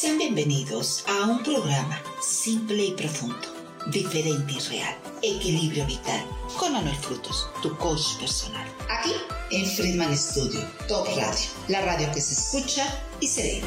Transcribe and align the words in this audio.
Sean 0.00 0.16
bienvenidos 0.16 1.04
a 1.08 1.28
un 1.28 1.42
programa 1.42 2.00
simple 2.20 2.84
y 2.84 2.92
profundo, 2.92 3.48
diferente 3.90 4.52
y 4.52 4.60
real, 4.70 4.94
Equilibrio 5.24 5.84
Vital, 5.86 6.24
con 6.56 6.72
Manuel 6.72 6.94
Frutos, 6.94 7.50
tu 7.64 7.76
coach 7.78 8.16
personal. 8.20 8.64
Aquí 8.88 9.10
en 9.50 9.66
Friedman 9.66 10.16
Studio, 10.16 10.60
Top 10.86 11.04
Radio, 11.16 11.48
la 11.66 11.84
radio 11.84 12.06
que 12.14 12.20
se 12.20 12.34
escucha 12.34 12.84
y 13.18 13.26
se 13.26 13.42
ve. 13.42 13.60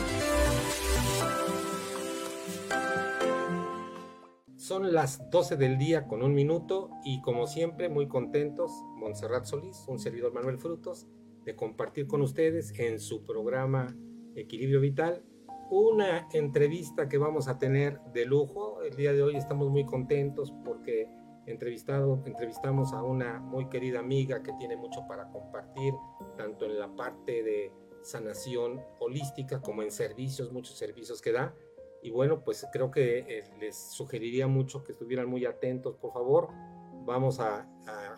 Son 4.56 4.94
las 4.94 5.30
12 5.32 5.58
del 5.58 5.78
día 5.78 6.08
con 6.08 6.24
un 6.24 6.34
minuto 6.34 6.92
y 7.04 7.20
como 7.20 7.46
siempre 7.46 7.90
muy 7.90 8.08
contentos, 8.08 8.72
Montserrat 8.96 9.44
Solís, 9.44 9.84
un 9.90 10.00
servidor 10.00 10.32
Manuel 10.32 10.60
Frutos, 10.60 11.08
de 11.44 11.58
compartir 11.58 12.08
con 12.08 12.22
ustedes 12.22 12.72
en 12.80 13.02
su 13.02 13.26
programa 13.26 13.94
Equilibrio 14.38 14.80
Vital 14.80 15.26
una 15.72 16.28
entrevista 16.34 17.08
que 17.08 17.18
vamos 17.18 17.48
a 17.48 17.58
tener 17.58 18.02
de 18.12 18.26
lujo. 18.26 18.82
El 18.82 18.98
día 18.98 19.14
de 19.14 19.24
hoy 19.24 19.38
estamos 19.38 19.70
muy 19.70 19.86
contentos 19.86 20.54
porque 20.66 21.08
entrevistado, 21.46 22.22
entrevistamos 22.26 22.92
a 22.92 23.02
una 23.02 23.40
muy 23.40 23.70
querida 23.70 24.00
amiga 24.00 24.44
que 24.44 24.52
tiene 24.60 24.76
mucho 24.76 25.08
para 25.08 25.30
compartir, 25.30 25.94
tanto 26.38 26.66
en 26.66 26.78
la 26.78 26.94
parte 26.94 27.42
de 27.42 27.72
sanación 28.02 28.82
holística 29.00 29.62
como 29.62 29.82
en 29.82 29.92
servicios, 29.92 30.52
muchos 30.52 30.78
servicios 30.78 31.22
que 31.22 31.32
da. 31.32 31.56
Y 32.04 32.12
bueno, 32.12 32.44
pues 32.44 32.68
creo 32.74 32.92
que 32.92 33.20
eh, 33.20 33.44
les 33.62 33.78
sugeriría 33.78 34.48
mucho 34.48 34.84
que 34.84 34.92
estuvieran 34.92 35.30
muy 35.30 35.46
atentos, 35.46 35.96
por 35.96 36.12
favor. 36.12 36.50
Vamos 37.06 37.40
a, 37.40 37.66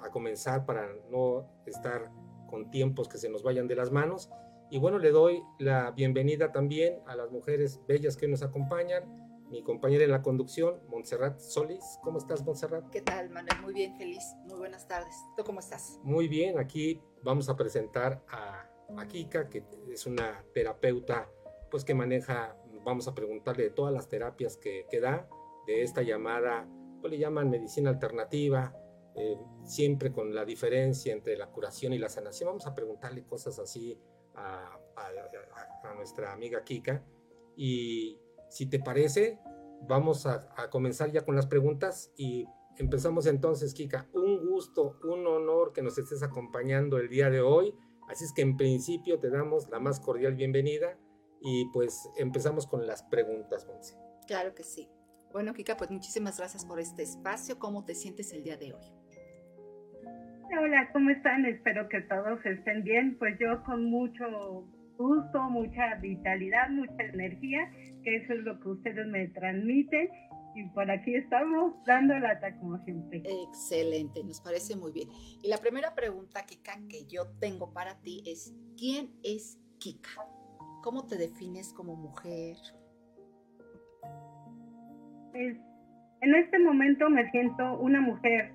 a 0.02 0.10
comenzar 0.10 0.66
para 0.66 0.90
no 1.12 1.48
estar 1.68 2.10
con 2.48 2.72
tiempos 2.72 3.08
que 3.08 3.20
se 3.20 3.30
nos 3.30 3.44
vayan 3.44 3.68
de 3.68 3.76
las 3.76 3.92
manos. 3.92 4.32
Y 4.74 4.80
bueno, 4.80 4.98
le 4.98 5.12
doy 5.12 5.44
la 5.60 5.92
bienvenida 5.92 6.52
también 6.52 6.98
a 7.06 7.16
las 7.16 7.30
mujeres 7.30 7.80
bellas 7.88 8.18
que 8.18 8.28
nos 8.28 8.42
acompañan. 8.42 9.04
Mi 9.52 9.62
compañera 9.62 10.04
en 10.04 10.10
la 10.10 10.24
conducción, 10.24 10.82
Montserrat 10.90 11.38
Solís. 11.38 12.00
¿Cómo 12.02 12.18
estás, 12.18 12.44
Montserrat? 12.44 12.90
¿Qué 12.90 13.04
tal, 13.04 13.30
Manuel? 13.30 13.62
Muy 13.62 13.76
bien, 13.76 13.96
feliz. 14.00 14.24
Muy 14.48 14.58
buenas 14.58 14.88
tardes. 14.88 15.14
¿Tú 15.38 15.44
cómo 15.44 15.60
estás? 15.60 16.00
Muy 16.02 16.28
bien, 16.28 16.58
aquí 16.58 17.00
vamos 17.22 17.50
a 17.50 17.56
presentar 17.56 18.24
a, 18.28 18.68
a 18.98 19.08
Kika, 19.08 19.48
que 19.48 19.64
es 19.92 20.08
una 20.08 20.44
terapeuta 20.56 21.30
pues 21.70 21.86
que 21.86 21.94
maneja, 21.94 22.58
vamos 22.84 23.08
a 23.08 23.14
preguntarle 23.14 23.66
de 23.66 23.70
todas 23.70 23.94
las 23.94 24.10
terapias 24.10 24.58
que, 24.58 24.88
que 24.90 25.00
da, 25.00 25.30
de 25.68 25.84
esta 25.84 26.02
llamada, 26.02 26.68
pues 27.00 27.12
le 27.12 27.20
llaman 27.20 27.52
medicina 27.52 27.92
alternativa, 27.92 28.76
eh, 29.16 29.38
siempre 29.66 30.12
con 30.12 30.34
la 30.34 30.46
diferencia 30.46 31.14
entre 31.14 31.38
la 31.38 31.52
curación 31.52 31.94
y 31.94 32.00
la 32.00 32.10
sanación. 32.10 32.48
Vamos 32.48 32.66
a 32.66 32.74
preguntarle 32.74 33.24
cosas 33.24 33.60
así 33.60 34.02
a, 34.36 34.80
nuestra 35.96 36.34
amiga 36.34 36.64
Kika. 36.64 37.04
Y 37.56 38.20
si 38.50 38.66
te 38.66 38.80
parece, 38.80 39.40
vamos 39.88 40.26
a, 40.26 40.70
comenzar 40.70 41.12
ya 41.12 41.24
con 41.24 41.36
las 41.36 41.48
preguntas 41.48 42.12
y 42.18 42.46
empezamos 42.78 43.26
entonces, 43.26 43.74
Kika. 43.74 44.10
Un 44.14 44.48
gusto, 44.48 45.00
un 45.04 45.26
honor 45.28 45.72
que 45.74 45.82
nos 45.82 45.98
estés 45.98 46.24
acompañando 46.24 46.98
el 46.98 47.10
día 47.10 47.30
de 47.30 47.42
hoy. 47.42 47.76
Así 48.10 48.26
es 48.26 48.34
que 48.34 48.42
en 48.42 48.58
principio 48.58 49.20
te 49.20 49.30
damos 49.30 49.70
la 49.70 49.80
más 49.80 50.00
cordial 50.00 50.36
bienvenida 50.36 50.98
y 51.42 51.66
pues 51.72 52.10
empezamos 52.18 52.68
con 52.68 52.86
las 52.86 53.04
preguntas, 53.04 53.66
Monse. 53.68 53.98
Claro 54.28 54.54
que 54.56 54.64
sí. 54.64 54.90
Bueno, 55.32 55.54
Kika, 55.54 55.78
pues 55.78 55.90
muchísimas 55.90 56.38
gracias 56.38 56.66
por 56.66 56.80
este 56.80 57.04
espacio. 57.04 57.60
¿Cómo 57.60 57.86
te 57.86 57.96
sientes 57.96 58.32
el 58.34 58.44
día 58.44 58.58
de 58.58 58.74
hoy? 58.74 59.03
Hola, 60.60 60.88
¿cómo 60.94 61.10
están? 61.10 61.46
Espero 61.46 61.90
que 61.90 62.02
todos 62.02 62.46
estén 62.46 62.84
bien. 62.84 63.18
Pues 63.18 63.40
yo 63.40 63.64
con 63.64 63.86
mucho 63.86 64.68
gusto, 64.98 65.42
mucha 65.50 65.96
vitalidad, 65.96 66.70
mucha 66.70 67.04
energía, 67.12 67.72
que 68.04 68.18
eso 68.18 68.34
es 68.34 68.40
lo 68.42 68.60
que 68.60 68.70
ustedes 68.70 69.08
me 69.08 69.28
transmiten. 69.30 70.10
Y 70.54 70.66
por 70.70 70.92
aquí 70.92 71.16
estamos 71.16 71.74
dando 71.86 72.18
lata 72.20 72.56
como 72.58 72.78
siempre. 72.86 73.24
Excelente, 73.48 74.24
nos 74.24 74.42
parece 74.42 74.76
muy 74.76 74.92
bien. 74.92 75.10
Y 75.42 75.48
la 75.48 75.58
primera 75.58 75.96
pregunta, 75.96 76.46
Kika, 76.46 76.74
que 76.88 77.08
yo 77.08 77.26
tengo 77.40 77.74
para 77.74 78.00
ti 78.02 78.22
es, 78.28 78.54
¿quién 78.78 79.10
es 79.24 79.58
Kika? 79.80 80.12
¿Cómo 80.84 81.08
te 81.08 81.18
defines 81.18 81.74
como 81.74 81.96
mujer? 81.96 82.58
Pues, 85.32 85.58
en 86.22 86.36
este 86.36 86.60
momento 86.60 87.10
me 87.10 87.32
siento 87.32 87.80
una 87.80 88.02
mujer 88.02 88.54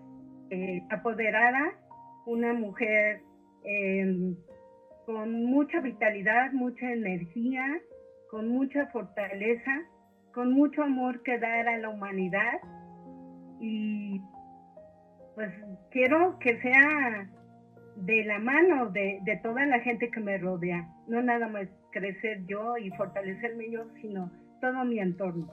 eh, 0.51 0.83
apoderada, 0.91 1.73
una 2.29 2.53
mujer 2.53 3.23
em, 3.65 4.37
con 5.07 5.45
mucha 5.47 5.81
vitalidad, 5.81 6.53
mucha 6.53 6.93
energía, 6.93 7.65
con 8.31 8.49
mucha 8.49 8.87
fortaleza, 8.89 9.73
con 10.35 10.53
mucho 10.53 10.83
amor 10.83 11.23
que 11.23 11.39
dar 11.39 11.67
a 11.67 11.79
la 11.79 11.89
humanidad. 11.89 12.61
Y 13.61 14.21
pues 15.35 15.51
quiero 15.91 16.39
que 16.39 16.61
sea 16.61 17.31
de 17.97 18.25
la 18.25 18.39
mano 18.39 18.91
de, 18.91 19.21
de 19.25 19.37
toda 19.39 19.65
la 19.65 19.81
gente 19.81 20.11
que 20.11 20.21
me 20.21 20.37
rodea, 20.37 20.87
no 21.09 21.23
nada 21.23 21.49
más 21.49 21.67
crecer 21.91 22.45
yo 22.47 22.77
y 22.77 22.91
fortalecerme 22.91 23.71
yo, 23.71 23.87
sino 24.03 24.31
todo 24.61 24.85
mi 24.85 25.01
entorno. 25.01 25.51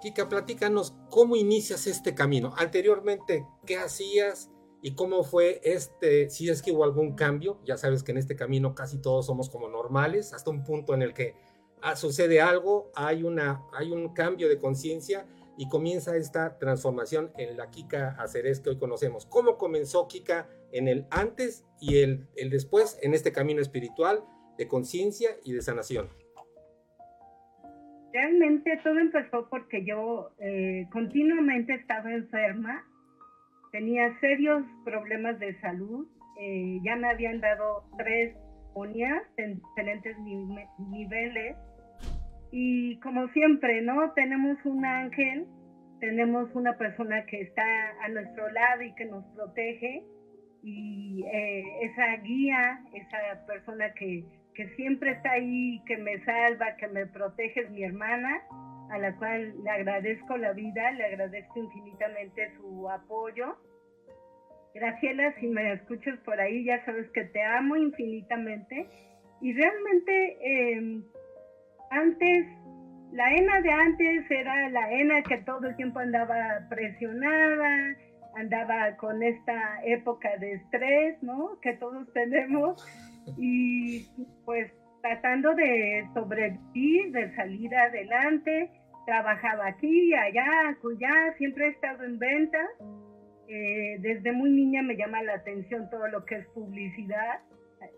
Kika, 0.00 0.28
platícanos 0.28 0.96
cómo 1.10 1.34
inicias 1.34 1.88
este 1.88 2.14
camino. 2.14 2.54
Anteriormente, 2.56 3.44
¿qué 3.66 3.76
hacías? 3.78 4.53
Y 4.84 4.94
cómo 4.94 5.24
fue 5.24 5.62
este, 5.64 6.28
si 6.28 6.50
es 6.50 6.60
que 6.60 6.70
hubo 6.70 6.84
algún 6.84 7.14
cambio, 7.14 7.58
ya 7.64 7.78
sabes 7.78 8.02
que 8.02 8.12
en 8.12 8.18
este 8.18 8.36
camino 8.36 8.74
casi 8.74 9.00
todos 9.00 9.24
somos 9.24 9.48
como 9.48 9.66
normales, 9.70 10.34
hasta 10.34 10.50
un 10.50 10.62
punto 10.62 10.92
en 10.92 11.00
el 11.00 11.14
que 11.14 11.34
ah, 11.80 11.96
sucede 11.96 12.42
algo, 12.42 12.92
hay, 12.94 13.22
una, 13.22 13.62
hay 13.72 13.92
un 13.92 14.12
cambio 14.12 14.46
de 14.46 14.58
conciencia 14.58 15.24
y 15.56 15.70
comienza 15.70 16.18
esta 16.18 16.58
transformación 16.58 17.32
en 17.38 17.56
la 17.56 17.70
Kika 17.70 18.10
Aceres 18.18 18.60
que 18.60 18.68
hoy 18.68 18.76
conocemos. 18.76 19.24
¿Cómo 19.24 19.56
comenzó 19.56 20.06
Kika 20.06 20.50
en 20.70 20.88
el 20.88 21.06
antes 21.10 21.64
y 21.80 22.00
el, 22.02 22.28
el 22.36 22.50
después 22.50 22.98
en 23.00 23.14
este 23.14 23.32
camino 23.32 23.62
espiritual 23.62 24.22
de 24.58 24.68
conciencia 24.68 25.30
y 25.44 25.54
de 25.54 25.62
sanación? 25.62 26.10
Realmente 28.12 28.78
todo 28.84 28.98
empezó 28.98 29.48
porque 29.48 29.82
yo 29.86 30.30
eh, 30.40 30.86
continuamente 30.92 31.72
estaba 31.72 32.12
enferma 32.12 32.84
tenía 33.74 34.16
serios 34.20 34.62
problemas 34.84 35.36
de 35.40 35.58
salud, 35.60 36.06
eh, 36.38 36.78
ya 36.84 36.94
me 36.94 37.08
habían 37.08 37.40
dado 37.40 37.82
tres 37.98 38.32
ponias 38.72 39.20
en 39.36 39.54
diferentes 39.56 40.16
niveles. 40.78 41.56
Y 42.52 43.00
como 43.00 43.26
siempre, 43.30 43.82
¿no? 43.82 44.12
Tenemos 44.12 44.64
un 44.64 44.84
ángel, 44.84 45.48
tenemos 45.98 46.54
una 46.54 46.78
persona 46.78 47.26
que 47.26 47.40
está 47.40 47.64
a 48.04 48.08
nuestro 48.10 48.48
lado 48.52 48.82
y 48.82 48.94
que 48.94 49.06
nos 49.06 49.24
protege. 49.34 50.04
Y 50.62 51.24
eh, 51.24 51.64
esa 51.82 52.14
guía, 52.22 52.80
esa 52.94 53.44
persona 53.44 53.92
que, 53.94 54.24
que 54.54 54.68
siempre 54.76 55.10
está 55.10 55.32
ahí, 55.32 55.82
que 55.84 55.96
me 55.96 56.24
salva, 56.24 56.76
que 56.76 56.86
me 56.86 57.06
protege 57.06 57.62
es 57.62 57.70
mi 57.72 57.82
hermana 57.82 58.40
a 58.94 58.98
la 58.98 59.16
cual 59.16 59.54
le 59.64 59.70
agradezco 59.70 60.36
la 60.36 60.52
vida, 60.52 60.92
le 60.92 61.04
agradezco 61.04 61.58
infinitamente 61.58 62.52
su 62.56 62.88
apoyo. 62.88 63.56
Graciela, 64.72 65.34
si 65.40 65.48
me 65.48 65.72
escuchas 65.72 66.18
por 66.20 66.40
ahí, 66.40 66.64
ya 66.64 66.84
sabes 66.84 67.10
que 67.10 67.24
te 67.24 67.42
amo 67.42 67.76
infinitamente. 67.76 68.88
Y 69.40 69.52
realmente 69.52 70.38
em, 70.42 71.04
antes, 71.90 72.46
la 73.12 73.34
ENA 73.34 73.60
de 73.62 73.70
antes 73.70 74.30
era 74.30 74.68
la 74.70 74.92
ENA 74.92 75.22
que 75.22 75.38
todo 75.38 75.66
el 75.66 75.76
tiempo 75.76 75.98
andaba 75.98 76.66
presionada, 76.68 77.96
andaba 78.36 78.96
con 78.96 79.22
esta 79.22 79.80
época 79.84 80.36
de 80.38 80.54
estrés, 80.54 81.20
¿no? 81.20 81.58
Que 81.60 81.74
todos 81.74 82.12
tenemos. 82.12 82.84
Y 83.38 84.06
pues 84.44 84.72
tratando 85.02 85.54
de 85.54 86.08
sobrevivir, 86.14 87.12
de 87.12 87.34
salir 87.34 87.74
adelante. 87.74 88.70
Trabajaba 89.06 89.66
aquí, 89.66 90.14
allá, 90.14 90.46
allá, 90.68 91.34
siempre 91.36 91.66
he 91.66 91.70
estado 91.70 92.04
en 92.04 92.18
venta. 92.18 92.58
Eh, 93.48 93.98
desde 94.00 94.32
muy 94.32 94.50
niña 94.50 94.82
me 94.82 94.96
llama 94.96 95.22
la 95.22 95.34
atención 95.34 95.90
todo 95.90 96.08
lo 96.08 96.24
que 96.24 96.36
es 96.36 96.46
publicidad. 96.48 97.40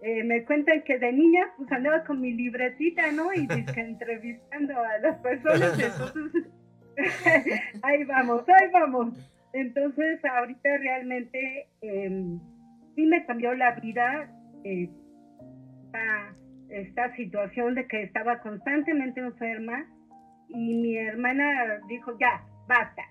Eh, 0.02 0.24
me 0.24 0.44
cuentan 0.44 0.82
que 0.82 0.98
de 0.98 1.12
niña 1.12 1.46
pues 1.56 1.70
andaba 1.70 2.04
con 2.04 2.20
mi 2.20 2.32
libretita, 2.32 3.12
¿no? 3.12 3.32
Y 3.32 3.46
entrevistando 3.76 4.74
a 4.78 4.98
las 4.98 5.18
personas. 5.18 5.78
Entonces, 5.78 6.42
ahí 7.82 8.04
vamos, 8.04 8.44
ahí 8.48 8.70
vamos. 8.72 9.14
Entonces, 9.52 10.24
ahorita 10.24 10.76
realmente 10.78 11.68
eh, 11.82 12.38
sí 12.94 13.06
me 13.06 13.24
cambió 13.26 13.54
la 13.54 13.72
vida. 13.80 14.30
Eh, 14.64 14.90
esta 16.68 17.14
situación 17.16 17.74
de 17.74 17.86
que 17.86 18.02
estaba 18.02 18.40
constantemente 18.40 19.20
enferma 19.20 19.86
y 20.48 20.74
mi 20.74 20.96
hermana 20.96 21.80
dijo, 21.88 22.16
ya, 22.18 22.44
basta, 22.68 23.02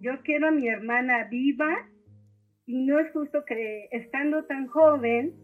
yo 0.00 0.20
quiero 0.22 0.48
a 0.48 0.52
mi 0.52 0.68
hermana 0.68 1.24
viva 1.30 1.88
y 2.66 2.84
no 2.84 2.98
es 2.98 3.10
justo 3.12 3.44
que 3.44 3.88
estando 3.90 4.44
tan 4.44 4.66
joven 4.68 5.34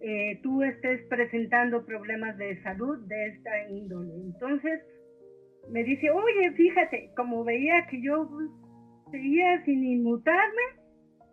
eh, 0.00 0.40
tú 0.42 0.62
estés 0.62 1.00
presentando 1.08 1.86
problemas 1.86 2.36
de 2.36 2.60
salud 2.62 2.98
de 3.06 3.26
esta 3.28 3.68
índole. 3.68 4.12
Entonces, 4.14 4.80
me 5.70 5.84
dice, 5.84 6.10
oye, 6.10 6.50
fíjate, 6.52 7.10
como 7.16 7.44
veía 7.44 7.86
que 7.86 8.02
yo 8.02 8.28
seguía 9.12 9.64
sin 9.64 9.84
inmutarme, 9.84 10.62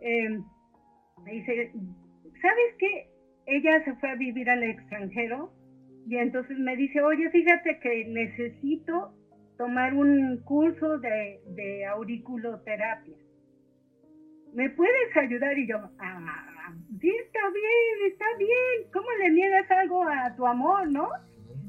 em, 0.00 0.44
me 1.24 1.32
dice, 1.32 1.72
¿sabes 2.40 2.74
qué? 2.78 3.08
Ella 3.46 3.84
se 3.84 3.94
fue 3.96 4.10
a 4.10 4.14
vivir 4.14 4.48
al 4.48 4.62
extranjero 4.62 5.50
y 6.06 6.16
entonces 6.16 6.56
me 6.58 6.76
dice, 6.76 7.00
oye, 7.02 7.28
fíjate 7.30 7.80
que 7.80 8.04
necesito 8.04 9.12
tomar 9.60 9.92
un 9.92 10.38
curso 10.38 10.96
de, 11.00 11.38
de 11.48 11.84
auriculoterapia. 11.84 13.14
¿Me 14.54 14.70
puedes 14.70 15.14
ayudar? 15.14 15.58
Y 15.58 15.68
yo, 15.68 15.76
ah, 15.98 16.74
sí, 16.98 17.10
está 17.26 17.40
bien, 17.50 18.10
está 18.10 18.24
bien. 18.38 18.90
¿Cómo 18.90 19.06
le 19.18 19.30
niegas 19.32 19.70
algo 19.70 20.02
a 20.04 20.34
tu 20.34 20.46
amor, 20.46 20.90
no? 20.90 21.10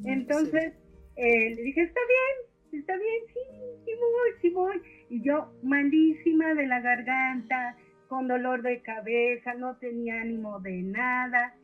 Entonces 0.05 0.73
eh, 1.17 1.53
le 1.53 1.61
dije, 1.61 1.81
está 1.81 1.99
bien, 2.07 2.81
está 2.81 2.95
bien, 2.95 3.23
sí, 3.27 3.39
sí 3.83 3.91
voy, 3.99 4.29
sí 4.41 4.49
voy. 4.51 4.81
Y 5.09 5.21
yo, 5.21 5.51
malísima 5.61 6.53
de 6.53 6.67
la 6.67 6.79
garganta, 6.79 7.75
con 8.07 8.29
dolor 8.29 8.61
de 8.61 8.81
cabeza, 8.83 9.53
no 9.55 9.75
tenía 9.79 10.21
ánimo 10.21 10.61
de 10.61 10.81
nada. 10.81 11.55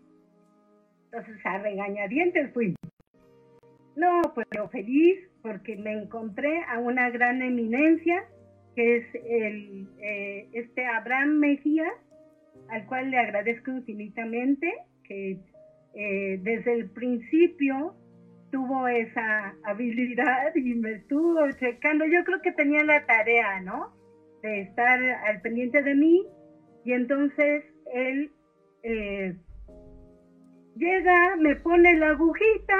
Entonces 1.05 1.37
a 1.45 1.59
regañadientes 1.59 2.53
fui. 2.53 2.75
No, 3.95 4.21
pues 4.35 4.45
yo 4.53 4.67
feliz 4.67 5.26
porque 5.47 5.77
me 5.77 5.93
encontré 5.93 6.61
a 6.67 6.77
una 6.77 7.09
gran 7.09 7.41
eminencia 7.41 8.25
que 8.75 8.97
es 8.97 9.05
el, 9.15 9.87
eh, 10.01 10.49
este 10.51 10.85
Abraham 10.85 11.39
Mejía, 11.39 11.87
al 12.69 12.85
cual 12.85 13.11
le 13.11 13.17
agradezco 13.17 13.71
infinitamente, 13.71 14.71
que 15.05 15.39
eh, 15.95 16.39
desde 16.43 16.73
el 16.73 16.89
principio 16.89 17.95
tuvo 18.51 18.87
esa 18.89 19.55
habilidad 19.63 20.53
y 20.53 20.75
me 20.75 20.91
estuvo 20.91 21.49
checando. 21.59 22.05
Yo 22.05 22.23
creo 22.25 22.41
que 22.41 22.51
tenía 22.51 22.83
la 22.83 23.05
tarea, 23.05 23.61
¿no? 23.61 23.93
De 24.43 24.61
estar 24.61 25.01
al 25.01 25.41
pendiente 25.41 25.81
de 25.81 25.95
mí. 25.95 26.25
Y 26.83 26.91
entonces 26.91 27.63
él 27.93 28.31
eh, 28.83 29.33
llega, 30.75 31.35
me 31.37 31.55
pone 31.55 31.95
la 31.95 32.09
agujita, 32.09 32.77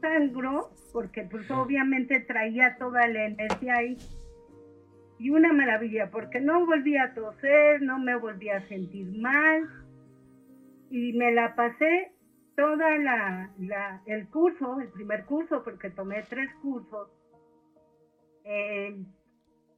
sangro, 0.00 0.70
porque 0.92 1.22
pues 1.22 1.50
obviamente 1.50 2.20
traía 2.20 2.76
toda 2.78 3.06
la 3.08 3.26
energía 3.26 3.76
ahí. 3.76 3.96
Y 5.18 5.30
una 5.30 5.52
maravilla, 5.52 6.10
porque 6.10 6.40
no 6.40 6.64
volví 6.64 6.96
a 6.96 7.12
toser, 7.14 7.82
no 7.82 7.98
me 7.98 8.16
volví 8.16 8.48
a 8.48 8.66
sentir 8.68 9.06
mal. 9.20 9.68
Y 10.90 11.12
me 11.12 11.32
la 11.32 11.54
pasé 11.54 12.12
toda 12.56 12.98
la, 12.98 13.50
el 14.06 14.28
curso, 14.28 14.80
el 14.80 14.88
primer 14.88 15.24
curso, 15.24 15.62
porque 15.62 15.90
tomé 15.90 16.22
tres 16.28 16.52
cursos, 16.62 17.08
eh, 18.44 18.96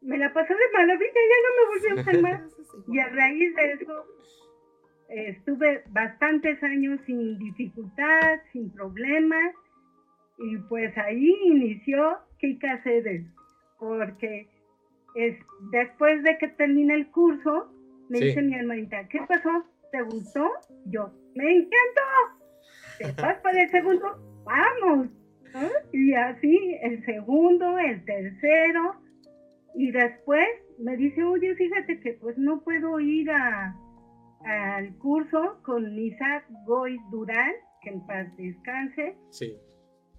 me 0.00 0.18
la 0.18 0.32
pasé 0.32 0.54
de 0.54 0.72
maravilla, 0.72 1.12
ya 1.14 1.38
no 1.44 1.50
me 1.56 1.68
volví 1.68 1.86
a 1.86 2.00
enfermar. 2.00 2.44
y 2.88 2.98
a 2.98 3.08
raíz 3.08 3.54
de 3.54 3.72
eso 3.72 4.04
estuve 5.08 5.84
bastantes 5.90 6.62
años 6.62 7.00
sin 7.06 7.38
dificultad, 7.38 8.40
sin 8.52 8.70
problemas, 8.70 9.54
y 10.38 10.56
pues 10.68 10.96
ahí 10.98 11.34
inició 11.44 12.18
Kika 12.38 12.82
Cedes, 12.82 13.26
porque 13.78 14.48
es, 15.14 15.36
después 15.70 16.22
de 16.22 16.38
que 16.38 16.48
terminé 16.48 16.94
el 16.94 17.10
curso, 17.10 17.72
me 18.08 18.18
dice 18.20 18.42
mi 18.42 18.54
hermanita, 18.54 19.08
¿qué 19.08 19.20
pasó? 19.28 19.64
¿Te 19.90 20.02
gustó? 20.02 20.50
Yo, 20.86 21.10
me 21.34 21.52
encantó 21.52 22.42
te 22.98 23.22
vas 23.22 23.38
para 23.40 23.62
el 23.62 23.70
segundo, 23.70 24.06
vamos. 24.44 25.08
Y 25.92 26.14
así, 26.14 26.78
el 26.82 27.04
segundo, 27.04 27.78
el 27.78 28.04
tercero, 28.04 28.94
y 29.74 29.90
después 29.90 30.46
me 30.78 30.96
dice, 30.96 31.22
oye, 31.22 31.54
fíjate 31.54 32.00
que 32.00 32.14
pues 32.14 32.38
no 32.38 32.62
puedo 32.62 33.00
ir 33.00 33.30
a, 33.30 33.76
al 34.44 34.96
curso 34.98 35.60
con 35.62 35.98
Isaac 35.98 36.46
Goy 36.66 36.98
Durán, 37.10 37.52
que 37.82 37.90
en 37.90 38.06
paz 38.06 38.34
descanse. 38.36 39.16
Sí. 39.30 39.58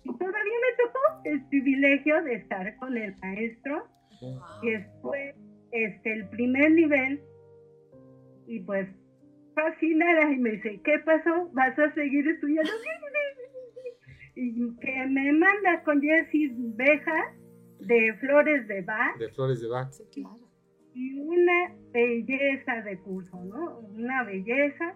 Y 0.03 0.17
todavía 0.17 0.53
me 0.61 0.83
tocó 0.85 0.99
el 1.25 1.45
privilegio 1.47 2.21
de 2.23 2.35
estar 2.35 2.75
con 2.77 2.97
el 2.97 3.15
maestro. 3.17 3.87
Y 4.61 4.71
después, 4.71 5.35
este, 5.71 6.13
el 6.13 6.29
primer 6.29 6.71
nivel, 6.71 7.21
y 8.47 8.59
pues 8.61 8.87
fascinada 9.53 10.31
y 10.31 10.37
me 10.37 10.51
dice, 10.51 10.81
¿qué 10.83 10.99
pasó? 10.99 11.49
¿Vas 11.53 11.77
a 11.77 11.93
seguir 11.93 12.27
estudiando? 12.27 12.71
y 14.35 14.75
que 14.77 15.05
me 15.07 15.31
manda 15.33 15.83
con 15.83 16.01
Jessie 16.01 16.53
Beja 16.75 17.35
de 17.79 18.13
Flores 18.19 18.67
de 18.67 18.81
Bach. 18.81 19.17
De 19.17 19.29
Flores 19.29 19.61
de 19.61 19.67
Bach. 19.67 19.89
Y 20.95 21.19
una 21.19 21.75
belleza 21.91 22.81
de 22.81 22.99
curso, 22.99 23.43
¿no? 23.43 23.79
Una 23.79 24.23
belleza. 24.23 24.95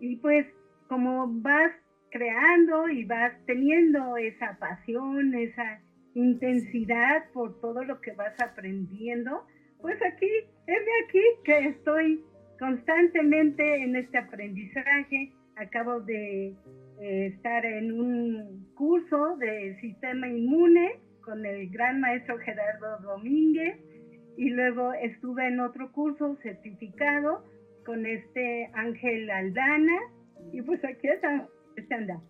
Y 0.00 0.16
pues 0.16 0.46
como 0.88 1.26
vas 1.40 1.72
creando 2.10 2.88
y 2.88 3.04
vas 3.04 3.32
teniendo 3.46 4.16
esa 4.16 4.56
pasión, 4.58 5.34
esa 5.34 5.80
intensidad 6.14 7.30
por 7.32 7.60
todo 7.60 7.84
lo 7.84 8.00
que 8.00 8.12
vas 8.12 8.34
aprendiendo, 8.40 9.46
pues 9.80 9.96
aquí, 10.02 10.30
es 10.66 10.84
de 10.84 10.92
aquí 11.06 11.22
que 11.44 11.58
estoy 11.68 12.24
constantemente 12.58 13.82
en 13.82 13.96
este 13.96 14.18
aprendizaje. 14.18 15.32
Acabo 15.56 16.00
de 16.00 16.54
eh, 17.00 17.26
estar 17.26 17.64
en 17.64 17.92
un 17.92 18.66
curso 18.74 19.36
de 19.36 19.78
sistema 19.80 20.28
inmune 20.28 21.00
con 21.24 21.44
el 21.44 21.68
gran 21.70 22.00
maestro 22.00 22.38
Gerardo 22.38 22.98
Domínguez 23.02 23.76
y 24.36 24.50
luego 24.50 24.92
estuve 24.94 25.48
en 25.48 25.60
otro 25.60 25.92
curso 25.92 26.36
certificado 26.42 27.44
con 27.84 28.06
este 28.06 28.70
Ángel 28.74 29.30
Aldana 29.30 29.98
y 30.52 30.62
pues 30.62 30.84
aquí 30.84 31.08
está, 31.08 31.48
este 31.78 31.94
anda. 31.94 32.22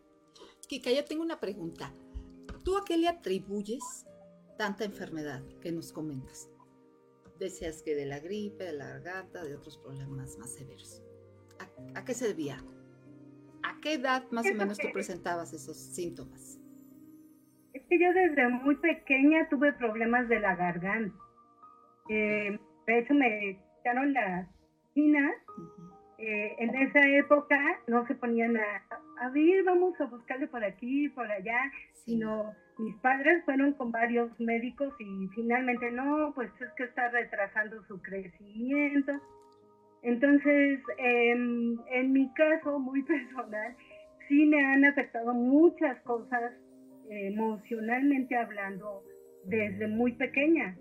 Kika, 0.69 0.91
yo 0.91 1.05
tengo 1.05 1.23
una 1.23 1.41
pregunta. 1.41 1.93
¿Tú 2.65 2.77
a 2.77 2.85
qué 2.85 2.99
le 2.99 3.09
atribuyes 3.09 4.07
tanta 4.59 4.85
enfermedad 4.85 5.43
que 5.63 5.73
nos 5.73 5.93
comentas? 5.93 6.51
Decías 7.39 7.83
que 7.83 7.95
de 7.95 8.05
la 8.05 8.19
gripe, 8.19 8.65
de 8.65 8.73
la 8.73 8.87
garganta, 8.89 9.45
de 9.45 9.55
otros 9.55 9.79
problemas 9.79 10.37
más 10.39 10.55
severos. 10.55 11.03
¿A, 11.95 12.05
qué 12.05 12.15
se 12.15 12.29
debía? 12.29 12.59
¿A 13.63 13.81
qué 13.81 13.95
edad 13.95 14.25
más 14.31 14.47
o 14.51 14.55
menos 14.55 14.79
tú 14.79 14.89
presentabas 14.93 15.53
esos 15.53 15.77
síntomas? 15.77 16.61
Es 17.73 17.83
que 17.89 17.99
yo 17.99 18.13
desde 18.13 18.49
muy 18.49 18.77
pequeña 18.77 19.49
tuve 19.49 19.73
problemas 19.75 20.29
de 20.29 20.41
la 20.41 20.55
garganta. 20.57 21.17
Eh, 22.09 22.59
de 22.87 22.99
hecho, 22.99 23.15
me 23.15 23.59
quitaron 23.77 24.13
las 24.13 24.49
espinas. 24.89 25.35
Eh, 26.19 26.57
en 26.59 26.75
esa 26.75 27.01
época 27.09 27.59
no 27.87 28.07
se 28.07 28.15
ponían 28.17 28.57
a, 28.57 28.98
a 29.21 29.29
ver, 29.31 29.65
vamos 29.65 30.01
a 30.01 30.05
buscarle 30.07 30.47
por 30.49 30.65
aquí, 30.65 31.09
por 31.11 31.31
allá, 31.31 31.59
sino 32.05 32.53
mis 32.79 32.95
padres 32.97 33.45
fueron 33.45 33.73
con 33.73 33.91
varios 33.91 34.31
médicos 34.41 34.95
y 35.01 35.29
finalmente 35.35 35.91
no, 35.91 36.33
pues 36.35 36.51
es 36.61 36.69
que 36.77 36.85
está 36.85 37.09
retrasando 37.09 37.83
su 37.85 38.01
crecimiento. 38.01 39.13
Entonces, 40.03 40.81
em, 40.99 41.77
en 41.91 42.13
mi 42.13 42.33
caso 42.35 42.79
muy 42.79 43.03
personal, 43.05 43.77
sí 44.29 44.47
me 44.47 44.65
han 44.65 44.85
afectado 44.85 45.35
muchas 45.35 46.01
cosas 46.03 46.53
emocionalmente 47.11 48.37
hablando 48.37 49.03
desde 49.45 49.89
muy 49.89 50.13
pequeña. 50.13 50.77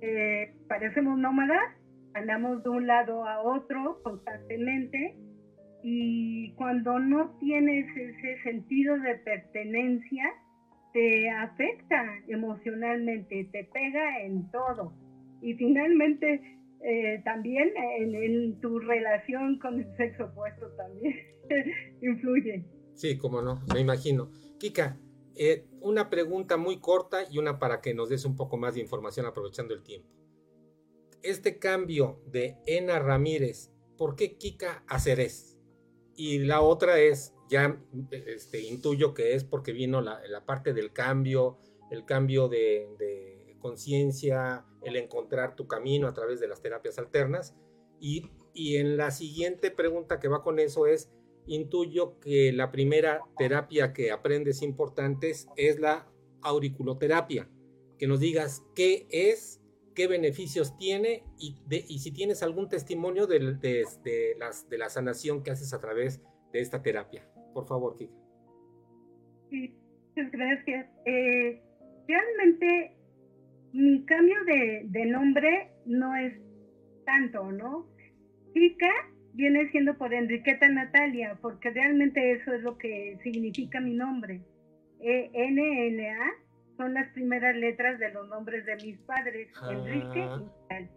Eh, 0.00 0.54
parecemos 0.68 1.18
nómadas, 1.18 1.74
andamos 2.14 2.62
de 2.62 2.70
un 2.70 2.86
lado 2.86 3.26
a 3.26 3.40
otro 3.42 4.00
constantemente 4.02 5.16
y 5.86 6.54
cuando 6.54 6.98
no 6.98 7.36
tienes 7.40 7.84
ese 7.94 8.42
sentido 8.42 8.98
de 9.00 9.16
pertenencia, 9.16 10.24
te 10.94 11.28
afecta 11.28 12.02
emocionalmente, 12.26 13.50
te 13.52 13.64
pega 13.64 14.22
en 14.22 14.50
todo. 14.50 14.94
Y 15.42 15.52
finalmente 15.52 16.40
eh, 16.80 17.20
también 17.26 17.70
en, 17.76 18.58
tu 18.60 18.78
relación 18.78 19.58
con 19.58 19.78
el 19.78 19.96
sexo 19.98 20.24
opuesto 20.24 20.70
también 20.70 21.16
influye. 22.00 22.64
Sí, 22.94 23.18
como 23.18 23.42
no, 23.42 23.60
me 23.74 23.80
imagino. 23.80 24.30
Kika, 24.58 24.98
eh, 25.36 25.66
una 25.82 26.08
pregunta 26.08 26.56
muy 26.56 26.80
corta 26.80 27.30
y 27.30 27.36
una 27.36 27.58
para 27.58 27.82
que 27.82 27.92
nos 27.92 28.08
des 28.08 28.24
un 28.24 28.36
poco 28.36 28.56
más 28.56 28.72
de 28.72 28.80
información 28.80 29.26
aprovechando 29.26 29.74
el 29.74 29.82
tiempo. 29.82 30.08
Este 31.22 31.58
cambio 31.58 32.22
de 32.26 32.56
Ena 32.66 32.98
Ramírez, 33.00 33.70
¿por 33.98 34.16
qué 34.16 34.38
Kika 34.38 34.82
Aceres? 34.88 35.53
Y 36.16 36.38
la 36.40 36.60
otra 36.60 36.98
es, 37.00 37.34
ya 37.48 37.80
este, 38.10 38.60
intuyo 38.60 39.14
que 39.14 39.34
es 39.34 39.44
porque 39.44 39.72
vino 39.72 40.00
la, 40.00 40.20
parte 40.46 40.72
del 40.72 40.92
cambio, 40.92 41.58
el 41.90 42.04
cambio 42.04 42.48
de, 42.48 43.56
conciencia, 43.58 44.66
el 44.82 44.96
encontrar 44.96 45.56
tu 45.56 45.66
camino 45.66 46.06
a 46.06 46.12
través 46.12 46.38
de 46.38 46.48
las 46.48 46.60
terapias 46.60 46.98
alternas. 46.98 47.54
Y, 47.98 48.30
y 48.52 48.76
en 48.76 48.96
la 48.96 49.10
siguiente 49.10 49.70
pregunta 49.70 50.20
que 50.20 50.28
va 50.28 50.42
con 50.42 50.58
eso 50.58 50.86
es, 50.86 51.10
intuyo 51.46 52.18
que 52.20 52.52
la 52.52 52.70
primera 52.70 53.22
terapia 53.36 53.92
que 53.92 54.10
aprendes 54.10 54.62
importante 54.62 55.32
es 55.56 55.78
la 55.78 56.08
auriculoterapia, 56.42 57.50
que 57.98 58.06
nos 58.06 58.20
digas 58.20 58.62
qué 58.74 59.06
es, 59.10 59.60
qué 59.94 60.06
beneficios 60.08 60.76
tiene 60.76 61.22
y, 61.38 61.56
y 61.70 61.98
si 61.98 62.12
tienes 62.12 62.42
algún 62.42 62.68
testimonio 62.68 63.26
de, 63.26 63.54
de, 63.54 63.84
de 64.02 64.78
la 64.78 64.88
sanación 64.90 65.42
que 65.42 65.50
haces 65.50 65.72
a 65.72 65.80
través 65.80 66.20
de 66.52 66.60
esta 66.60 66.82
terapia. 66.82 67.28
Por 67.52 67.66
favor, 67.66 67.96
Kika. 67.96 68.14
Sí, 69.50 69.74
muchas 70.08 70.32
gracias. 70.32 70.86
Eh, 71.04 71.62
realmente 72.08 72.96
mi 73.72 74.04
cambio 74.04 74.36
de, 74.44 74.82
de, 74.86 75.06
nombre 75.06 75.72
no 75.84 76.14
es 76.16 76.34
tanto, 77.04 77.50
¿no? 77.52 77.86
Kika 78.52 78.90
viene 79.34 79.70
siendo 79.70 79.98
por 79.98 80.14
Enriqueta 80.14 80.68
Natalia, 80.68 81.38
porque 81.42 81.70
realmente 81.70 82.32
eso 82.32 82.52
es 82.52 82.62
lo 82.62 82.78
que 82.78 83.18
significa 83.22 83.80
mi 83.80 83.94
nombre. 83.94 84.40
E 85.00 85.30
NNA 85.34 86.43
son 86.76 86.94
las 86.94 87.08
primeras 87.10 87.56
letras 87.56 87.98
de 87.98 88.10
los 88.12 88.28
nombres 88.28 88.64
de 88.66 88.76
mis 88.76 88.98
padres, 89.00 89.48
Enrique 89.70 90.18
y 90.18 90.22
ah. 90.22 90.42
Natal. 90.68 90.90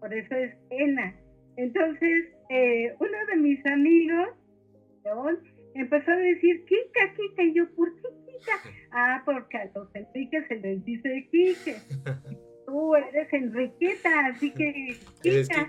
Por 0.00 0.14
eso 0.14 0.34
es 0.34 0.54
Ena. 0.70 1.14
Entonces, 1.56 2.28
eh, 2.50 2.94
uno 3.00 3.18
de 3.28 3.36
mis 3.36 3.66
amigos, 3.66 4.28
empezó 5.74 6.10
a 6.10 6.16
decir 6.16 6.64
Kika, 6.64 7.14
Kika, 7.14 7.42
y 7.42 7.54
yo, 7.54 7.68
¿por 7.74 7.94
qué 7.96 8.08
Kika? 8.26 8.70
Ah, 8.98 9.22
porque 9.26 9.58
a 9.58 9.70
los 9.74 9.94
Enrique 9.94 10.42
se 10.48 10.56
les 10.56 10.84
dice 10.84 11.28
Kike. 11.30 11.76
Tú 12.66 12.94
eres 12.96 13.32
Enriqueta, 13.32 14.26
así 14.26 14.50
que 14.52 14.96
Kika. 15.22 15.42
Eso 15.42 15.60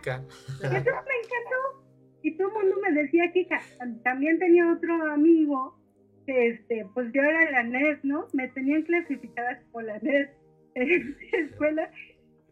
me 0.64 0.72
encantó 0.72 1.88
y 2.24 2.36
todo 2.36 2.48
el 2.48 2.54
mundo 2.54 2.76
me 2.82 3.02
decía 3.02 3.32
que 3.32 3.48
también 4.04 4.40
tenía 4.40 4.72
otro 4.72 5.12
amigo 5.12 5.78
este, 6.28 6.86
pues 6.94 7.12
yo 7.14 7.22
era 7.22 7.50
la 7.52 7.64
NES, 7.64 8.04
¿no? 8.04 8.28
Me 8.34 8.50
tenían 8.50 8.84
clasificada 8.84 9.62
como 9.72 9.82
la 9.82 9.98
NES 10.00 10.30
en 10.76 11.18
la 11.32 11.40
escuela, 11.40 11.92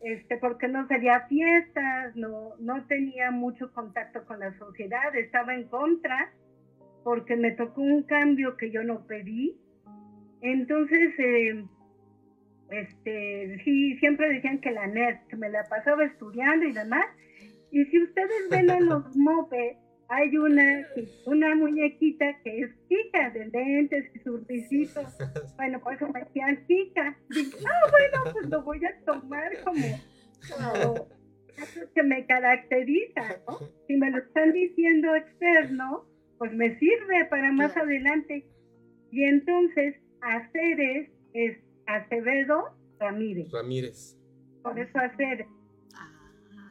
este, 0.01 0.38
porque 0.38 0.67
no 0.67 0.88
salía 0.88 1.27
fiestas, 1.27 2.15
no, 2.15 2.55
no 2.60 2.86
tenía 2.88 3.32
mucho 3.32 3.72
contacto 3.74 4.25
con 4.25 4.39
la 4.39 4.58
sociedad, 4.58 5.15
estaba 5.15 5.53
en 5.53 5.67
contra, 5.67 6.32
porque 7.03 7.36
me 7.36 7.51
tocó 7.51 7.82
un 7.82 8.03
cambio 8.03 8.58
que 8.58 8.72
yo 8.72 8.84
no 8.84 9.05
pedí. 9.05 9.58
Entonces, 10.41 11.13
eh, 11.20 11.65
este, 12.70 13.62
sí, 13.63 13.98
siempre 13.98 14.29
decían 14.29 14.60
que 14.60 14.72
la 14.72 14.88
NES, 14.88 15.20
que 15.27 15.36
me 15.36 15.50
la 15.50 15.63
pasaba 15.65 16.05
estudiando 16.05 16.65
y 16.65 16.72
demás, 16.72 17.05
y 17.72 17.84
si 17.86 18.03
ustedes 18.03 18.50
ven 18.50 18.70
a 18.70 18.79
los 18.79 19.15
mopeds, 19.15 19.84
hay 20.09 20.38
una, 20.38 20.88
una 21.25 21.55
muñequita 21.55 22.38
que 22.43 22.62
es 22.62 22.71
Kika, 22.88 23.31
de 23.31 23.47
lentes 23.47 24.05
y 24.15 24.19
sus 24.19 24.45
risitos. 24.47 25.05
Bueno, 25.55 25.79
por 25.79 25.93
eso 25.93 26.07
me 26.09 26.21
decían 26.21 26.65
Kika. 26.67 27.17
Dije, 27.29 27.57
ah, 27.65 27.91
bueno, 27.91 28.31
pues 28.33 28.50
lo 28.50 28.63
voy 28.63 28.85
a 28.85 29.05
tomar 29.05 29.51
como, 29.63 30.00
como 30.57 31.07
que 31.93 32.03
me 32.03 32.25
caracteriza, 32.25 33.41
¿no? 33.47 33.59
Si 33.88 33.95
me 33.95 34.12
lo 34.12 34.19
están 34.19 34.51
diciendo 34.51 35.15
externo, 35.15 36.05
pues 36.38 36.53
me 36.53 36.77
sirve 36.77 37.25
para 37.29 37.51
más 37.51 37.75
adelante. 37.77 38.45
Y 39.12 39.24
entonces, 39.24 39.95
Aceres 40.21 41.09
es 41.33 41.57
Acevedo 41.88 42.75
Ramírez. 43.00 43.51
Ramírez. 43.51 44.17
Por 44.62 44.77
eso 44.79 44.97
Aceres. 45.00 45.47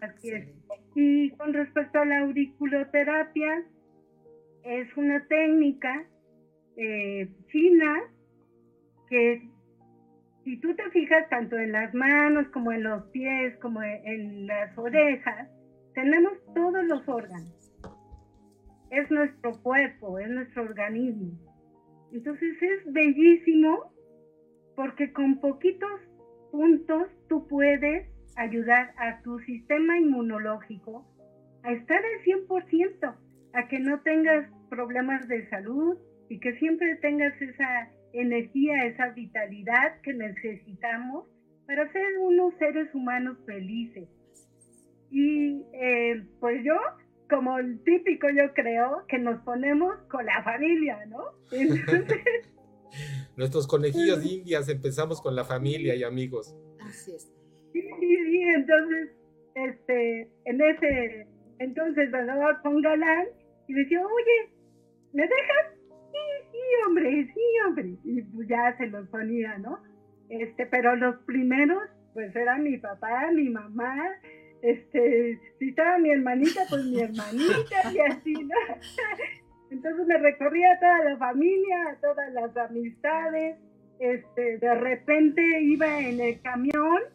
Así 0.00 0.30
es. 0.30 0.48
Y 0.94 1.30
con 1.32 1.52
respecto 1.52 1.98
a 1.98 2.04
la 2.04 2.20
auriculoterapia, 2.20 3.64
es 4.62 4.96
una 4.96 5.26
técnica 5.26 6.06
eh, 6.76 7.28
china 7.50 8.02
que 9.08 9.48
si 10.44 10.58
tú 10.60 10.74
te 10.74 10.90
fijas 10.90 11.28
tanto 11.28 11.56
en 11.56 11.72
las 11.72 11.94
manos 11.94 12.48
como 12.48 12.72
en 12.72 12.82
los 12.82 13.04
pies, 13.06 13.56
como 13.58 13.82
en 13.82 14.46
las 14.46 14.76
orejas, 14.76 15.48
tenemos 15.94 16.32
todos 16.54 16.84
los 16.84 17.08
órganos. 17.08 17.72
Es 18.90 19.10
nuestro 19.10 19.60
cuerpo, 19.62 20.18
es 20.18 20.28
nuestro 20.28 20.64
organismo. 20.64 21.32
Entonces 22.12 22.62
es 22.62 22.92
bellísimo 22.92 23.92
porque 24.76 25.12
con 25.12 25.40
poquitos 25.40 26.00
puntos 26.52 27.08
tú 27.28 27.46
puedes 27.48 28.06
ayudar 28.36 28.94
a 28.98 29.22
tu 29.22 29.38
sistema 29.40 29.98
inmunológico 29.98 31.04
a 31.62 31.72
estar 31.72 31.98
al 31.98 32.24
100%, 32.24 33.16
a 33.54 33.68
que 33.68 33.78
no 33.78 34.00
tengas 34.00 34.50
problemas 34.68 35.26
de 35.28 35.48
salud 35.48 35.96
y 36.28 36.38
que 36.38 36.56
siempre 36.58 36.96
tengas 36.96 37.40
esa 37.40 37.90
energía, 38.12 38.84
esa 38.84 39.08
vitalidad 39.10 40.00
que 40.02 40.12
necesitamos 40.12 41.26
para 41.66 41.90
ser 41.92 42.18
unos 42.20 42.54
seres 42.58 42.94
humanos 42.94 43.38
felices. 43.46 44.08
Y 45.10 45.64
eh, 45.72 46.24
pues 46.40 46.62
yo, 46.64 46.74
como 47.30 47.58
el 47.58 47.82
típico 47.84 48.28
yo 48.28 48.52
creo, 48.52 49.04
que 49.08 49.18
nos 49.18 49.40
ponemos 49.42 49.94
con 50.10 50.26
la 50.26 50.42
familia, 50.42 51.06
¿no? 51.06 51.22
Nuestros 53.36 53.66
conejillos 53.66 54.20
de 54.22 54.28
indias 54.28 54.68
empezamos 54.68 55.20
con 55.20 55.34
la 55.34 55.44
familia 55.44 55.94
y 55.94 56.04
amigos. 56.04 56.54
Así 56.80 57.12
es. 57.12 57.32
Sí, 57.74 57.82
sí, 57.82 58.42
entonces, 58.54 59.10
este, 59.56 60.28
en 60.44 60.60
ese, 60.60 61.26
entonces 61.58 62.08
pasaba 62.08 62.62
con 62.62 62.80
Galán 62.80 63.26
y 63.66 63.74
decía, 63.74 64.00
oye, 64.00 64.52
¿me 65.12 65.22
dejas? 65.22 65.74
Sí, 66.12 66.48
sí, 66.52 66.58
hombre, 66.86 67.32
sí, 67.34 67.40
hombre. 67.66 67.96
Y 68.04 68.22
pues 68.22 68.46
ya 68.46 68.76
se 68.78 68.86
los 68.86 69.08
ponía, 69.08 69.58
¿no? 69.58 69.80
Este, 70.28 70.66
pero 70.66 70.94
los 70.94 71.16
primeros, 71.22 71.82
pues 72.12 72.34
eran 72.36 72.62
mi 72.62 72.78
papá, 72.78 73.32
mi 73.32 73.50
mamá, 73.50 73.96
este, 74.62 75.40
si 75.58 75.70
estaba 75.70 75.98
mi 75.98 76.10
hermanita, 76.10 76.60
pues 76.70 76.84
mi 76.84 77.00
hermanita 77.00 77.92
y 77.92 77.98
así, 77.98 78.34
¿no? 78.34 78.54
Entonces 79.72 80.06
me 80.06 80.18
recorría 80.18 80.78
toda 80.78 81.10
la 81.10 81.16
familia, 81.16 81.98
todas 82.00 82.32
las 82.32 82.56
amistades, 82.56 83.56
este, 83.98 84.58
de 84.58 84.74
repente 84.76 85.42
iba 85.62 85.98
en 85.98 86.20
el 86.20 86.40
camión 86.40 87.13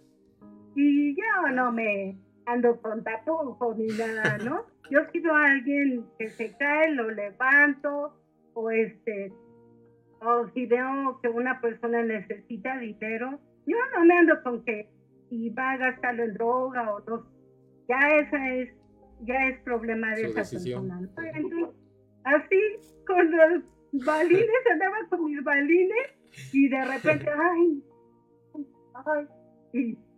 y 0.80 1.16
yo 1.16 1.52
no 1.54 1.72
me 1.74 2.18
ando 2.46 2.82
con 2.82 3.04
tapujos 3.04 3.78
ni 3.78 3.88
nada, 3.88 4.38
¿no? 4.38 4.64
Yo 4.90 5.02
si 5.12 5.20
veo 5.20 5.36
a 5.36 5.52
alguien 5.52 6.04
que 6.18 6.30
se 6.30 6.58
cae, 6.58 6.92
lo 6.96 7.12
levanto, 7.12 8.12
o 8.56 8.72
este, 8.72 9.32
o 10.20 10.48
si 10.52 10.66
veo 10.66 11.20
que 11.22 11.30
una 11.30 11.62
persona 11.62 12.02
necesita 12.02 12.76
dinero, 12.80 13.40
yo 13.68 13.78
no 13.94 14.04
me 14.04 14.18
ando 14.18 14.42
con 14.42 14.66
que 14.66 14.90
y 15.30 15.52
va 15.52 15.74
a 15.74 15.78
gastarlo 15.78 16.24
en 16.24 16.34
droga 16.34 16.92
o 16.92 17.00
no. 17.02 17.24
Ya 17.88 18.00
esa 18.18 18.56
es, 18.56 18.74
ya 19.26 19.50
es 19.50 19.60
problema 19.62 20.16
de 20.16 20.24
esa 20.24 20.42
persona. 20.42 21.08
así 22.24 22.58
con 23.06 23.30
los 23.30 23.64
balines, 24.04 24.50
andaba 24.72 24.98
con 25.08 25.26
mis 25.26 25.44
balines 25.44 26.08
y 26.52 26.68
de 26.68 26.84
repente, 26.84 27.30
ay, 27.38 27.84
ay, 29.06 29.28
y 29.74 30.09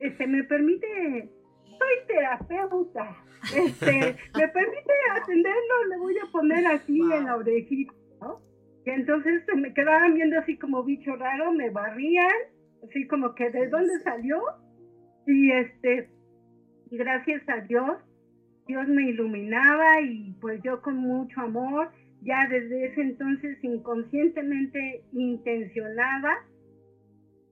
este, 0.00 0.26
me 0.26 0.44
permite, 0.44 1.30
soy 1.64 2.06
terapeuta, 2.06 3.16
este, 3.54 4.16
me 4.38 4.48
permite 4.48 4.92
atenderlo, 5.20 5.84
le 5.88 5.98
voy 5.98 6.14
a 6.18 6.30
poner 6.30 6.66
así 6.66 7.00
en 7.00 7.24
la 7.24 7.36
orejita, 7.36 7.92
¿no? 8.20 8.40
Y 8.84 8.90
entonces 8.90 9.42
se 9.46 9.56
me 9.56 9.72
quedaban 9.74 10.14
viendo 10.14 10.38
así 10.38 10.58
como 10.58 10.84
bicho 10.84 11.16
raro, 11.16 11.52
me 11.52 11.70
barrían, 11.70 12.32
así 12.84 13.06
como 13.06 13.34
que 13.34 13.50
de 13.50 13.68
dónde 13.68 13.98
salió, 14.04 14.40
y 15.26 15.50
este, 15.50 16.08
gracias 16.90 17.48
a 17.48 17.60
Dios, 17.62 17.98
Dios 18.66 18.88
me 18.88 19.10
iluminaba 19.10 20.00
y 20.00 20.34
pues 20.40 20.60
yo 20.62 20.82
con 20.82 20.96
mucho 20.96 21.40
amor, 21.40 21.90
ya 22.22 22.46
desde 22.48 22.86
ese 22.86 23.00
entonces 23.00 23.62
inconscientemente 23.62 25.04
intencionaba 25.12 26.44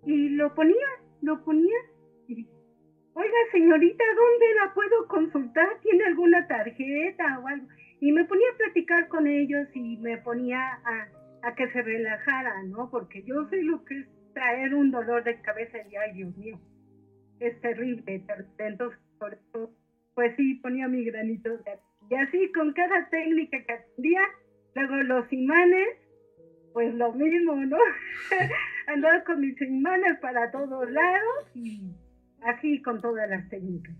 y 0.04 0.30
lo 0.30 0.54
ponía, 0.54 0.86
lo 1.22 1.44
ponía 1.44 1.76
Oiga, 3.16 3.36
señorita, 3.52 4.04
¿dónde 4.16 4.54
la 4.56 4.74
puedo 4.74 5.06
consultar? 5.06 5.68
¿Tiene 5.82 6.04
alguna 6.04 6.46
tarjeta 6.48 7.38
o 7.38 7.46
algo? 7.46 7.68
Y 8.00 8.10
me 8.10 8.24
ponía 8.24 8.48
a 8.52 8.56
platicar 8.56 9.06
con 9.08 9.28
ellos 9.28 9.68
y 9.72 9.98
me 9.98 10.18
ponía 10.18 10.80
a, 10.84 11.54
que 11.54 11.68
se 11.68 11.82
relajaran, 11.82 12.70
¿no? 12.70 12.90
Porque 12.90 13.22
yo 13.22 13.46
sé 13.50 13.62
lo 13.62 13.84
que 13.84 14.00
es 14.00 14.06
traer 14.32 14.74
un 14.74 14.90
dolor 14.90 15.22
de 15.22 15.40
cabeza 15.42 15.78
y, 15.88 15.94
ay, 15.94 16.12
Dios 16.12 16.36
mío, 16.36 16.58
es 17.38 17.60
terrible. 17.60 18.24
Entonces, 18.58 18.98
por 19.18 19.34
eso, 19.34 19.70
pues 20.14 20.34
sí, 20.36 20.54
ponía 20.54 20.88
mi 20.88 21.04
granito 21.04 21.50
de 21.50 21.78
Y 22.10 22.14
así, 22.16 22.50
con 22.52 22.72
cada 22.72 23.08
técnica 23.10 23.62
que 23.64 23.72
atendía, 23.74 24.22
luego 24.74 24.96
los 25.04 25.32
imanes, 25.32 25.88
pues 26.72 26.92
lo 26.94 27.12
mismo, 27.12 27.54
¿no? 27.64 27.78
Andaba 28.88 29.22
con 29.22 29.40
mis 29.40 29.60
imanes 29.62 30.18
para 30.18 30.50
todos 30.50 30.90
lados 30.90 31.50
y 31.54 31.94
así 32.44 32.82
con 32.82 33.00
todas 33.00 33.28
las 33.28 33.48
técnicas. 33.48 33.94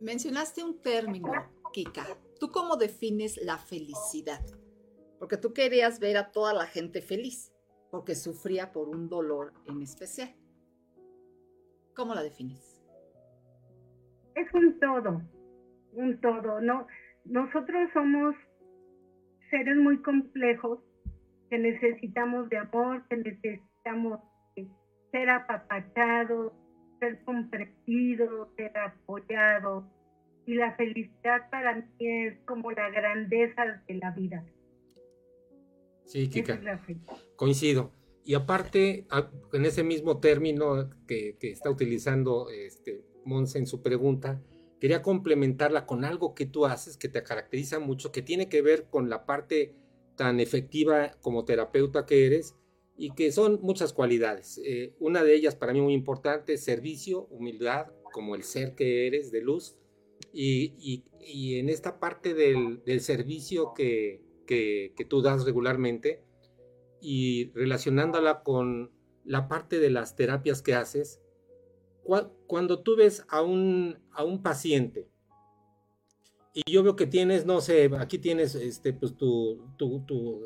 Mencionaste 0.00 0.64
un 0.64 0.80
término, 0.80 1.32
Kika. 1.72 2.06
¿Tú 2.38 2.50
cómo 2.50 2.76
defines 2.76 3.36
la 3.42 3.58
felicidad? 3.58 4.40
Porque 5.18 5.36
tú 5.36 5.52
querías 5.52 6.00
ver 6.00 6.16
a 6.16 6.30
toda 6.30 6.54
la 6.54 6.66
gente 6.66 7.02
feliz. 7.02 7.52
porque 7.90 8.14
sufría 8.14 8.72
por 8.72 8.88
un 8.88 9.08
dolor 9.08 9.52
en 9.66 9.82
especial. 9.82 10.32
¿Cómo 11.94 12.14
la 12.14 12.22
defines? 12.22 12.80
Es 14.34 14.46
un 14.54 14.78
todo, 14.78 15.20
un 15.92 16.20
todo. 16.20 16.60
No, 16.60 16.86
nosotros 17.24 17.90
somos 17.92 18.34
seres 19.50 19.76
muy 19.76 20.00
complejos 20.02 20.78
que 21.50 21.58
necesitamos 21.58 22.48
de 22.48 22.58
amor, 22.58 23.04
que 23.08 23.16
necesitamos 23.16 24.20
ser 25.10 25.28
apapachados, 25.28 26.52
ser 27.00 27.22
comprendidos, 27.24 28.48
ser 28.56 28.76
apoyados. 28.78 29.84
Y 30.46 30.54
la 30.54 30.74
felicidad 30.76 31.50
para 31.50 31.74
mí 31.76 31.84
es 31.98 32.38
como 32.44 32.70
la 32.70 32.90
grandeza 32.90 33.82
de 33.86 33.94
la 33.94 34.10
vida. 34.12 34.44
Sí, 36.04 36.28
Kika. 36.28 36.60
Coincido. 37.36 37.92
Y 38.24 38.34
aparte, 38.34 39.06
en 39.52 39.64
ese 39.64 39.82
mismo 39.82 40.18
término 40.18 40.90
que, 41.06 41.36
está 41.40 41.70
utilizando 41.70 42.48
este, 42.50 43.04
Monse 43.24 43.58
en 43.58 43.66
su 43.66 43.82
pregunta, 43.82 44.40
quería 44.80 45.02
complementarla 45.02 45.86
con 45.86 46.04
algo 46.04 46.34
que 46.34 46.46
tú 46.46 46.66
haces 46.66 46.96
que 46.96 47.08
te 47.08 47.22
caracteriza 47.22 47.78
mucho, 47.78 48.12
que 48.12 48.22
tiene 48.22 48.48
que 48.48 48.62
ver 48.62 48.88
con 48.88 49.08
la 49.08 49.26
parte 49.26 49.74
tan 50.16 50.40
efectiva 50.40 51.12
como 51.20 51.44
terapeuta 51.44 52.06
que 52.06 52.26
eres 52.26 52.56
y 53.00 53.12
que 53.12 53.32
son 53.32 53.60
muchas 53.62 53.94
cualidades. 53.94 54.60
Eh, 54.62 54.94
una 55.00 55.24
de 55.24 55.34
ellas 55.34 55.56
para 55.56 55.72
mí 55.72 55.80
muy 55.80 55.94
importante 55.94 56.52
es 56.52 56.62
servicio, 56.62 57.24
humildad, 57.30 57.86
como 58.12 58.34
el 58.34 58.42
ser 58.42 58.74
que 58.74 59.06
eres 59.06 59.32
de 59.32 59.40
luz. 59.40 59.78
Y, 60.34 61.04
en 61.22 61.70
esta 61.70 61.98
parte 61.98 62.34
del, 62.34 63.00
servicio 63.00 63.72
que, 63.74 64.20
que, 64.46 65.06
tú 65.08 65.22
das 65.22 65.46
regularmente 65.46 66.22
y 67.00 67.50
relacionándola 67.52 68.42
con 68.42 68.90
la 69.24 69.48
parte 69.48 69.78
de 69.78 69.88
las 69.88 70.14
terapias 70.14 70.60
que 70.60 70.74
haces, 70.74 71.22
cuando 72.46 72.82
tú 72.82 72.96
ves 72.96 73.24
a 73.30 73.40
un, 73.40 73.98
a 74.12 74.24
un 74.24 74.42
paciente 74.42 75.08
y 76.52 76.70
yo 76.70 76.82
veo 76.82 76.96
que 76.96 77.06
tienes, 77.06 77.46
no 77.46 77.60
sé, 77.60 77.90
aquí 77.98 78.18
tienes 78.18 78.54
este, 78.54 78.92
pues 78.92 79.16
tu, 79.16 79.70
tu, 79.76 80.04
tu 80.04 80.42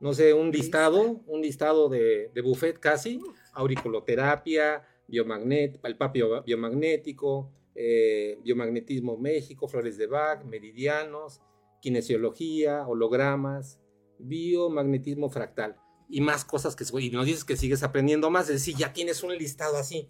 no 0.00 0.12
sé, 0.12 0.32
un 0.32 0.50
listado, 0.50 1.20
un 1.26 1.40
listado 1.40 1.88
de, 1.88 2.30
de 2.34 2.40
buffet 2.40 2.78
casi, 2.78 3.20
auriculoterapia, 3.52 4.86
biomagnet, 5.08 5.80
palpapio 5.80 6.42
biomagnético, 6.44 7.50
eh, 7.74 8.38
biomagnetismo 8.42 9.16
México, 9.16 9.68
flores 9.68 9.96
de 9.98 10.06
Bach, 10.06 10.44
meridianos, 10.44 11.40
kinesiología, 11.80 12.86
hologramas, 12.86 13.80
biomagnetismo 14.18 15.30
fractal 15.30 15.76
y 16.08 16.20
más 16.20 16.44
cosas 16.44 16.74
que 16.74 16.84
y 17.00 17.10
nos 17.10 17.26
dices 17.26 17.44
que 17.44 17.56
sigues 17.56 17.82
aprendiendo 17.82 18.30
más, 18.30 18.48
es 18.48 18.56
decir, 18.56 18.76
ya 18.76 18.92
tienes 18.92 19.22
un 19.22 19.36
listado 19.36 19.76
así. 19.76 20.08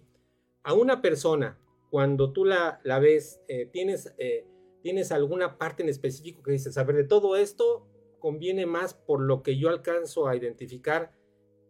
A 0.63 0.73
una 0.73 1.01
persona, 1.01 1.59
cuando 1.89 2.31
tú 2.31 2.45
la, 2.45 2.79
la 2.83 2.99
ves, 2.99 3.41
eh, 3.47 3.65
tienes, 3.71 4.13
eh, 4.17 4.45
tienes 4.81 5.11
alguna 5.11 5.57
parte 5.57 5.83
en 5.83 5.89
específico 5.89 6.41
que 6.41 6.51
dices, 6.51 6.77
a 6.77 6.83
ver, 6.83 6.95
de 6.95 7.03
todo 7.03 7.35
esto 7.35 7.87
conviene 8.19 8.65
más 8.65 8.93
por 8.93 9.21
lo 9.21 9.41
que 9.43 9.57
yo 9.57 9.69
alcanzo 9.69 10.27
a 10.27 10.35
identificar 10.35 11.11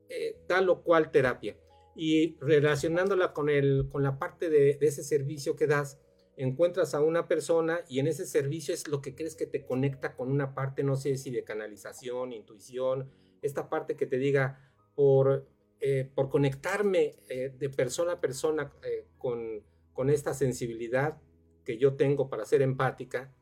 eh, 0.09 0.37
tal 0.47 0.69
o 0.69 0.81
cual 0.83 1.11
terapia. 1.11 1.57
Y 1.95 2.37
relacionándola 2.39 3.33
con, 3.33 3.49
el, 3.49 3.89
con 3.91 4.03
la 4.03 4.17
parte 4.17 4.49
de, 4.49 4.77
ese 4.81 5.03
servicio 5.03 5.55
que 5.55 5.67
das, 5.67 5.99
encuentras 6.35 6.93
a 6.93 7.01
una 7.01 7.27
persona 7.27 7.81
y 7.89 7.99
en 7.99 8.07
ese 8.07 8.25
servicio 8.25 8.73
es 8.73 8.87
lo 8.87 9.01
que 9.01 9.13
crees 9.13 9.35
que 9.35 9.45
te 9.45 9.65
conecta 9.65 10.15
con 10.15 10.31
una 10.31 10.55
parte, 10.55 10.83
no 10.83 10.95
sé 10.95 11.17
si 11.17 11.31
de 11.31 11.43
canalización, 11.43 12.31
intuición, 12.31 13.11
esta 13.41 13.69
parte 13.69 13.97
que 13.97 14.05
te 14.05 14.17
diga, 14.17 14.71
por, 14.95 15.47
eh, 15.81 16.09
por 16.15 16.29
conectarme 16.29 17.17
eh, 17.27 17.53
de 17.57 17.69
persona 17.69 18.13
a 18.13 18.21
persona 18.21 18.73
con, 19.17 19.63
con, 19.93 20.09
esta 20.09 20.33
sensibilidad 20.33 21.21
que 21.65 21.77
yo 21.77 21.95
tengo 21.95 22.29
para 22.29 22.45
ser 22.45 22.62
empática 22.62 23.33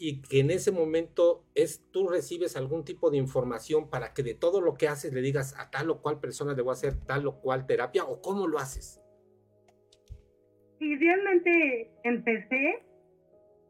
y 0.00 0.22
que 0.22 0.40
en 0.40 0.50
ese 0.50 0.72
momento 0.72 1.44
es 1.54 1.84
tú 1.92 2.08
recibes 2.08 2.56
algún 2.56 2.84
tipo 2.84 3.10
de 3.10 3.18
información 3.18 3.90
para 3.90 4.14
que 4.14 4.22
de 4.22 4.34
todo 4.34 4.62
lo 4.62 4.74
que 4.74 4.88
haces 4.88 5.12
le 5.12 5.20
digas 5.20 5.54
a 5.58 5.70
tal 5.70 5.90
o 5.90 6.00
cual 6.00 6.18
persona 6.18 6.54
debo 6.54 6.70
hacer 6.70 6.94
tal 7.06 7.26
o 7.26 7.40
cual 7.40 7.66
terapia 7.66 8.04
o 8.04 8.22
cómo 8.22 8.48
lo 8.48 8.58
haces. 8.58 8.98
Y 10.78 10.96
realmente 10.96 11.92
empecé 12.02 12.82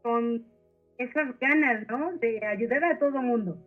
con 0.01 0.47
esas 0.97 1.37
ganas, 1.39 1.85
¿no? 1.89 2.13
De 2.17 2.45
ayudar 2.45 2.85
a 2.85 2.97
todo 2.97 3.21
mundo 3.21 3.57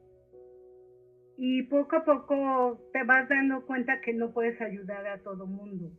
y 1.37 1.65
poco 1.65 1.97
a 1.97 2.05
poco 2.05 2.81
te 2.93 3.03
vas 3.05 3.29
dando 3.29 3.67
cuenta 3.67 4.01
que 4.01 4.15
no 4.15 4.33
puedes 4.33 4.59
ayudar 4.61 5.07
a 5.07 5.23
todo 5.23 5.47
mundo, 5.47 5.91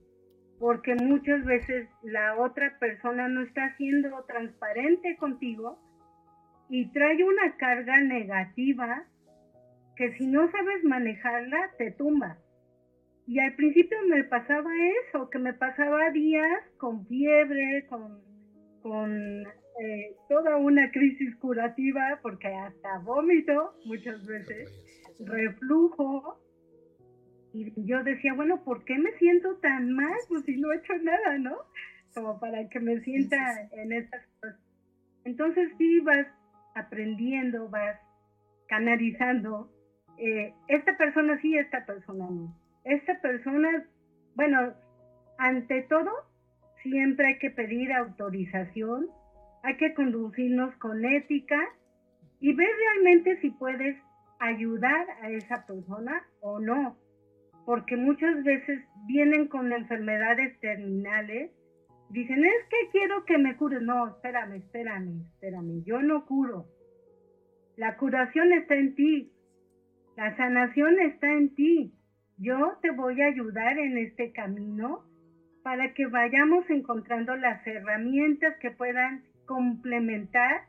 porque 0.59 0.95
muchas 0.95 1.45
veces 1.45 1.87
la 2.03 2.39
otra 2.39 2.79
persona 2.79 3.27
no 3.27 3.41
está 3.41 3.75
siendo 3.77 4.23
transparente 4.23 5.15
contigo 5.17 5.84
y 6.69 6.91
trae 6.91 7.23
una 7.23 7.55
carga 7.57 7.99
negativa 8.01 9.05
que 9.95 10.13
si 10.17 10.27
no 10.27 10.49
sabes 10.51 10.83
manejarla 10.83 11.71
te 11.77 11.91
tumba. 11.91 12.37
Y 13.27 13.39
al 13.39 13.55
principio 13.55 13.97
me 14.07 14.23
pasaba 14.23 14.69
eso, 15.07 15.29
que 15.29 15.39
me 15.39 15.53
pasaba 15.53 16.11
días 16.11 16.61
con 16.77 17.07
fiebre, 17.07 17.85
con, 17.87 18.21
con 18.81 19.41
eh, 19.81 20.15
toda 20.29 20.57
una 20.57 20.91
crisis 20.91 21.35
curativa, 21.37 22.19
porque 22.21 22.47
hasta 22.47 22.99
vómito 22.99 23.73
muchas 23.85 24.25
veces 24.27 24.69
reflujo. 25.19 26.39
Y 27.53 27.73
yo 27.87 28.03
decía, 28.03 28.33
bueno, 28.33 28.63
¿por 28.63 28.83
qué 28.83 28.97
me 28.97 29.11
siento 29.13 29.55
tan 29.57 29.93
mal? 29.93 30.17
Pues 30.27 30.43
si 30.43 30.57
no 30.57 30.71
he 30.71 30.77
hecho 30.77 30.93
nada, 31.01 31.37
¿no? 31.39 31.55
Como 32.13 32.39
para 32.39 32.67
que 32.69 32.79
me 32.79 32.99
sienta 32.99 33.37
en 33.71 33.93
estas 33.93 34.25
cosas. 34.39 34.59
Entonces 35.23 35.71
sí 35.77 35.99
vas 36.01 36.27
aprendiendo, 36.75 37.69
vas 37.69 37.97
canalizando. 38.67 39.71
Eh, 40.17 40.53
esta 40.67 40.97
persona 40.97 41.39
sí, 41.41 41.57
esta 41.57 41.85
persona 41.85 42.27
no. 42.29 42.55
Esta 42.83 43.19
persona, 43.19 43.85
bueno, 44.35 44.73
ante 45.37 45.81
todo, 45.83 46.11
siempre 46.83 47.27
hay 47.27 47.39
que 47.39 47.49
pedir 47.49 47.91
autorización, 47.91 49.07
hay 49.63 49.77
que 49.77 49.93
conducirnos 49.95 50.75
con 50.75 51.03
ética 51.03 51.59
y 52.39 52.53
ver 52.53 52.69
realmente 52.77 53.41
si 53.41 53.49
puedes 53.49 53.97
ayudar 54.39 55.07
a 55.21 55.29
esa 55.29 55.65
persona 55.65 56.21
o 56.41 56.59
no, 56.59 56.95
porque 57.65 57.97
muchas 57.97 58.43
veces 58.43 58.81
vienen 59.07 59.47
con 59.47 59.71
enfermedades 59.71 60.59
terminales, 60.59 61.51
dicen, 62.09 62.43
es 62.43 62.67
que 62.69 62.89
quiero 62.91 63.25
que 63.25 63.37
me 63.37 63.55
cures, 63.57 63.81
no, 63.81 64.07
espérame, 64.07 64.55
espérame, 64.55 65.21
espérame, 65.33 65.83
yo 65.83 66.01
no 66.01 66.25
curo. 66.25 66.65
La 67.77 67.97
curación 67.97 68.53
está 68.53 68.75
en 68.75 68.95
ti, 68.95 69.31
la 70.15 70.35
sanación 70.37 70.99
está 70.99 71.31
en 71.31 71.53
ti. 71.55 71.93
Yo 72.37 72.77
te 72.81 72.91
voy 72.91 73.21
a 73.21 73.27
ayudar 73.27 73.77
en 73.77 73.97
este 73.97 74.31
camino 74.31 75.03
para 75.63 75.93
que 75.93 76.05
vayamos 76.05 76.69
encontrando 76.69 77.35
las 77.35 77.65
herramientas 77.65 78.55
que 78.59 78.71
puedan 78.71 79.23
complementar 79.45 80.61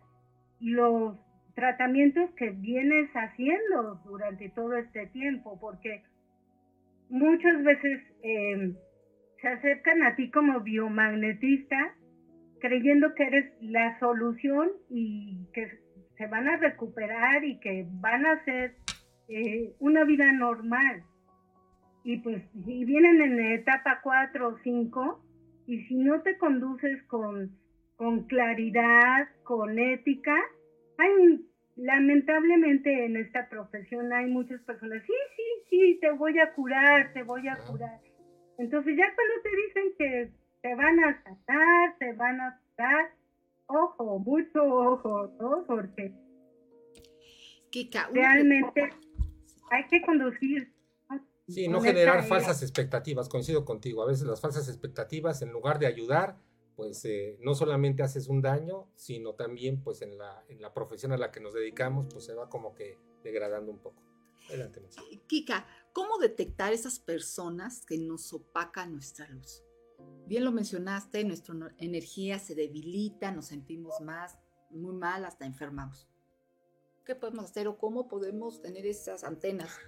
los 0.60 1.16
tratamientos 1.54 2.30
que 2.36 2.50
vienes 2.50 3.10
haciendo 3.12 4.00
durante 4.04 4.48
todo 4.50 4.76
este 4.76 5.06
tiempo, 5.08 5.58
porque 5.60 6.02
muchas 7.08 7.62
veces 7.62 8.00
em, 8.22 8.74
se 9.40 9.48
acercan 9.48 10.02
a 10.02 10.16
ti 10.16 10.30
como 10.30 10.60
biomagnetista 10.60 11.94
creyendo 12.60 13.14
que 13.14 13.24
eres 13.24 13.52
la 13.60 13.98
solución 13.98 14.70
y 14.90 15.46
que 15.52 15.68
se 16.16 16.26
van 16.26 16.48
a 16.48 16.56
recuperar 16.56 17.44
y 17.44 17.58
que 17.60 17.86
van 18.00 18.26
a 18.26 18.32
hacer 18.32 18.76
eh, 19.28 19.74
una 19.78 20.04
vida 20.04 20.32
normal. 20.32 21.02
Y 22.04 22.18
pues 22.18 22.42
si 22.64 22.84
vienen 22.84 23.20
en 23.20 23.40
etapa 23.40 24.00
4 24.02 24.48
o 24.48 24.58
5 24.62 25.24
y 25.66 25.84
si 25.86 25.96
no 25.96 26.22
te 26.22 26.38
conduces 26.38 27.02
con, 27.04 27.50
con 27.96 28.24
claridad, 28.24 29.28
con 29.42 29.78
ética, 29.78 30.36
hay 30.98 31.44
lamentablemente 31.76 33.04
en 33.04 33.16
esta 33.16 33.48
profesión 33.48 34.12
hay 34.12 34.30
muchas 34.30 34.62
personas, 34.62 35.02
sí, 35.06 35.12
sí, 35.36 35.42
sí, 35.68 35.98
te 36.00 36.10
voy 36.12 36.38
a 36.38 36.54
curar, 36.54 37.12
te 37.12 37.22
voy 37.22 37.46
a 37.48 37.56
curar. 37.66 38.00
Entonces 38.58 38.96
ya 38.96 39.14
cuando 39.14 39.34
te 39.42 39.50
dicen 39.66 39.94
que 39.98 40.32
te 40.62 40.74
van 40.74 40.98
a 41.04 41.22
sanar, 41.22 41.98
te 41.98 42.12
van 42.14 42.40
a 42.40 42.60
curar, 42.74 43.14
ojo, 43.66 44.18
mucho 44.18 44.64
ojo, 44.64 45.30
¿no? 45.38 45.64
Porque 45.66 46.12
realmente 48.12 48.90
hay 49.70 49.86
que 49.88 50.02
conducir. 50.02 50.72
Sí, 51.48 51.68
no 51.68 51.80
generar 51.80 52.24
falsas 52.24 52.62
expectativas, 52.62 53.28
coincido 53.28 53.64
contigo. 53.64 54.02
A 54.02 54.06
veces 54.06 54.26
las 54.26 54.40
falsas 54.40 54.68
expectativas, 54.68 55.42
en 55.42 55.52
lugar 55.52 55.78
de 55.78 55.86
ayudar, 55.86 56.36
pues 56.74 57.04
eh, 57.04 57.38
no 57.40 57.54
solamente 57.54 58.02
haces 58.02 58.28
un 58.28 58.42
daño, 58.42 58.88
sino 58.96 59.34
también 59.34 59.80
pues 59.82 60.02
en 60.02 60.18
la, 60.18 60.44
en 60.48 60.60
la 60.60 60.74
profesión 60.74 61.12
a 61.12 61.16
la 61.16 61.30
que 61.30 61.40
nos 61.40 61.54
dedicamos, 61.54 62.06
pues 62.12 62.24
se 62.24 62.34
va 62.34 62.48
como 62.48 62.74
que 62.74 62.98
degradando 63.22 63.70
un 63.70 63.78
poco. 63.78 64.02
Adelante, 64.48 64.82
Kika, 65.26 65.66
¿Cómo 65.96 66.18
detectar 66.18 66.74
esas 66.74 67.00
personas 67.00 67.86
que 67.86 67.96
nos 67.96 68.30
opacan 68.34 68.92
nuestra 68.92 69.26
luz? 69.30 69.64
Bien 70.26 70.44
lo 70.44 70.52
mencionaste, 70.52 71.24
nuestra 71.24 71.54
energía 71.78 72.38
se 72.38 72.54
debilita, 72.54 73.32
nos 73.32 73.46
sentimos 73.46 74.02
más, 74.02 74.38
muy 74.68 74.94
mal, 74.94 75.24
hasta 75.24 75.46
enfermamos. 75.46 76.06
¿Qué 77.06 77.14
podemos 77.14 77.46
hacer 77.46 77.66
o 77.66 77.78
cómo 77.78 78.08
podemos 78.08 78.60
tener 78.60 78.84
esas 78.84 79.24
antenas? 79.24 79.80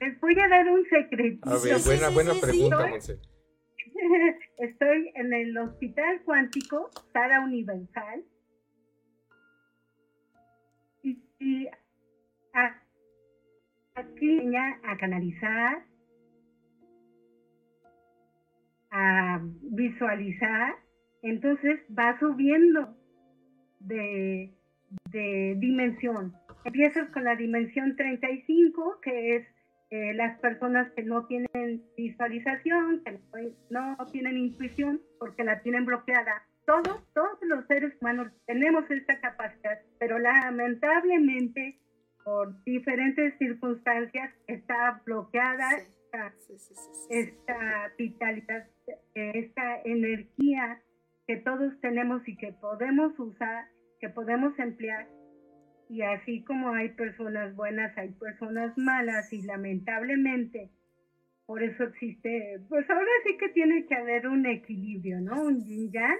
Les 0.00 0.18
voy 0.18 0.34
a 0.40 0.48
dar 0.48 0.66
un 0.70 0.82
secreto. 0.88 1.46
A 1.46 1.58
ver, 1.58 1.76
buena, 1.84 2.08
buena 2.08 2.32
pregunta, 2.40 2.86
Monse. 2.86 3.20
Estoy 4.56 5.12
en 5.14 5.34
el 5.34 5.58
Hospital 5.58 6.22
Cuántico, 6.24 6.88
Sara 7.12 7.42
Universal. 7.42 8.24
Y, 11.02 11.68
aquí 13.94 14.40
a 14.56 14.96
canalizar, 14.96 15.84
a 18.90 19.40
visualizar, 19.62 20.74
entonces 21.22 21.80
va 21.96 22.18
subiendo 22.18 22.96
de, 23.80 24.52
de 25.10 25.56
dimensión. 25.58 26.34
Empiezas 26.64 27.08
con 27.10 27.24
la 27.24 27.36
dimensión 27.36 27.96
35, 27.96 29.00
que 29.02 29.36
es 29.36 29.46
eh, 29.90 30.14
las 30.14 30.38
personas 30.40 30.90
que 30.92 31.02
no 31.02 31.26
tienen 31.26 31.82
visualización, 31.96 33.02
que 33.04 33.20
no, 33.70 33.96
tienen 34.10 34.38
intuición, 34.38 35.00
porque 35.18 35.44
la 35.44 35.60
tienen 35.60 35.84
bloqueada. 35.84 36.46
Todos, 36.64 37.02
todos 37.12 37.38
los 37.42 37.66
seres 37.66 37.92
humanos 38.00 38.32
tenemos 38.46 38.88
esta 38.90 39.20
capacidad, 39.20 39.80
pero 39.98 40.18
lamentablemente 40.18 41.81
por 42.24 42.62
diferentes 42.64 43.36
circunstancias 43.38 44.32
está 44.46 45.02
bloqueada 45.04 45.68
esta, 47.08 47.92
vitalidad, 47.96 48.66
esta 49.14 49.80
energía 49.84 50.82
que 51.26 51.36
todos 51.36 51.80
tenemos 51.80 52.26
y 52.28 52.36
que 52.36 52.52
podemos 52.52 53.18
usar, 53.18 53.66
que 54.00 54.08
podemos 54.08 54.58
emplear. 54.58 55.06
Y 55.88 56.02
así 56.02 56.42
como 56.44 56.72
hay 56.72 56.90
personas 56.90 57.54
buenas, 57.54 57.96
hay 57.96 58.10
personas 58.10 58.76
malas 58.76 59.32
y 59.32 59.42
lamentablemente 59.42 60.70
por 61.46 61.62
eso 61.62 61.84
existe, 61.84 62.60
pues 62.68 62.88
ahora 62.88 63.10
sí 63.26 63.36
que 63.36 63.48
tiene 63.50 63.84
que 63.86 63.94
haber 63.94 64.26
un 64.28 64.46
equilibrio, 64.46 65.20
¿no? 65.20 65.42
Un 65.42 65.62
yin 65.64 65.90
yang. 65.92 66.18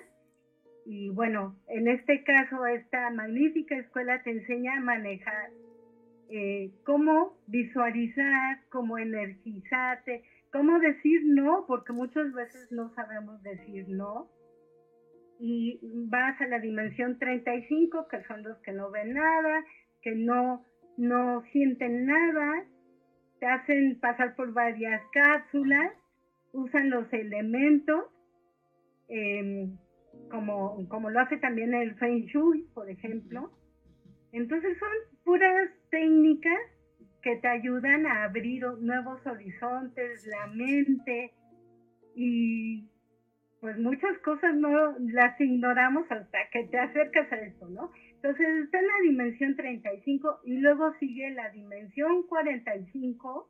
Y 0.84 1.10
bueno, 1.10 1.56
en 1.68 1.88
este 1.88 2.24
caso, 2.24 2.66
esta 2.66 3.08
magnífica 3.10 3.76
escuela 3.76 4.22
te 4.24 4.30
enseña 4.30 4.76
a 4.76 4.80
manejar 4.80 5.50
eh, 6.34 6.70
cómo 6.86 7.36
visualizar, 7.46 8.60
cómo 8.70 8.96
energizarte, 8.96 10.24
cómo 10.50 10.78
decir 10.78 11.20
no, 11.26 11.66
porque 11.68 11.92
muchas 11.92 12.32
veces 12.32 12.72
no 12.72 12.88
sabemos 12.94 13.42
decir 13.42 13.86
no. 13.90 14.30
Y 15.38 15.78
vas 16.08 16.40
a 16.40 16.46
la 16.46 16.58
dimensión 16.58 17.18
35, 17.18 18.08
que 18.08 18.22
son 18.24 18.44
los 18.44 18.56
que 18.62 18.72
no 18.72 18.90
ven 18.90 19.12
nada, 19.12 19.62
que 20.00 20.14
no, 20.14 20.64
no 20.96 21.42
sienten 21.52 22.06
nada, 22.06 22.64
te 23.38 23.46
hacen 23.46 24.00
pasar 24.00 24.34
por 24.34 24.54
varias 24.54 25.02
cápsulas, 25.12 25.92
usan 26.54 26.88
los 26.88 27.12
elementos, 27.12 28.06
em, 29.08 29.76
como, 30.30 30.88
como 30.88 31.10
lo 31.10 31.20
hace 31.20 31.36
también 31.36 31.74
el 31.74 31.94
Feng 31.96 32.24
Shui, 32.24 32.62
por 32.72 32.88
ejemplo. 32.88 33.50
Entonces 34.32 34.78
son 34.78 34.88
puras 35.24 35.68
técnicas 35.92 36.58
que 37.22 37.36
te 37.36 37.48
ayudan 37.48 38.06
a 38.06 38.24
abrir 38.24 38.64
nuevos 38.80 39.24
horizontes, 39.26 40.26
la 40.26 40.46
mente 40.48 41.32
y 42.16 42.88
pues 43.60 43.78
muchas 43.78 44.18
cosas 44.24 44.56
no 44.56 44.98
las 44.98 45.40
ignoramos 45.40 46.10
hasta 46.10 46.38
que 46.50 46.64
te 46.64 46.78
acercas 46.78 47.30
a 47.30 47.36
esto, 47.36 47.68
¿no? 47.68 47.92
Entonces 48.14 48.64
está 48.64 48.80
en 48.80 48.86
la 48.88 49.00
dimensión 49.02 49.54
35 49.54 50.40
y 50.44 50.56
luego 50.56 50.92
sigue 50.98 51.30
la 51.30 51.50
dimensión 51.50 52.26
45, 52.26 53.48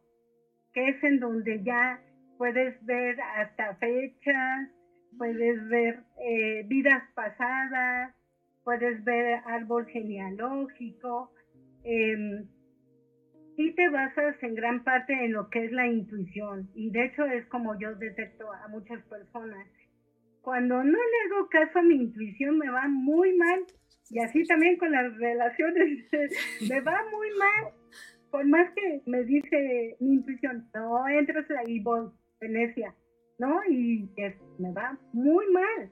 que 0.74 0.88
es 0.88 1.02
en 1.04 1.20
donde 1.20 1.62
ya 1.62 2.02
puedes 2.38 2.84
ver 2.84 3.20
hasta 3.36 3.76
fechas, 3.76 4.68
puedes 5.16 5.68
ver 5.68 6.00
eh, 6.20 6.64
vidas 6.66 7.04
pasadas, 7.14 8.14
puedes 8.64 9.02
ver 9.04 9.40
árbol 9.46 9.86
genealógico, 9.86 11.30
eh, 11.84 12.44
sí 13.56 13.72
te 13.74 13.88
basas 13.88 14.42
en 14.42 14.54
gran 14.54 14.84
parte 14.84 15.12
en 15.12 15.32
lo 15.32 15.48
que 15.50 15.64
es 15.64 15.72
la 15.72 15.86
intuición 15.86 16.70
y 16.74 16.90
de 16.90 17.06
hecho 17.06 17.24
es 17.24 17.46
como 17.46 17.78
yo 17.78 17.94
detecto 17.94 18.52
a 18.52 18.68
muchas 18.68 19.02
personas. 19.04 19.66
Cuando 20.42 20.82
no 20.82 20.98
le 20.98 21.34
hago 21.34 21.48
caso 21.48 21.78
a 21.78 21.82
mi 21.82 21.96
intuición 21.96 22.58
me 22.58 22.70
va 22.70 22.88
muy 22.88 23.36
mal 23.36 23.64
y 24.10 24.18
así 24.18 24.44
también 24.44 24.76
con 24.76 24.90
las 24.92 25.16
relaciones 25.16 26.04
me 26.68 26.80
va 26.80 27.04
muy 27.10 27.28
mal. 27.38 27.72
Por 28.30 28.46
más 28.46 28.70
que 28.74 29.02
me 29.06 29.24
dice 29.24 29.96
mi 30.00 30.14
intuición, 30.14 30.66
no 30.74 31.06
entres 31.08 31.46
ahí 31.50 31.80
voy, 31.80 32.08
Venecia, 32.40 32.94
¿no? 33.38 33.60
Y 33.68 34.08
me 34.58 34.72
va 34.72 34.98
muy 35.12 35.44
mal. 35.52 35.90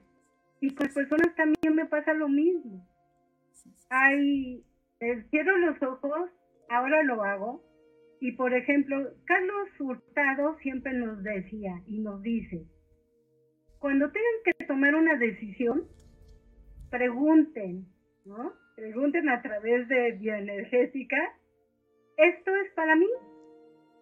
Y 0.59 0.73
con 0.73 0.87
personas 0.89 1.35
también 1.35 1.75
me 1.75 1.85
pasa 1.85 2.13
lo 2.13 2.27
mismo. 2.27 2.85
Hay 3.89 4.63
cierro 5.29 5.57
los 5.57 5.81
ojos, 5.81 6.29
ahora 6.69 7.03
lo 7.03 7.23
hago. 7.23 7.63
Y 8.19 8.33
por 8.33 8.53
ejemplo, 8.53 9.13
Carlos 9.25 9.67
Hurtado 9.79 10.57
siempre 10.59 10.93
nos 10.93 11.23
decía 11.23 11.81
y 11.87 11.99
nos 11.99 12.21
dice, 12.21 12.65
cuando 13.79 14.11
tengan 14.11 14.57
que 14.57 14.65
tomar 14.65 14.93
una 14.93 15.15
decisión, 15.15 15.87
pregunten, 16.91 17.87
¿no? 18.25 18.53
Pregunten 18.75 19.27
a 19.29 19.41
través 19.41 19.87
de 19.87 20.11
bioenergética, 20.11 21.17
¿esto 22.17 22.55
es 22.57 22.71
para 22.73 22.95
mí 22.95 23.07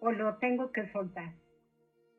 o 0.00 0.12
lo 0.12 0.36
tengo 0.36 0.70
que 0.70 0.86
soltar? 0.92 1.32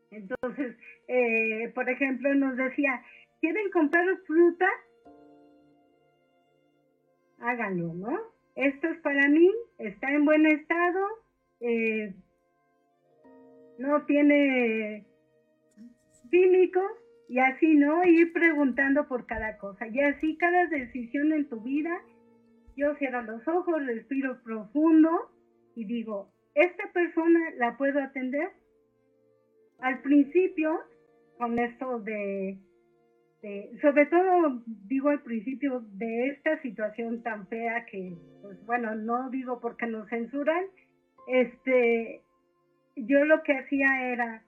Entonces, 0.09 0.75
eh, 1.07 1.71
por 1.75 1.87
ejemplo, 1.87 2.33
nos 2.33 2.57
decía, 2.57 3.03
¿quieren 3.41 3.69
comprar 3.69 4.05
fruta? 4.25 4.67
Háganlo, 7.39 7.93
¿no? 7.93 8.30
Esto 8.55 8.87
es 8.87 8.99
para 8.99 9.27
mí, 9.29 9.49
está 9.77 10.11
en 10.11 10.25
buen 10.25 10.45
estado, 10.45 10.99
eh, 11.59 12.13
no 13.77 14.05
tiene 14.05 15.05
químicos 16.29 16.91
y 17.29 17.39
así, 17.39 17.75
¿no? 17.75 18.03
Ir 18.03 18.33
preguntando 18.33 19.07
por 19.07 19.25
cada 19.25 19.57
cosa. 19.57 19.87
Y 19.87 19.99
así 20.01 20.37
cada 20.37 20.67
decisión 20.67 21.31
en 21.33 21.47
tu 21.47 21.61
vida, 21.61 22.01
yo 22.75 22.95
cierro 22.95 23.21
los 23.21 23.47
ojos, 23.47 23.85
respiro 23.85 24.41
profundo 24.43 25.31
y 25.75 25.85
digo, 25.85 26.29
¿esta 26.55 26.91
persona 26.91 27.39
la 27.57 27.77
puedo 27.77 28.01
atender? 28.01 28.49
Al 29.79 30.01
principio, 30.01 30.79
con 31.37 31.57
esto 31.57 31.99
de 31.99 32.57
este, 33.41 33.71
sobre 33.81 34.05
todo 34.05 34.61
digo 34.87 35.09
al 35.09 35.21
principio 35.21 35.81
de 35.93 36.27
esta 36.27 36.61
situación 36.61 37.23
tan 37.23 37.47
fea 37.47 37.85
que, 37.85 38.15
pues 38.41 38.63
bueno, 38.65 38.93
no 38.95 39.29
digo 39.31 39.59
porque 39.59 39.87
nos 39.87 40.07
censuran, 40.09 40.63
este, 41.27 42.21
yo 42.95 43.25
lo 43.25 43.41
que 43.41 43.53
hacía 43.53 44.11
era, 44.11 44.43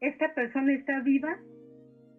esta 0.00 0.34
persona 0.34 0.72
está 0.72 1.00
viva 1.00 1.36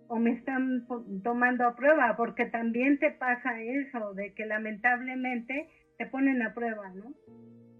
o 0.08 0.18
me 0.18 0.34
están 0.34 0.86
tomando 1.24 1.65
a 1.65 1.76
prueba, 1.76 2.15
porque 2.15 2.46
también 2.46 3.00
te 3.00 3.10
pasa 3.10 3.60
eso, 3.62 4.13
de 4.13 4.34
que 4.34 4.46
lamentablemente 4.46 5.68
te 5.98 6.06
ponen 6.06 6.44
a 6.44 6.54
prueba, 6.54 6.88
¿no? 6.89 7.13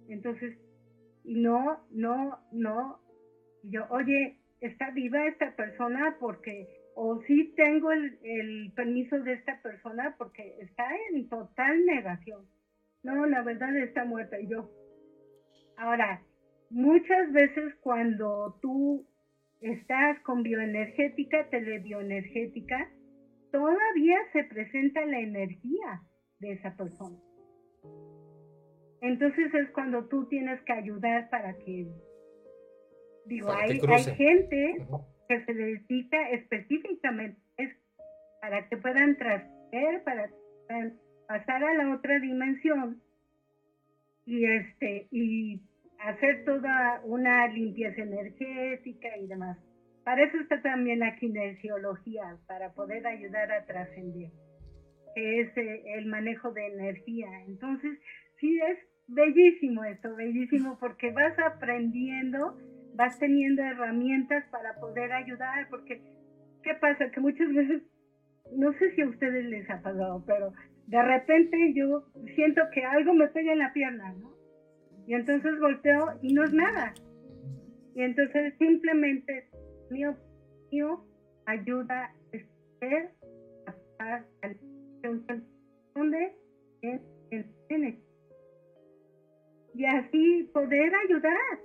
Entonces, 0.09 0.57
no, 1.23 1.85
no, 1.91 2.39
no, 2.51 2.99
yo, 3.63 3.85
oye, 3.89 4.38
está 4.61 4.89
viva 4.91 5.27
esta 5.27 5.55
persona 5.55 6.17
porque 6.19 6.67
o 6.95 7.21
sí 7.27 7.53
tengo 7.58 7.91
el, 7.91 8.71
permiso 8.73 9.19
de 9.19 9.34
esta 9.34 9.62
persona 9.62 10.15
porque 10.17 10.58
está 10.62 10.88
en 11.12 11.27
total 11.27 11.86
negación. 11.86 12.45
No, 13.03 13.25
la 13.25 13.43
verdad 13.43 13.75
está 13.77 14.05
muerta 14.05 14.39
y 14.39 14.47
yo. 14.47 14.71
Ahora, 15.77 16.23
muchas 16.69 17.31
veces 17.34 17.75
cuando 17.81 18.58
tú 18.62 19.05
estás 19.60 20.19
con 20.21 20.41
bioenergética, 20.41 21.49
telebioenergética, 21.49 22.89
todavía 23.51 24.17
se 24.31 24.45
presenta 24.45 25.05
la 25.05 25.19
energía 25.19 26.01
de 26.39 26.53
esa 26.53 26.75
persona. 26.77 27.17
Entonces 29.01 29.53
es 29.53 29.69
cuando 29.71 30.05
tú 30.05 30.27
tienes 30.29 30.62
que 30.62 30.71
ayudar 30.71 31.29
para 31.29 31.58
que, 31.58 31.88
digo, 33.25 33.51
hay, 33.51 33.81
hay 33.86 34.03
gente 34.15 34.88
que 35.27 35.43
se 35.45 35.53
dedica 35.53 36.29
específicamente 36.31 37.39
para 38.41 38.67
que 38.67 38.77
puedan 38.77 39.17
traer, 39.17 40.03
para, 40.03 40.29
pasar 41.27 41.63
a 41.63 41.73
la 41.73 41.95
otra 41.95 42.19
dimensión 42.19 43.01
y 44.25 44.45
este 44.45 45.07
y 45.11 45.61
hacer 45.99 46.45
toda 46.45 47.01
una 47.03 47.47
limpieza 47.47 48.01
energética 48.01 49.17
y 49.17 49.27
demás. 49.27 49.57
Para 50.03 50.23
eso 50.23 50.38
está 50.38 50.61
también 50.61 50.99
la 50.99 51.15
kinesiología, 51.15 52.38
para 52.47 52.73
poder 52.73 53.07
ayudar 53.07 53.51
a 53.51 53.65
trascender, 53.65 54.29
que 55.15 55.41
es 55.41 55.57
eh, 55.57 55.83
el 55.97 56.05
manejo 56.05 56.51
de 56.51 56.67
energía. 56.67 57.27
Entonces, 57.47 57.97
sí 58.39 58.59
es 58.61 58.77
bellísimo 59.07 59.83
esto, 59.83 60.15
bellísimo, 60.15 60.77
porque 60.79 61.09
vas 61.11 61.38
aprendiendo, 61.39 62.55
vas 62.95 63.19
teniendo 63.19 63.62
herramientas 63.62 64.45
para 64.51 64.75
poder 64.75 65.12
ayudar, 65.12 65.67
porque 65.69 66.01
¿qué 66.63 66.73
pasa? 66.75 67.10
Que 67.12 67.19
muchas 67.19 67.53
veces, 67.53 67.81
no 68.55 68.73
sé 68.73 68.95
si 68.95 69.01
a 69.01 69.08
ustedes 69.08 69.45
les 69.45 69.69
ha 69.69 69.81
pasado, 69.81 70.23
pero 70.25 70.53
de 70.88 71.01
repente 71.01 71.73
yo 71.73 72.05
siento 72.36 72.62
que 72.73 72.84
algo 72.84 73.13
me 73.13 73.27
pega 73.27 73.53
en 73.53 73.60
la 73.60 73.73
pierna, 73.73 74.13
¿no? 74.13 74.34
Y 75.08 75.13
entonces 75.13 75.60
volteo 75.60 76.17
y 76.21 76.34
no 76.34 76.43
es 76.43 76.53
nada. 76.53 76.93
Y 77.93 78.01
entonces 78.01 78.53
simplemente 78.58 79.49
mío, 79.89 80.15
mío 80.71 81.05
ayuda 81.45 82.05
a 82.05 82.38
ser 82.79 83.12
a 83.99 84.23
donde 85.93 86.34
es 86.81 87.01
el 87.29 87.45
y 89.75 89.86
así 89.86 90.49
poder 90.53 90.93
ayudar, 90.95 91.60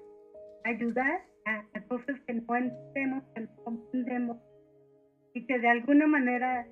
ayudar 0.65 1.23
a, 1.45 1.65
cosas 1.89 2.21
que 2.27 2.35
no 2.35 2.57
entendemos, 2.57 3.25
que 3.35 3.41
no 3.41 3.57
comprendemos 3.65 4.39
y 5.35 5.47
que 5.47 5.59
de 5.59 5.69
alguna 5.69 6.07
manera 6.07 6.67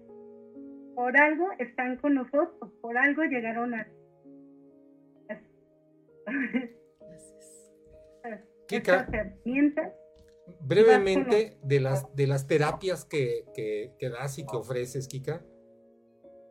por 0.94 1.20
algo 1.20 1.50
están 1.58 1.96
con 1.96 2.14
nosotros, 2.14 2.72
por 2.80 2.96
algo 2.96 3.22
llegaron 3.24 3.74
a 3.74 3.86
herramientas. 8.68 9.92
Brevemente 10.60 11.58
de 11.62 11.80
las, 11.80 12.14
de 12.16 12.26
las 12.26 12.46
terapias 12.46 13.04
que, 13.04 13.44
que, 13.54 14.08
das 14.08 14.38
y 14.38 14.46
que 14.46 14.56
ofreces, 14.56 15.06
Kika, 15.06 15.44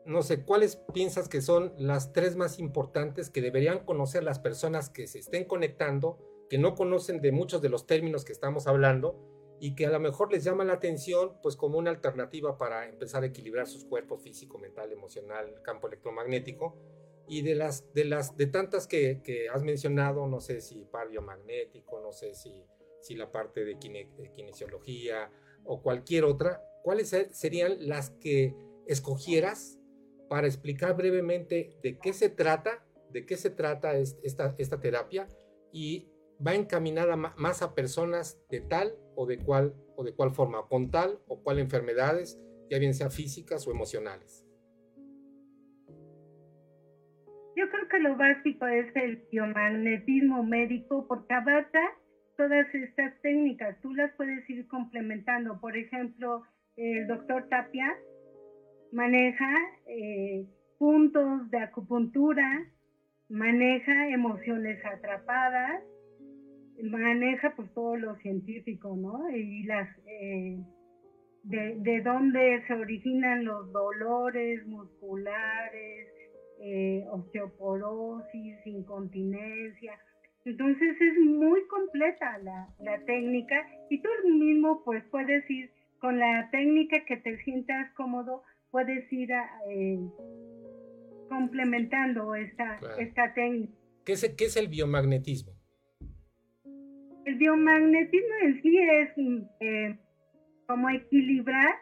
no 0.06 0.22
sé, 0.22 0.44
¿cuáles 0.44 0.78
piensas 0.94 1.28
que 1.28 1.42
son 1.42 1.74
las 1.78 2.14
tres 2.14 2.36
más 2.36 2.60
importantes 2.60 3.30
que 3.30 3.42
deberían 3.42 3.84
conocer 3.86 4.24
las 4.24 4.40
personas 4.40 4.90
que 4.90 5.08
se 5.08 5.20
estén 5.20 5.46
conectando, 5.46 6.20
que 6.50 6.58
no 6.58 6.76
conocen 6.76 7.22
de 7.22 7.32
muchos 7.32 7.62
de 7.62 7.70
los 7.70 7.86
términos 7.86 8.26
que 8.26 8.32
estamos 8.32 8.68
hablando 8.68 9.20
y 9.60 9.76
que 9.76 9.86
a 9.86 9.90
lo 9.90 10.00
mejor 10.00 10.32
les 10.32 10.44
llama 10.44 10.64
la 10.64 10.74
atención 10.74 11.34
pues 11.42 11.56
como 11.56 11.78
una 11.78 11.90
alternativa 11.90 12.58
para 12.58 12.88
empezar 12.88 13.24
a 13.24 13.28
equilibrar 13.28 13.68
sus 13.68 13.86
cuerpos 13.86 14.22
físico, 14.22 14.58
mental, 14.60 14.92
emocional, 14.92 15.62
campo 15.64 15.88
electromagnético? 15.88 16.78
Y 17.30 17.42
de 17.42 17.56
las, 17.56 17.94
de 17.94 18.06
las, 18.06 18.38
de 18.38 18.48
tantas 18.48 18.88
que, 18.88 19.22
que 19.22 19.50
has 19.50 19.62
mencionado, 19.62 20.28
no 20.28 20.40
sé 20.40 20.62
si 20.62 20.86
par 20.86 21.10
biomagnético, 21.10 22.00
no 22.00 22.14
sé 22.14 22.34
si 22.36 22.64
si 23.00 23.16
la 23.16 23.32
parte 23.32 23.64
de, 23.64 23.78
kinesiología 24.36 25.32
o 25.64 25.82
cualquier 25.82 26.26
otra, 26.26 26.62
¿cuáles 26.84 27.16
serían 27.32 27.88
las 27.88 28.12
que 28.12 28.56
escogieras 28.88 29.80
para 30.30 30.48
explicar 30.48 30.96
brevemente 30.96 31.78
de 31.82 32.00
qué 32.00 32.14
se 32.14 32.30
trata, 32.30 32.86
de 33.12 33.26
qué 33.26 33.38
se 33.38 33.50
trata 33.50 33.98
esta, 33.98 34.56
esta 34.58 34.80
terapia 34.80 35.30
y 35.72 36.10
va 36.46 36.56
encaminada 36.56 37.16
más 37.16 37.62
a 37.62 37.74
personas 37.74 38.40
de 38.50 38.62
tal 38.62 38.94
o 39.16 39.26
de 39.26 39.38
cual 39.40 39.74
o 39.96 40.04
de 40.04 40.14
cuál 40.14 40.32
forma, 40.32 40.68
con 40.68 40.92
tal 40.92 41.20
o 41.28 41.42
cual 41.42 41.60
enfermedades, 41.60 42.40
ya 42.70 42.78
bien 42.80 42.94
sea 42.94 43.10
físicas 43.10 43.68
o 43.68 43.72
emocionales? 43.72 44.46
Yo 47.56 47.68
creo 47.72 47.88
que 47.90 48.00
lo 48.00 48.16
básico 48.16 48.68
es 48.68 48.96
el 48.96 49.24
biomagnetismo 49.32 50.44
médico 50.44 51.08
porque 51.08 51.34
abarca 51.34 51.82
todas 52.38 52.68
estas 52.74 53.20
técnicas, 53.22 53.82
tú 53.82 53.96
las 53.96 54.14
puedes 54.14 54.48
ir 54.48 54.68
complementando. 54.68 55.60
Por 55.60 55.76
ejemplo, 55.76 56.44
el 56.76 57.08
doctor 57.08 57.50
Tapia 57.50 57.92
maneja 58.92 59.52
eh, 59.88 60.46
puntos 60.78 61.50
de 61.50 61.58
acupuntura, 61.58 62.68
maneja 63.28 64.10
emociones 64.10 64.80
atrapadas, 64.86 65.82
maneja 66.84 67.54
pues 67.56 67.74
todo 67.74 67.96
lo 67.96 68.16
científico, 68.18 68.96
¿no? 68.96 69.30
Y 69.30 69.64
las 69.64 69.90
eh, 70.06 70.58
de, 71.44 71.76
de, 71.80 72.02
dónde 72.02 72.64
se 72.68 72.74
originan 72.74 73.46
los 73.46 73.72
dolores 73.72 74.66
musculares, 74.68 76.08
eh, 76.60 77.06
osteoporosis, 77.12 78.58
incontinencia, 78.66 79.98
entonces 80.48 80.96
es 81.02 81.20
muy 81.26 81.68
completa 81.68 82.38
la, 82.38 82.74
técnica 83.06 83.68
y 83.90 84.02
tú 84.02 84.10
mismo 84.30 84.82
pues 84.86 85.04
puedes 85.12 85.44
ir 85.50 85.70
con 86.00 86.20
la 86.20 86.50
técnica 86.52 87.04
que 87.06 87.18
te 87.18 87.38
sientas 87.44 87.94
cómodo, 87.96 88.44
puedes 88.72 89.12
ir 89.12 89.30
eh, 89.70 90.00
complementando 91.28 92.34
esta, 92.36 92.80
esta 92.98 93.34
técnica. 93.34 93.74
¿Qué 94.06 94.14
es, 94.14 94.36
¿Qué 94.38 94.46
es 94.46 94.56
el 94.56 94.70
biomagnetismo? 94.70 95.57
El 97.28 97.36
biomagnetismo 97.36 98.36
en 98.42 98.62
sí 98.62 98.78
es 98.78 99.10
eh, 99.60 100.00
como 100.66 100.90
equilibrar 100.90 101.76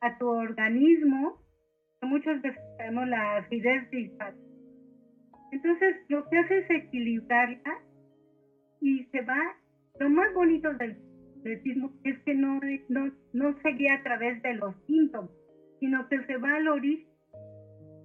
a 0.00 0.16
tu 0.16 0.26
organismo. 0.26 1.42
Muchas 2.00 2.40
veces 2.40 2.58
tenemos 2.78 3.06
la 3.06 3.36
acidez 3.36 3.90
disparada. 3.90 4.34
Entonces, 5.52 5.94
lo 6.08 6.26
que 6.30 6.38
hace 6.38 6.58
es 6.60 6.70
equilibrarla 6.70 7.82
y 8.80 9.04
se 9.12 9.20
va, 9.20 9.38
lo 10.00 10.08
más 10.08 10.32
bonito 10.32 10.72
del 10.72 10.96
atletismo 11.40 11.92
es 12.04 12.18
que 12.20 12.32
no, 12.32 12.58
no, 12.88 13.12
no 13.34 13.60
se 13.60 13.68
guía 13.72 13.96
a 13.96 14.02
través 14.02 14.40
de 14.40 14.54
los 14.54 14.74
síntomas, 14.86 15.30
sino 15.80 16.08
que 16.08 16.24
se 16.24 16.38
va 16.38 16.54
al 16.54 16.66
origen. 16.66 17.12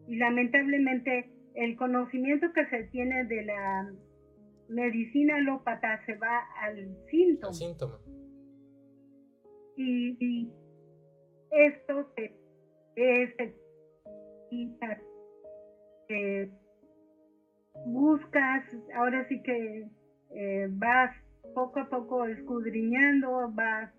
Y 0.10 0.17
lamentablemente 0.17 1.30
el 1.56 1.78
conocimiento 1.78 2.52
que 2.52 2.65
se 2.65 2.84
tiene 2.91 3.24
de 3.24 3.46
la 3.46 3.89
medicina 4.73 5.36
alópata 5.38 6.03
se 6.05 6.15
va 6.15 6.39
al 6.62 6.95
síntoma. 7.09 7.53
síntoma. 7.53 7.99
Y, 9.75 10.49
esto 11.51 12.07
se, 12.15 12.36
es, 12.95 13.29
eh, 16.09 16.49
buscas, 17.86 18.63
ahora 18.95 19.27
sí 19.27 19.41
que 19.43 19.88
eh, 20.36 20.67
vas 20.71 21.15
poco 21.53 21.79
a 21.79 21.89
poco 21.89 22.25
escudriñando, 22.25 23.51
vas 23.53 23.91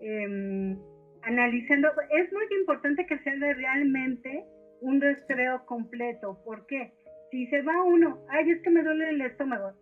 em, 0.00 0.78
analizando. 1.22 1.88
Es 2.10 2.32
muy 2.32 2.44
importante 2.60 3.06
que 3.06 3.18
se 3.18 3.30
haga 3.30 3.54
realmente 3.54 4.44
un 4.80 5.00
rastreo 5.00 5.64
completo. 5.66 6.38
¿Por 6.44 6.66
qué? 6.66 6.92
Si 7.30 7.46
se 7.46 7.62
va 7.62 7.84
uno, 7.84 8.18
ay, 8.28 8.50
es 8.50 8.62
que 8.62 8.70
me 8.70 8.82
duele 8.82 9.10
el 9.10 9.20
estómago, 9.22 9.72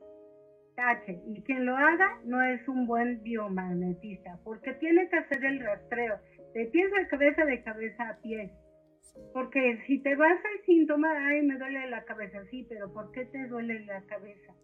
tache. 0.76 1.20
Y 1.26 1.42
quien 1.42 1.66
lo 1.66 1.76
haga 1.76 2.20
no 2.24 2.42
es 2.42 2.66
un 2.68 2.86
buen 2.86 3.22
biomagnetista, 3.22 4.38
porque 4.44 4.74
tiene 4.74 5.08
que 5.08 5.16
hacer 5.16 5.44
el 5.44 5.60
rastreo 5.60 6.20
de 6.54 6.66
pies 6.66 6.90
a 6.92 7.08
cabeza, 7.08 7.44
de 7.44 7.62
cabeza 7.62 8.08
a 8.08 8.16
pie. 8.20 8.52
Porque 9.32 9.82
si 9.86 9.98
te 10.02 10.14
vas 10.14 10.38
al 10.38 10.64
síntoma, 10.64 11.08
ay, 11.26 11.42
me 11.42 11.58
duele 11.58 11.90
la 11.90 12.04
cabeza, 12.04 12.44
sí, 12.50 12.66
pero 12.68 12.92
¿por 12.92 13.10
qué 13.12 13.24
te 13.24 13.46
duele 13.48 13.84
la 13.86 14.02
cabeza? 14.02 14.54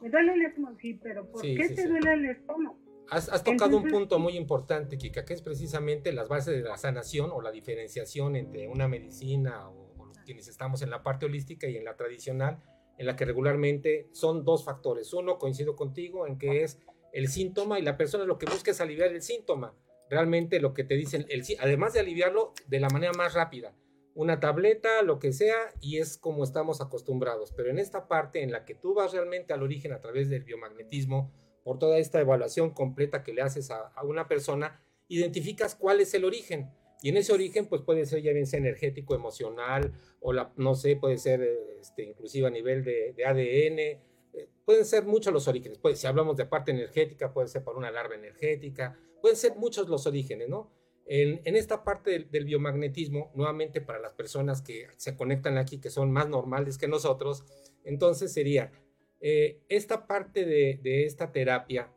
Me 0.00 0.10
duele 0.10 0.34
el 0.34 0.42
estómago, 0.42 0.76
sí, 0.80 1.00
pero 1.02 1.30
¿por 1.30 1.42
qué 1.42 1.68
te 1.74 1.88
duele 1.88 2.12
el 2.12 2.24
estómago? 2.26 2.78
Has, 3.10 3.44
tocado 3.44 3.76
un 3.78 3.90
punto 3.90 4.18
muy 4.18 4.36
importante, 4.36 4.96
Kika, 4.96 5.24
que 5.24 5.34
es 5.34 5.42
precisamente 5.42 6.12
las 6.12 6.28
bases 6.28 6.62
de 6.62 6.68
la 6.68 6.76
sanación 6.78 7.30
o 7.32 7.42
la 7.42 7.52
diferenciación 7.52 8.34
entre 8.36 8.66
una 8.66 8.88
medicina 8.88 9.68
o, 9.68 9.84
quienes 10.24 10.48
estamos 10.48 10.80
en 10.80 10.88
la 10.88 11.02
parte 11.02 11.26
holística 11.26 11.68
y 11.68 11.76
en 11.76 11.84
la 11.84 11.96
tradicional, 11.96 12.62
en 12.98 13.06
la 13.06 13.16
que 13.16 13.24
regularmente 13.24 14.08
son 14.12 14.44
dos 14.44 14.64
factores. 14.64 15.12
Uno, 15.12 15.38
coincido 15.38 15.76
contigo 15.76 16.26
en 16.26 16.38
que 16.38 16.62
es 16.62 16.78
el 17.12 17.28
síntoma 17.28 17.78
y 17.78 17.82
la 17.82 17.96
persona 17.96 18.24
lo 18.24 18.38
que 18.38 18.46
busca 18.46 18.70
es 18.70 18.80
aliviar 18.80 19.12
el 19.12 19.22
síntoma. 19.22 19.74
Realmente 20.10 20.60
lo 20.60 20.74
que 20.74 20.84
te 20.84 20.94
dicen, 20.94 21.26
el, 21.28 21.42
además 21.60 21.92
de 21.94 22.00
aliviarlo 22.00 22.52
de 22.66 22.80
la 22.80 22.88
manera 22.88 23.12
más 23.12 23.34
rápida 23.34 23.74
una 24.14 24.38
tableta, 24.38 25.02
lo 25.02 25.18
que 25.18 25.32
sea, 25.32 25.56
y 25.80 25.98
es 25.98 26.16
como 26.16 26.44
estamos 26.44 26.80
acostumbrados. 26.80 27.52
Pero 27.52 27.70
en 27.70 27.78
esta 27.78 28.06
parte 28.06 28.42
en 28.42 28.52
la 28.52 28.64
que 28.64 28.74
tú 28.74 28.94
vas 28.94 29.12
realmente 29.12 29.52
al 29.52 29.62
origen 29.62 29.92
a 29.92 30.00
través 30.00 30.30
del 30.30 30.44
biomagnetismo, 30.44 31.32
por 31.64 31.78
toda 31.78 31.98
esta 31.98 32.20
evaluación 32.20 32.70
completa 32.70 33.24
que 33.24 33.32
le 33.32 33.42
haces 33.42 33.70
a, 33.70 33.92
una 34.04 34.28
persona, 34.28 34.82
identificas 35.08 35.74
cuál 35.74 36.00
es 36.00 36.14
el 36.14 36.24
origen. 36.24 36.70
Y 37.04 37.10
en 37.10 37.18
ese 37.18 37.34
origen, 37.34 37.66
pues 37.66 37.82
puede 37.82 38.06
ser 38.06 38.22
ya 38.22 38.32
bien 38.32 38.46
sea 38.46 38.58
energético, 38.58 39.14
emocional, 39.14 39.92
o 40.20 40.32
la, 40.32 40.54
no 40.56 40.74
sé, 40.74 40.96
puede 40.96 41.18
ser 41.18 41.42
este, 41.78 42.02
inclusive 42.02 42.46
a 42.46 42.50
nivel 42.50 42.82
de, 42.82 43.14
ADN. 43.22 43.78
Eh, 43.78 44.48
pueden 44.64 44.86
ser 44.86 45.04
muchos 45.04 45.30
los 45.30 45.46
orígenes. 45.46 45.76
Pues, 45.76 45.98
si 45.98 46.06
hablamos 46.06 46.38
de 46.38 46.46
parte 46.46 46.70
energética, 46.70 47.30
puede 47.34 47.48
ser 47.48 47.62
por 47.62 47.76
una 47.76 47.90
larva 47.90 48.14
energética. 48.14 48.98
Pueden 49.20 49.36
ser 49.36 49.54
muchos 49.56 49.86
los 49.90 50.06
orígenes, 50.06 50.48
¿no? 50.48 50.72
En, 51.04 51.42
esta 51.44 51.84
parte 51.84 52.26
del, 52.26 52.44
biomagnetismo, 52.46 53.30
nuevamente 53.34 53.82
para 53.82 53.98
las 53.98 54.14
personas 54.14 54.62
que 54.62 54.86
se 54.96 55.14
conectan 55.14 55.58
aquí, 55.58 55.82
que 55.82 55.90
son 55.90 56.10
más 56.10 56.30
normales 56.30 56.78
que 56.78 56.88
nosotros, 56.88 57.44
entonces 57.84 58.32
sería, 58.32 58.72
Eh, 59.20 59.60
esta 59.68 60.06
parte 60.06 60.46
de, 60.46 60.80
de 60.82 61.04
esta 61.04 61.32
terapia, 61.32 61.92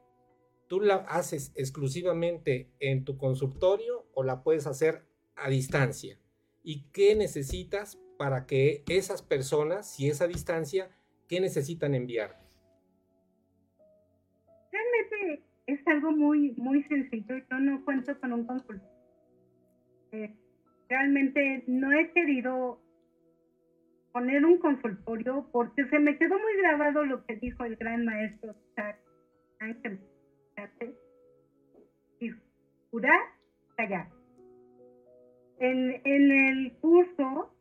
¿tú 0.68 0.82
la 0.82 0.96
haces 0.96 1.52
exclusivamente 1.56 2.70
en 2.80 3.06
tu 3.06 3.18
consultorio 3.18 4.07
o 4.18 4.24
la 4.24 4.42
puedes 4.42 4.66
hacer 4.66 5.04
a 5.36 5.48
distancia? 5.48 6.18
¿Y 6.64 6.90
qué 6.92 7.16
necesitas 7.16 8.02
para 8.18 8.48
que 8.48 8.84
esas 8.90 9.22
personas, 9.22 9.94
si 9.94 10.10
es 10.10 10.22
a 10.22 10.28
distancia, 10.28 10.90
qué 11.28 11.40
necesitan 11.40 11.94
enviar? 11.94 12.42
Realmente 14.72 15.44
es 15.68 15.80
algo 15.86 16.12
muy, 16.12 16.56
muy 16.58 16.82
sencillo. 16.86 17.38
Yo 17.38 17.60
no 17.60 17.86
cuento 17.86 18.20
con 18.20 18.34
un 18.34 18.48
consultorio. 18.48 18.90
Eh, 20.14 20.36
realmente 20.90 21.64
no 21.68 21.92
he 21.92 22.12
querido 22.12 22.82
poner 24.14 24.44
un 24.44 24.58
consultorio 24.58 25.48
porque 25.52 25.88
se 25.90 26.00
me 26.00 26.18
quedó 26.18 26.40
muy 26.40 26.58
grabado 26.58 27.06
lo 27.06 27.24
que 27.24 27.36
dijo 27.36 27.66
el 27.66 27.76
gran 27.76 28.04
maestro 28.04 28.56
Ángel 29.60 30.00
y 32.20 32.32
jurar, 32.90 33.20
callar. 33.78 34.10
En, 35.60 36.02
en 36.04 36.32
el 36.32 36.74
curso 36.82 37.54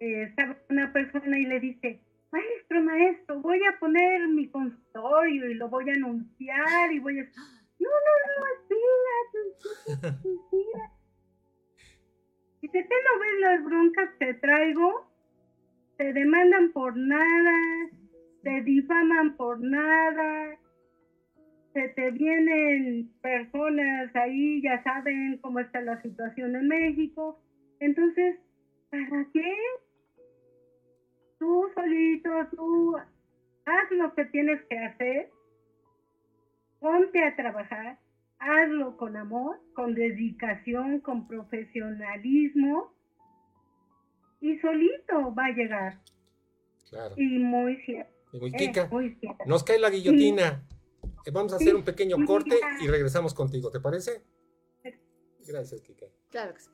eh, 0.00 0.22
estaba 0.22 0.56
una 0.68 0.92
persona 0.92 1.38
y 1.38 1.46
le 1.46 1.60
dice, 1.60 2.00
maestro, 2.32 2.82
maestro, 2.82 3.40
voy 3.40 3.60
a 3.64 3.78
poner 3.78 4.28
mi 4.28 4.48
consultorio 4.48 5.50
y 5.50 5.54
lo 5.54 5.68
voy 5.68 5.88
a 5.90 5.94
anunciar 5.94 6.92
y 6.92 6.98
voy 6.98 7.20
a... 7.20 7.24
No, 7.78 7.90
no, 8.06 8.12
no, 8.26 8.46
espera, 8.56 10.08
espera. 10.14 10.92
Dice, 12.62 12.82
¿te 12.82 12.94
no 13.04 13.20
ves 13.20 13.40
las 13.40 13.64
broncas 13.64 14.10
que 14.18 14.34
traigo? 14.34 15.06
Te 15.98 16.12
demandan 16.12 16.72
por 16.72 16.96
nada, 16.96 17.90
te 18.42 18.62
difaman 18.62 19.36
por 19.36 19.60
nada, 19.60 20.58
se 21.76 21.88
te 21.88 22.10
vienen 22.10 23.12
personas 23.20 24.16
ahí, 24.16 24.62
ya 24.62 24.82
saben 24.82 25.38
cómo 25.42 25.60
está 25.60 25.82
la 25.82 26.00
situación 26.00 26.56
en 26.56 26.68
México. 26.68 27.38
Entonces, 27.80 28.36
¿para 28.90 29.26
qué? 29.34 29.54
Tú 31.38 31.66
solito, 31.74 32.30
tú 32.52 32.96
haz 33.66 33.90
lo 33.90 34.14
que 34.14 34.24
tienes 34.24 34.64
que 34.70 34.78
hacer, 34.78 35.28
ponte 36.80 37.22
a 37.22 37.36
trabajar, 37.36 37.98
hazlo 38.38 38.96
con 38.96 39.14
amor, 39.18 39.60
con 39.74 39.94
dedicación, 39.94 41.00
con 41.00 41.28
profesionalismo 41.28 42.90
y 44.40 44.58
solito 44.60 45.34
va 45.34 45.44
a 45.44 45.50
llegar. 45.50 45.98
Claro. 46.88 47.14
Y 47.18 47.38
muy 47.38 47.76
cierto. 47.82 48.12
Y 48.32 48.38
muy 48.38 48.50
eh, 48.54 48.88
muy 48.90 49.14
cierto. 49.16 49.44
nos 49.44 49.62
cae 49.62 49.78
la 49.78 49.90
guillotina. 49.90 50.62
Vamos 51.32 51.52
a 51.52 51.56
hacer 51.56 51.74
un 51.74 51.84
pequeño 51.84 52.16
corte 52.24 52.58
y 52.80 52.86
regresamos 52.86 53.34
contigo, 53.34 53.70
¿te 53.70 53.80
parece? 53.80 54.22
Gracias, 55.46 55.80
Kika. 55.80 56.06
Claro 56.30 56.54
que 56.54 56.60
sí. 56.60 56.70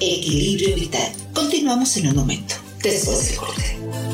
Equilibrio 0.00 0.74
vital. 0.74 1.12
Continuamos 1.32 1.96
en 1.96 2.08
un 2.08 2.16
momento, 2.16 2.54
después 2.82 3.28
del 3.28 3.38
corte. 3.38 4.13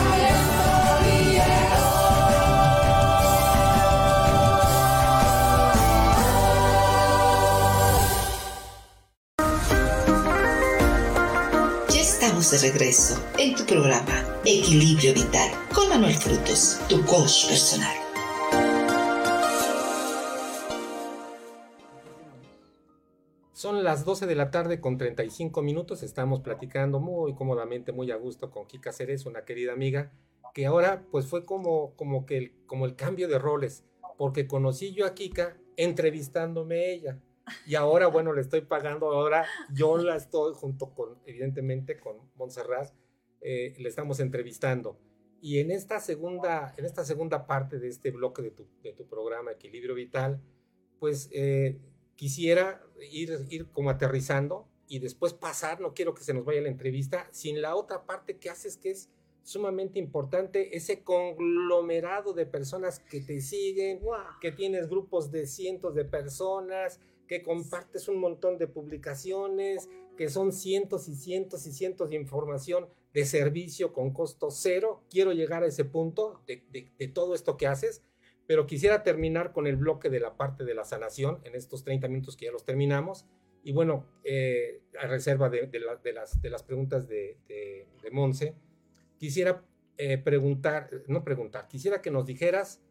De 12.49 12.57
regreso 12.57 13.23
en 13.37 13.53
tu 13.55 13.63
programa 13.67 14.25
Equilibrio 14.43 15.13
Vital 15.13 15.51
con 15.75 15.87
Manuel 15.89 16.15
Frutos, 16.15 16.79
tu 16.89 17.05
coach 17.05 17.47
personal. 17.47 17.95
Son 23.53 23.83
las 23.83 24.05
12 24.05 24.25
de 24.25 24.33
la 24.33 24.49
tarde 24.49 24.81
con 24.81 24.97
35 24.97 25.61
minutos. 25.61 26.01
Estamos 26.01 26.41
platicando 26.41 26.99
muy 26.99 27.35
cómodamente, 27.35 27.91
muy 27.91 28.09
a 28.09 28.15
gusto 28.15 28.49
con 28.49 28.65
Kika 28.65 28.91
Ceres, 28.91 29.27
una 29.27 29.45
querida 29.45 29.73
amiga, 29.73 30.11
que 30.55 30.65
ahora 30.65 31.05
pues 31.11 31.27
fue 31.27 31.45
como, 31.45 31.95
como, 31.95 32.25
que 32.25 32.37
el, 32.39 32.53
como 32.65 32.87
el 32.87 32.95
cambio 32.95 33.27
de 33.27 33.37
roles, 33.37 33.85
porque 34.17 34.47
conocí 34.47 34.93
yo 34.93 35.05
a 35.05 35.13
Kika 35.13 35.57
entrevistándome 35.77 36.91
ella. 36.91 37.19
Y 37.65 37.75
ahora, 37.75 38.07
bueno, 38.07 38.33
le 38.33 38.41
estoy 38.41 38.61
pagando, 38.61 39.11
ahora 39.11 39.45
yo 39.73 39.97
la 39.97 40.15
estoy 40.15 40.53
junto 40.53 40.93
con, 40.93 41.19
evidentemente, 41.25 41.99
con 41.99 42.17
Montserrat, 42.35 42.93
eh, 43.41 43.73
le 43.77 43.89
estamos 43.89 44.19
entrevistando. 44.19 44.99
Y 45.41 45.59
en 45.59 45.71
esta 45.71 45.99
segunda, 45.99 46.73
en 46.77 46.85
esta 46.85 47.03
segunda 47.03 47.47
parte 47.47 47.79
de 47.79 47.87
este 47.87 48.11
bloque 48.11 48.41
de 48.41 48.51
tu, 48.51 48.67
de 48.83 48.93
tu 48.93 49.07
programa 49.07 49.51
Equilibrio 49.51 49.95
Vital, 49.95 50.39
pues 50.99 51.29
eh, 51.33 51.79
quisiera 52.15 52.83
ir, 53.11 53.47
ir 53.49 53.67
como 53.71 53.89
aterrizando 53.89 54.67
y 54.87 54.99
después 54.99 55.33
pasar, 55.33 55.79
no 55.81 55.93
quiero 55.93 56.13
que 56.13 56.23
se 56.23 56.33
nos 56.33 56.45
vaya 56.45 56.61
la 56.61 56.67
entrevista, 56.69 57.27
sin 57.31 57.61
la 57.61 57.75
otra 57.75 58.05
parte 58.05 58.37
que 58.37 58.49
haces 58.49 58.77
que 58.77 58.91
es 58.91 59.09
sumamente 59.43 59.97
importante, 59.97 60.75
ese 60.77 61.03
conglomerado 61.03 62.33
de 62.33 62.45
personas 62.45 62.99
que 62.99 63.21
te 63.21 63.41
siguen, 63.41 63.99
Wow. 64.01 64.17
que 64.39 64.51
tienes 64.51 64.87
grupos 64.87 65.31
de 65.31 65.47
cientos 65.47 65.95
de 65.95 66.05
personas, 66.05 66.99
que 67.31 67.43
compartes 67.43 68.09
un 68.09 68.19
montón 68.19 68.57
de 68.57 68.67
publicaciones, 68.67 69.87
que 70.17 70.27
son 70.27 70.51
cientos 70.51 71.07
y 71.07 71.15
cientos 71.15 71.65
y 71.65 71.71
cientos 71.71 72.09
de 72.09 72.17
información 72.17 72.89
de 73.13 73.23
servicio 73.23 73.93
con 73.93 74.11
costo 74.11 74.51
cero. 74.51 75.05
Quiero 75.09 75.31
llegar 75.31 75.63
a 75.63 75.67
ese 75.67 75.85
punto 75.85 76.41
de, 76.45 77.07
todo 77.13 77.33
esto 77.33 77.55
que 77.55 77.67
haces, 77.67 78.03
pero 78.47 78.67
quisiera 78.67 79.01
terminar 79.03 79.53
con 79.53 79.65
el 79.65 79.77
bloque 79.77 80.09
de 80.09 80.19
la 80.19 80.35
parte 80.35 80.65
de 80.65 80.73
la 80.73 80.83
sanación 80.83 81.39
en 81.45 81.55
estos 81.55 81.85
30 81.85 82.09
minutos 82.09 82.35
que 82.35 82.47
ya 82.47 82.51
los 82.51 82.65
terminamos. 82.65 83.25
Y 83.63 83.71
bueno, 83.71 84.05
eh, 84.25 84.81
a 84.99 85.07
reserva 85.07 85.49
de, 85.49 85.67
de, 85.67 85.79
las, 85.79 86.41
de 86.41 86.49
las 86.49 86.63
preguntas 86.63 87.07
de, 87.07 87.37
de, 87.47 88.11
Monse, 88.11 88.55
quisiera 89.17 89.63
eh, 89.97 90.17
preguntar, 90.17 90.89
no 91.07 91.23
preguntar, 91.23 91.69
quisiera 91.69 92.01
que 92.01 92.11
nos 92.11 92.25
dijeras 92.25 92.81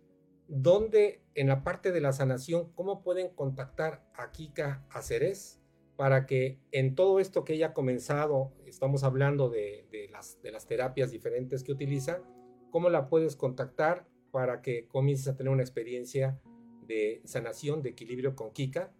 dónde 0.51 1.22
en 1.34 1.46
la 1.46 1.62
parte 1.62 1.92
de 1.92 2.01
la 2.01 2.12
sanación, 2.12 2.72
cómo 2.74 3.03
pueden 3.03 3.28
contactar 3.34 4.05
a 4.14 4.32
Kika 4.32 4.84
Aceres 4.90 5.62
para 5.96 6.26
que 6.26 6.59
en 6.72 6.94
todo 6.94 7.20
esto 7.20 7.44
que 7.44 7.55
ella 7.55 7.68
ha 7.68 7.72
comenzado, 7.72 8.53
estamos 8.66 9.05
hablando 9.05 9.48
de, 9.48 9.86
las, 10.11 10.66
terapias 10.66 11.11
diferentes 11.11 11.62
que 11.62 11.72
utiliza, 11.72 12.22
cómo 12.70 12.90
la 12.90 13.09
puedes 13.09 13.36
contactar 13.36 14.09
para 14.32 14.61
que 14.61 14.88
comiences 14.88 15.28
a 15.28 15.36
tener 15.36 15.53
una 15.53 15.62
experiencia 15.62 16.40
de 16.86 17.20
sanación, 17.24 17.82
de 17.82 17.90
equilibrio 17.90 18.34
con 18.34 18.53
Kika. 18.53 18.92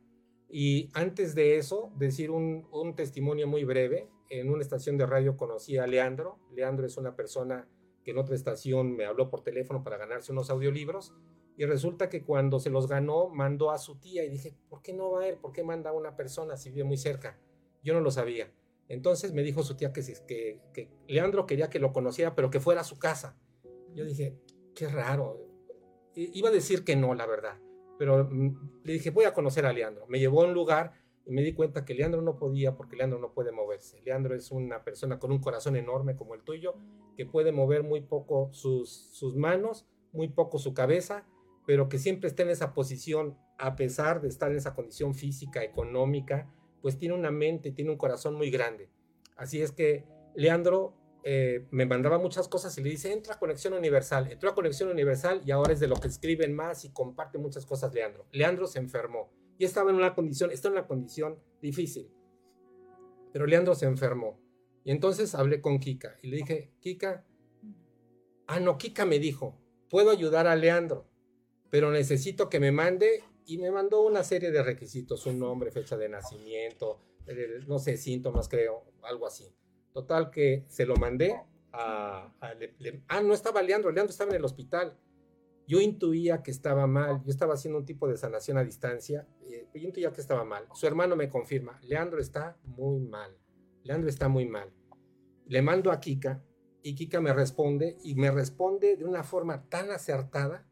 Y 0.49 0.91
antes 0.95 1.35
de 1.35 1.57
eso, 1.57 1.93
decir 1.97 2.31
un, 2.31 2.69
un 2.71 2.95
testimonio 2.95 3.49
muy 3.49 3.65
breve. 3.65 4.09
En 4.29 4.51
una 4.51 4.63
estación 4.63 4.97
de 4.99 5.07
radio 5.07 5.37
conocí 5.37 5.79
a 5.79 5.87
Leandro. 5.87 6.39
Leandro 6.53 6.87
es 6.87 6.97
una 6.97 7.17
persona 7.17 7.69
que 8.05 8.13
en 8.13 8.19
otra 8.19 8.35
estación 8.35 8.95
me 8.95 9.05
habló 9.05 9.31
por 9.31 9.43
teléfono 9.43 9.83
para 9.83 9.97
ganarse 9.97 10.33
unos 10.33 10.51
audiolibros 10.51 11.15
y 11.57 11.65
resulta 11.67 12.09
que 12.09 12.25
cuando 12.25 12.59
se 12.59 12.71
los 12.71 12.89
ganó, 12.89 13.29
mandó 13.29 13.71
a 13.71 13.79
su 13.79 13.99
tía 13.99 14.25
y 14.25 14.31
dije, 14.31 14.55
¿por 14.69 14.81
qué 14.83 14.93
no 14.93 15.11
va 15.11 15.27
él? 15.27 15.37
¿Por 15.37 15.53
qué 15.53 15.63
manda 15.63 15.91
a 15.91 15.93
una 15.93 16.17
persona 16.17 16.57
si 16.57 16.71
vive 16.71 16.85
muy 16.85 16.97
cerca? 16.97 17.39
Yo 17.83 17.93
no 17.93 18.01
lo 18.01 18.11
sabía. 18.11 18.51
Entonces 18.89 19.33
me 19.33 19.43
dijo 19.43 19.63
su 19.63 19.77
tía 19.77 19.93
que, 19.93 20.03
que, 20.27 20.61
que 20.73 20.89
Leandro 21.07 21.47
quería 21.47 21.71
que 21.71 21.79
lo 21.79 21.93
conociera, 21.93 22.35
pero 22.35 22.51
que 22.51 22.61
fuera 22.61 22.81
a 22.81 22.85
su 22.85 22.99
casa. 22.99 23.39
Yo 23.95 24.05
dije, 24.05 24.39
qué 24.75 24.89
raro. 24.89 25.39
Iba 26.15 26.49
a 26.49 26.53
decir 26.53 26.85
que 26.85 26.97
no, 26.97 27.15
la 27.15 27.27
verdad. 27.27 27.59
Pero 27.99 28.25
mm, 28.25 28.81
le 28.85 28.95
dije, 28.95 29.11
voy 29.11 29.27
a 29.27 29.35
conocer 29.35 29.67
a 29.67 29.73
Leandro. 29.73 30.07
Me 30.09 30.19
llevó 30.19 30.43
a 30.43 30.47
un 30.47 30.55
lugar 30.55 30.93
y 31.27 31.31
me 31.33 31.43
di 31.43 31.53
cuenta 31.53 31.85
que 31.85 31.95
Leandro 31.95 32.23
no 32.23 32.39
podía 32.39 32.75
porque 32.75 32.97
Leandro 32.97 33.19
no 33.19 33.33
puede 33.33 33.53
moverse. 33.53 34.01
Leandro 34.01 34.35
es 34.35 34.51
una 34.51 34.83
persona 34.83 35.19
con 35.19 35.31
un 35.31 35.41
corazón 35.41 35.77
enorme 35.77 36.17
como 36.17 36.35
el 36.35 36.43
tuyo, 36.43 36.75
que 37.17 37.27
puede 37.27 37.53
mover 37.53 37.83
muy 37.83 38.01
poco 38.01 38.49
sus, 38.53 38.91
sus 39.13 39.37
manos, 39.37 39.87
muy 40.13 40.29
poco 40.29 40.59
su 40.59 40.73
cabeza 40.75 41.27
pero 41.71 41.89
que 41.89 42.01
siempre 42.01 42.27
esté 42.27 42.43
en 42.43 42.49
esa 42.49 42.75
posición, 42.75 43.39
a 43.57 43.77
pesar 43.77 44.21
de 44.21 44.27
estar 44.27 44.51
en 44.51 44.57
esa 44.57 44.75
condición 44.75 45.15
física, 45.15 45.63
económica, 45.63 46.53
pues 46.83 46.99
tiene 46.99 47.15
una 47.15 47.31
mente, 47.31 47.71
tiene 47.71 47.93
un 47.93 47.97
corazón 47.97 48.35
muy 48.35 48.51
grande. 48.51 48.91
Así 49.37 49.63
es 49.63 49.71
que 49.71 50.05
Leandro 50.35 50.97
eh, 51.23 51.69
me 51.71 51.87
mandaba 51.87 52.19
muchas 52.19 52.49
cosas 52.49 52.77
y 52.77 52.83
le 52.83 52.91
dice, 52.91 53.13
entra 53.13 53.35
a 53.35 53.39
Conexión 53.39 53.73
Universal, 53.75 54.33
entró 54.33 54.51
a 54.51 54.55
Conexión 54.57 54.89
Universal 54.89 55.43
y 55.47 55.53
ahora 55.53 55.73
es 55.73 55.79
de 55.79 55.87
lo 55.87 55.95
que 55.95 56.09
escriben 56.09 56.57
más 56.57 56.85
y 56.85 56.91
comparte 56.91 57.39
muchas 57.39 57.65
cosas 57.65 57.95
Leandro. 57.95 58.27
Leandro 58.33 58.67
se 58.67 58.81
enfermó 58.81 59.31
y 59.57 59.65
estaba 59.65 59.91
en 59.91 59.97
una 59.97 60.13
condición, 60.17 60.51
está 60.51 60.67
en 60.67 60.73
una 60.73 60.89
condición 60.89 61.39
difícil, 61.63 62.11
pero 63.33 63.47
Leandro 63.47 63.77
se 63.77 63.87
enfermó. 63.87 64.41
Y 64.83 64.91
entonces 64.91 65.37
hablé 65.37 65.61
con 65.61 65.79
Kika 65.79 66.17
y 66.21 66.31
le 66.31 66.39
dije, 66.39 66.73
Kika, 66.81 67.25
ah, 68.49 68.59
no, 68.59 68.77
Kika 68.77 69.07
me 69.07 69.21
dijo, 69.21 69.57
puedo 69.89 70.11
ayudar 70.11 70.49
a 70.49 70.57
Leandro 70.57 71.10
pero 71.71 71.91
necesito 71.91 72.49
que 72.49 72.61
me 72.61 72.73
mande 72.73 73.23
y 73.47 73.59
me 73.59 73.71
mandó 73.71 74.03
una 74.03 74.23
serie 74.23 74.51
de 74.51 74.63
requisitos, 74.63 75.27
un 75.27 75.39
nombre, 75.39 75.71
fecha 75.71 75.97
de 75.97 76.09
nacimiento, 76.09 77.01
no 77.67 77.79
sé, 77.79 77.97
síntomas 77.97 78.49
creo, 78.49 78.85
algo 79.03 79.27
así. 79.27 79.55
Total 79.93 80.31
que 80.31 80.65
se 80.69 80.87
lo 80.87 80.97
mandé 80.97 81.35
a... 81.73 82.33
ah, 83.09 83.23
no 83.23 83.35
estaba 83.35 83.63
Leandro, 83.63 83.91
Leandro 83.91 84.11
estaba 84.11 84.31
en 84.31 84.37
el 84.37 84.45
hospital. 84.45 84.97
Yo 85.67 85.81
intuía 85.81 86.43
que 86.43 86.51
estaba 86.51 86.87
mal, 86.89 87.23
yo 87.25 87.31
estaba 87.31 87.55
haciendo 87.55 87.79
un 87.79 87.87
tipo 87.87 88.09
de 88.09 88.17
sanación 88.17 88.59
a 88.59 88.65
distancia, 88.65 89.29
eh, 89.49 89.69
yo 89.73 89.87
intuía 89.87 90.13
que 90.13 90.21
estaba 90.21 90.45
mal. 90.45 90.67
Su 90.75 90.87
hermano 90.87 91.15
me 91.15 91.29
confirma, 91.29 91.81
Leandro 91.85 92.21
está 92.21 92.57
muy 92.65 92.99
mal, 92.99 93.37
Leandro 93.85 94.11
está 94.11 94.29
muy 94.29 94.47
mal. 94.47 94.73
Le 95.47 95.63
mando 95.63 95.93
a 95.93 96.01
Kika 96.01 96.43
y 96.83 96.95
Kika 96.97 97.21
me 97.21 97.33
responde 97.33 97.99
y 98.03 98.17
me 98.17 98.31
responde 98.33 98.97
de 98.97 99.05
una 99.05 99.23
forma 99.23 99.69
tan 99.69 99.91
acertada 99.91 100.67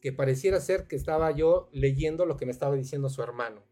que 0.00 0.12
pareciera 0.12 0.60
ser 0.60 0.86
que 0.86 0.96
estaba 0.96 1.30
yo 1.30 1.68
leyendo 1.72 2.26
lo 2.26 2.36
que 2.36 2.46
me 2.46 2.52
estaba 2.52 2.76
diciendo 2.76 3.08
su 3.08 3.22
hermano. 3.22 3.64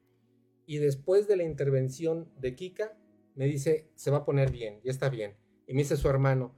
Y 0.67 0.79
después 0.79 1.27
de 1.27 1.37
la 1.37 1.45
intervención 1.45 2.31
de 2.39 2.55
Kika, 2.55 2.97
me 3.35 3.47
dice, 3.47 3.91
se 3.95 4.11
va 4.11 4.19
a 4.19 4.25
poner 4.25 4.51
bien, 4.51 4.81
ya 4.85 4.91
está 4.91 5.09
bien. 5.09 5.37
Y 5.67 5.73
me 5.73 5.83
dice 5.83 5.97
su 5.97 6.09
hermano, 6.09 6.55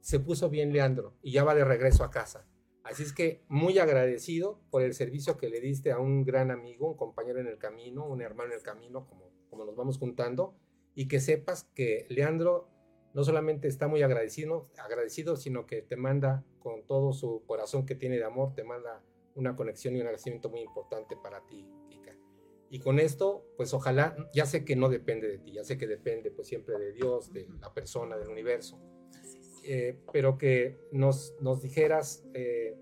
se 0.00 0.20
puso 0.20 0.48
bien 0.48 0.72
Leandro 0.72 1.16
y 1.22 1.32
ya 1.32 1.44
va 1.44 1.54
de 1.54 1.64
regreso 1.64 2.04
a 2.04 2.10
casa. 2.10 2.46
Así 2.82 3.02
es 3.02 3.12
que 3.12 3.44
muy 3.48 3.78
agradecido 3.78 4.62
por 4.70 4.82
el 4.82 4.94
servicio 4.94 5.36
que 5.36 5.50
le 5.50 5.60
diste 5.60 5.92
a 5.92 5.98
un 5.98 6.24
gran 6.24 6.50
amigo, 6.50 6.88
un 6.88 6.96
compañero 6.96 7.38
en 7.38 7.46
el 7.46 7.58
camino, 7.58 8.06
un 8.06 8.22
hermano 8.22 8.52
en 8.52 8.58
el 8.58 8.62
camino, 8.62 9.06
como, 9.06 9.30
como 9.50 9.64
nos 9.64 9.76
vamos 9.76 9.98
juntando, 9.98 10.56
y 10.94 11.06
que 11.06 11.20
sepas 11.20 11.64
que 11.74 12.06
Leandro 12.08 12.68
no 13.12 13.24
solamente 13.24 13.68
está 13.68 13.88
muy 13.88 14.02
agradecido, 14.02 14.70
agradecido, 14.78 15.36
sino 15.36 15.66
que 15.66 15.82
te 15.82 15.96
manda 15.96 16.44
con 16.58 16.86
todo 16.86 17.12
su 17.12 17.44
corazón 17.46 17.84
que 17.84 17.94
tiene 17.94 18.16
de 18.16 18.24
amor, 18.24 18.54
te 18.54 18.64
manda 18.64 19.02
una 19.34 19.56
conexión 19.56 19.94
y 19.94 19.96
un 19.96 20.02
agradecimiento 20.02 20.48
muy 20.48 20.60
importante 20.60 21.16
para 21.16 21.40
ti, 21.46 21.66
Kika. 21.88 22.16
Y 22.70 22.78
con 22.78 22.98
esto, 22.98 23.44
pues 23.56 23.74
ojalá, 23.74 24.16
ya 24.32 24.46
sé 24.46 24.64
que 24.64 24.76
no 24.76 24.88
depende 24.88 25.28
de 25.28 25.38
ti, 25.38 25.52
ya 25.52 25.64
sé 25.64 25.76
que 25.76 25.86
depende 25.86 26.30
pues 26.30 26.48
siempre 26.48 26.78
de 26.78 26.92
Dios, 26.92 27.32
de 27.32 27.48
la 27.60 27.72
persona, 27.72 28.16
del 28.16 28.28
universo, 28.28 28.80
eh, 29.64 29.98
pero 30.12 30.38
que 30.38 30.78
nos, 30.92 31.34
nos 31.40 31.62
dijeras 31.62 32.24
eh, 32.34 32.76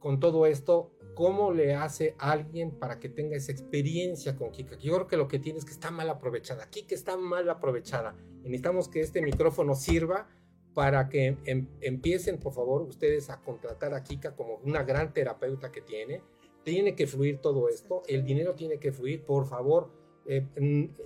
con 0.00 0.18
todo 0.18 0.46
esto, 0.46 0.92
¿cómo 1.14 1.52
le 1.52 1.74
hace 1.74 2.16
alguien 2.18 2.72
para 2.78 2.98
que 2.98 3.08
tenga 3.08 3.36
esa 3.36 3.52
experiencia 3.52 4.34
con 4.34 4.50
Kika? 4.50 4.76
Yo 4.78 4.94
creo 4.94 5.06
que 5.06 5.16
lo 5.16 5.28
que 5.28 5.38
tiene 5.38 5.58
es 5.58 5.64
que 5.64 5.72
está 5.72 5.90
mal 5.90 6.08
aprovechada, 6.08 6.68
Kika 6.68 6.94
está 6.94 7.16
mal 7.16 7.48
aprovechada, 7.48 8.16
y 8.42 8.48
necesitamos 8.48 8.88
que 8.88 9.00
este 9.00 9.22
micrófono 9.22 9.74
sirva 9.74 10.28
para 10.74 11.08
que 11.08 11.36
em, 11.44 11.66
empiecen, 11.80 12.38
por 12.38 12.52
favor, 12.52 12.82
ustedes 12.82 13.30
a 13.30 13.40
contratar 13.40 13.94
a 13.94 14.02
Kika 14.02 14.36
como 14.36 14.56
una 14.64 14.82
gran 14.82 15.12
terapeuta 15.12 15.72
que 15.72 15.80
tiene. 15.80 16.22
Tiene 16.62 16.94
que 16.94 17.06
fluir 17.06 17.38
todo 17.38 17.68
esto, 17.68 18.02
el 18.06 18.24
dinero 18.24 18.54
tiene 18.54 18.78
que 18.78 18.92
fluir, 18.92 19.24
por 19.24 19.46
favor, 19.46 19.90
eh, 20.26 20.46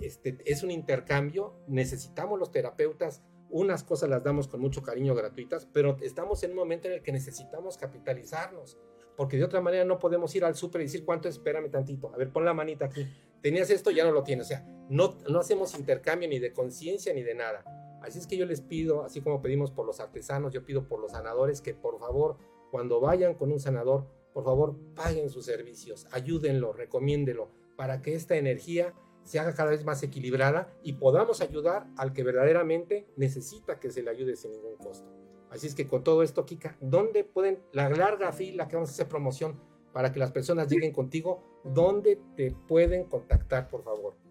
este, 0.01 0.37
es 0.45 0.63
un 0.63 0.71
intercambio, 0.71 1.53
necesitamos 1.67 2.37
los 2.37 2.51
terapeutas, 2.51 3.23
unas 3.49 3.83
cosas 3.83 4.09
las 4.09 4.21
damos 4.21 4.49
con 4.49 4.59
mucho 4.59 4.83
cariño 4.83 5.15
gratuitas, 5.15 5.65
pero 5.71 5.97
estamos 6.01 6.43
en 6.43 6.51
un 6.51 6.57
momento 6.57 6.89
en 6.89 6.95
el 6.95 7.01
que 7.01 7.13
necesitamos 7.13 7.77
capitalizarnos, 7.77 8.77
porque 9.15 9.37
de 9.37 9.45
otra 9.45 9.61
manera 9.61 9.85
no 9.85 9.97
podemos 9.97 10.35
ir 10.35 10.43
al 10.43 10.55
súper 10.55 10.81
y 10.81 10.83
decir, 10.85 11.05
¿cuánto? 11.05 11.29
Espérame 11.29 11.71
tantito, 11.71 12.13
a 12.13 12.17
ver, 12.17 12.31
pon 12.31 12.43
la 12.43 12.53
manita 12.53 12.85
aquí, 12.85 13.07
tenías 13.41 13.69
esto, 13.69 13.91
ya 13.91 14.03
no 14.03 14.11
lo 14.11 14.23
tienes, 14.23 14.47
o 14.47 14.49
sea, 14.49 14.67
no, 14.89 15.17
no 15.29 15.39
hacemos 15.39 15.79
intercambio 15.79 16.27
ni 16.27 16.39
de 16.39 16.51
conciencia 16.51 17.13
ni 17.13 17.23
de 17.23 17.33
nada 17.33 17.63
Así 18.05 18.19
es 18.19 18.27
que 18.27 18.37
yo 18.37 18.45
les 18.45 18.61
pido, 18.61 19.03
así 19.03 19.19
como 19.19 19.41
pedimos 19.41 19.71
por 19.71 19.85
los 19.87 19.99
artesanos, 19.99 20.53
yo 20.53 20.63
pido 20.63 20.87
por 20.87 20.99
los 20.99 21.13
sanadores 21.13 21.59
que 21.59 21.73
por 21.73 21.97
favor, 21.99 22.37
cuando 22.69 22.99
vayan 22.99 23.33
con 23.33 23.51
un 23.51 23.59
sanador, 23.59 24.05
por 24.31 24.43
favor, 24.43 24.75
paguen 24.93 25.29
sus 25.29 25.45
servicios, 25.45 26.07
ayúdenlo, 26.11 26.71
recomiéndelo, 26.71 27.49
para 27.75 28.03
que 28.03 28.13
esta 28.13 28.35
energía 28.35 28.93
se 29.23 29.39
haga 29.39 29.55
cada 29.55 29.71
vez 29.71 29.83
más 29.83 30.03
equilibrada 30.03 30.71
y 30.83 30.93
podamos 30.93 31.41
ayudar 31.41 31.87
al 31.97 32.13
que 32.13 32.23
verdaderamente 32.23 33.07
necesita 33.17 33.79
que 33.79 33.89
se 33.89 34.03
le 34.03 34.11
ayude 34.11 34.35
sin 34.35 34.51
ningún 34.51 34.75
costo. 34.75 35.09
Así 35.49 35.65
es 35.65 35.73
que 35.73 35.87
con 35.87 36.03
todo 36.03 36.21
esto, 36.21 36.45
Kika, 36.45 36.77
¿dónde 36.79 37.23
pueden, 37.23 37.63
la 37.71 37.89
larga 37.89 38.31
fila 38.31 38.67
que 38.67 38.75
vamos 38.75 38.89
a 38.89 38.93
hacer 38.93 39.07
promoción 39.07 39.59
para 39.93 40.11
que 40.11 40.19
las 40.19 40.31
personas 40.31 40.69
lleguen 40.69 40.91
contigo, 40.91 41.61
¿dónde 41.63 42.19
te 42.35 42.51
pueden 42.51 43.05
contactar, 43.05 43.67
por 43.67 43.83
favor? 43.83 44.24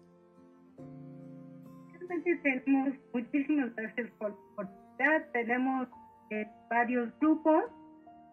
Tenemos, 2.07 2.93
muchísimas 3.13 3.75
gracias 3.75 4.09
por 4.17 4.31
oportunidad, 4.31 5.31
tenemos 5.31 5.87
eh, 6.29 6.47
varios 6.69 7.09
grupos, 7.19 7.63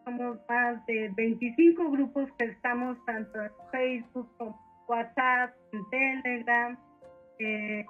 somos 0.04 0.38
más 0.48 0.84
de 0.86 1.10
25 1.16 1.90
grupos 1.90 2.28
que 2.38 2.46
estamos 2.46 2.98
tanto 3.04 3.40
en 3.40 3.50
Facebook 3.70 4.28
como 4.36 4.60
WhatsApp, 4.88 5.54
en 5.72 5.90
Telegram. 5.90 6.78
Eh, 7.38 7.84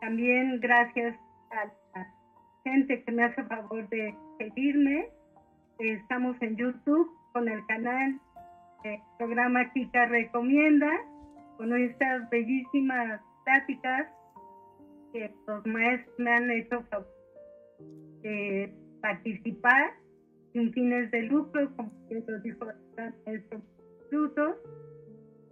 también 0.00 0.60
gracias 0.60 1.16
a 1.50 1.64
la 1.94 2.14
gente 2.64 3.02
que 3.02 3.12
me 3.12 3.24
hace 3.24 3.42
favor 3.44 3.88
de 3.88 4.14
seguirme. 4.38 5.08
estamos 5.78 6.36
en 6.42 6.56
YouTube 6.56 7.10
con 7.32 7.48
el 7.48 7.64
canal 7.66 8.20
eh, 8.84 9.00
programa 9.16 9.72
Kika 9.72 10.06
Recomienda, 10.06 10.90
con 11.56 11.74
estas 11.74 12.28
bellísimas 12.30 13.20
pláticas 13.44 14.08
que 15.12 15.30
los 15.46 15.66
maestros 15.66 16.18
me 16.18 16.30
han 16.30 16.50
hecho 16.50 16.84
eh, 18.22 18.72
participar 19.00 19.92
sin 20.52 20.72
fines 20.72 21.10
de 21.10 21.22
lucro, 21.22 21.70
como 21.76 21.92
lo 22.10 22.38
dijo 22.40 22.66
el 22.96 23.12
maestro 23.26 23.62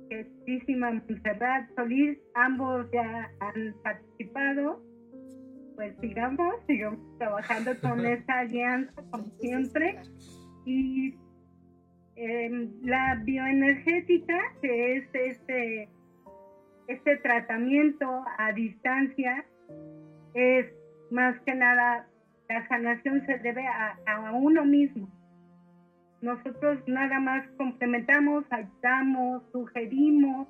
queridísima 0.09 0.92
Montserrat 0.92 1.68
Solís, 1.74 2.18
ambos 2.34 2.86
ya 2.92 3.30
han 3.40 3.74
participado. 3.82 4.80
Pues 5.74 5.94
sigamos, 6.00 6.54
sigamos 6.66 7.18
trabajando 7.18 7.72
con 7.80 8.04
esta 8.07 8.40
alianza 8.40 9.02
como 9.11 9.30
siempre. 9.40 10.00
Y 10.64 11.14
em, 12.16 12.70
la 12.82 13.20
bioenergética, 13.24 14.40
que 14.62 14.96
es 14.96 15.04
este, 15.12 15.88
este 16.89 17.16
tratamiento 17.18 18.24
a 18.39 18.53
distancia, 18.53 19.45
es 20.34 20.66
más 21.11 21.39
que 21.41 21.55
nada, 21.55 22.07
la 22.49 22.68
sanación 22.68 23.24
se 23.26 23.39
debe 23.39 23.66
a, 23.66 24.30
uno 24.32 24.64
mismo 24.64 25.09
nosotros 26.22 26.78
nada 26.87 27.20
más 27.20 27.47
complementamos, 27.57 28.45
ayudamos, 28.51 29.43
sugerimos, 29.53 30.49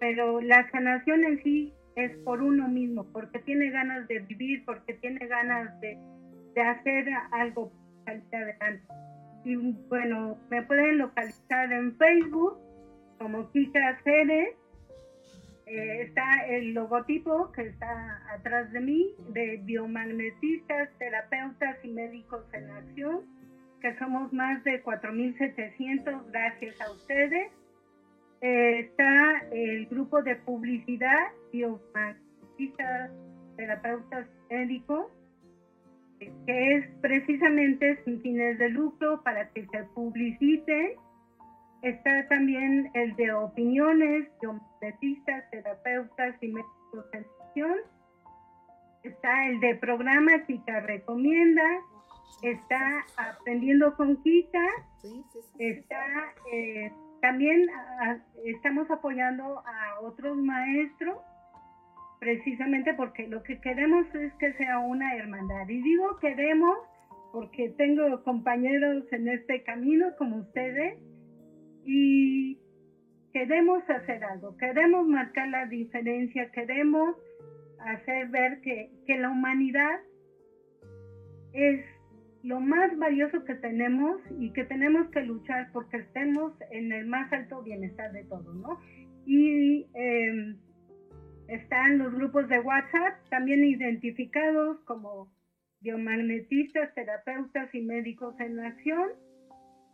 pero 0.00 0.40
la 0.40 0.68
sanación 0.70 1.22
en 1.24 1.42
sí 1.42 1.72
es 1.96 2.16
por 2.24 2.42
uno 2.42 2.66
mismo, 2.66 3.04
porque 3.12 3.38
tiene 3.40 3.70
ganas 3.70 4.08
de 4.08 4.20
vivir, 4.20 4.64
porque 4.64 4.94
tiene 4.94 5.26
ganas 5.26 5.78
de, 5.80 5.98
hacer 6.60 7.08
algo 7.32 7.72
salir 8.04 8.22
adelante. 8.34 8.84
Y 9.44 9.56
bueno, 9.88 10.36
me 10.50 10.62
pueden 10.62 10.98
localizar 10.98 11.72
en 11.72 11.96
Facebook 11.96 12.58
como 13.18 13.50
Kika 13.52 14.00
Ceres. 14.02 14.56
Eh, 15.72 16.02
está 16.02 16.46
el 16.48 16.74
logotipo 16.74 17.52
que 17.52 17.62
está 17.62 18.20
atrás 18.34 18.72
de 18.72 18.80
mí 18.80 19.14
de 19.28 19.60
biomagnetistas, 19.62 20.88
terapeutas 20.98 21.76
y 21.84 21.88
médicos 21.90 22.42
en 22.52 22.68
acción 22.70 23.20
que 23.80 23.96
somos 23.96 24.32
más 24.32 24.64
de 24.64 24.82
4.700 24.82 26.32
gracias 26.32 26.80
a 26.80 26.90
ustedes. 26.90 27.52
Eh, 28.40 28.80
está 28.80 29.42
el 29.52 29.86
grupo 29.86 30.20
de 30.22 30.34
publicidad, 30.34 31.28
biomagnetistas, 31.52 33.12
terapeutas 33.56 34.26
médicos, 34.50 35.06
que 36.18 36.76
es 36.76 36.90
precisamente 37.00 38.02
sin 38.04 38.20
fines 38.22 38.58
de 38.58 38.70
lucro 38.70 39.22
para 39.22 39.48
que 39.50 39.64
se 39.66 39.84
publiciten. 39.94 40.94
Está 41.82 42.28
también 42.28 42.90
el 42.92 43.16
de 43.16 43.32
opiniones, 43.32 44.28
biomagnetistas, 44.40 45.50
terapeutas 45.50 46.34
y 46.42 46.48
médicos 46.48 47.06
en 47.14 47.26
acción. 47.42 47.76
Está 49.02 49.46
el 49.48 49.60
de 49.60 49.76
programa 49.76 50.44
que 50.46 50.80
recomienda, 50.80 51.62
está 52.42 53.06
aprendiendo 53.16 53.96
con 53.96 54.22
Kika, 54.22 54.66
está 55.58 56.04
eh, 56.52 56.92
también 57.22 57.66
estamos 58.44 58.90
apoyando 58.90 59.60
a 59.60 60.00
otros 60.02 60.36
maestros, 60.36 61.18
precisamente 62.18 62.92
porque 62.92 63.26
lo 63.26 63.42
que 63.42 63.58
queremos 63.60 64.06
es 64.14 64.34
que 64.34 64.52
sea 64.54 64.80
una 64.80 65.14
hermandad. 65.14 65.66
Y 65.68 65.80
digo 65.80 66.18
queremos 66.18 66.76
porque 67.32 67.70
tengo 67.78 68.22
compañeros 68.24 69.04
en 69.12 69.28
este 69.28 69.62
camino 69.62 70.08
como 70.18 70.38
ustedes 70.38 70.98
y 71.84 72.58
queremos 73.32 73.82
hacer 73.88 74.22
algo, 74.24 74.56
queremos 74.56 75.06
marcar 75.06 75.48
la 75.48 75.66
diferencia, 75.66 76.50
queremos 76.50 77.16
hacer 77.78 78.28
ver 78.28 78.60
que, 78.60 78.90
que 79.06 79.18
la 79.18 79.30
humanidad 79.30 80.00
es 81.52 81.84
lo 82.42 82.60
más 82.60 82.96
valioso 82.96 83.44
que 83.44 83.54
tenemos 83.54 84.20
y 84.38 84.52
que 84.52 84.64
tenemos 84.64 85.10
que 85.10 85.22
luchar 85.22 85.70
porque 85.72 85.98
estemos 85.98 86.52
en 86.70 86.92
el 86.92 87.06
más 87.06 87.30
alto 87.32 87.62
bienestar 87.62 88.12
de 88.12 88.24
todos, 88.24 88.54
¿no? 88.56 88.78
Y 89.26 89.86
em, 89.94 90.56
están 91.48 91.98
los 91.98 92.14
grupos 92.14 92.48
de 92.48 92.60
WhatsApp 92.60 93.28
también 93.28 93.64
identificados 93.64 94.80
como 94.84 95.30
biomagnetistas, 95.80 96.94
terapeutas 96.94 97.74
y 97.74 97.82
médicos 97.82 98.38
en 98.40 98.60
acción. 98.60 99.10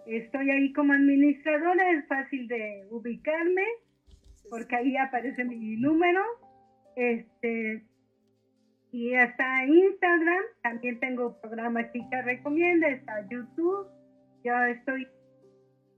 Estoy 0.07 0.51
ahí 0.51 0.73
como 0.73 0.93
administradora, 0.93 1.91
es 1.91 2.07
fácil 2.07 2.47
de 2.49 2.87
ubicarme 2.91 3.65
porque 4.49 4.77
ahí 4.77 4.97
aparece 4.97 5.45
mi 5.45 5.77
número. 5.77 6.21
Este, 6.95 7.83
y 8.93 9.15
hasta 9.15 9.67
Instagram, 9.67 10.43
también 10.63 10.99
tengo 11.01 11.39
programa 11.41 11.91
Chica 11.93 12.23
Recomienda, 12.23 12.89
está 12.89 13.29
YouTube, 13.29 13.89
yo 14.43 14.65
estoy, 14.65 15.07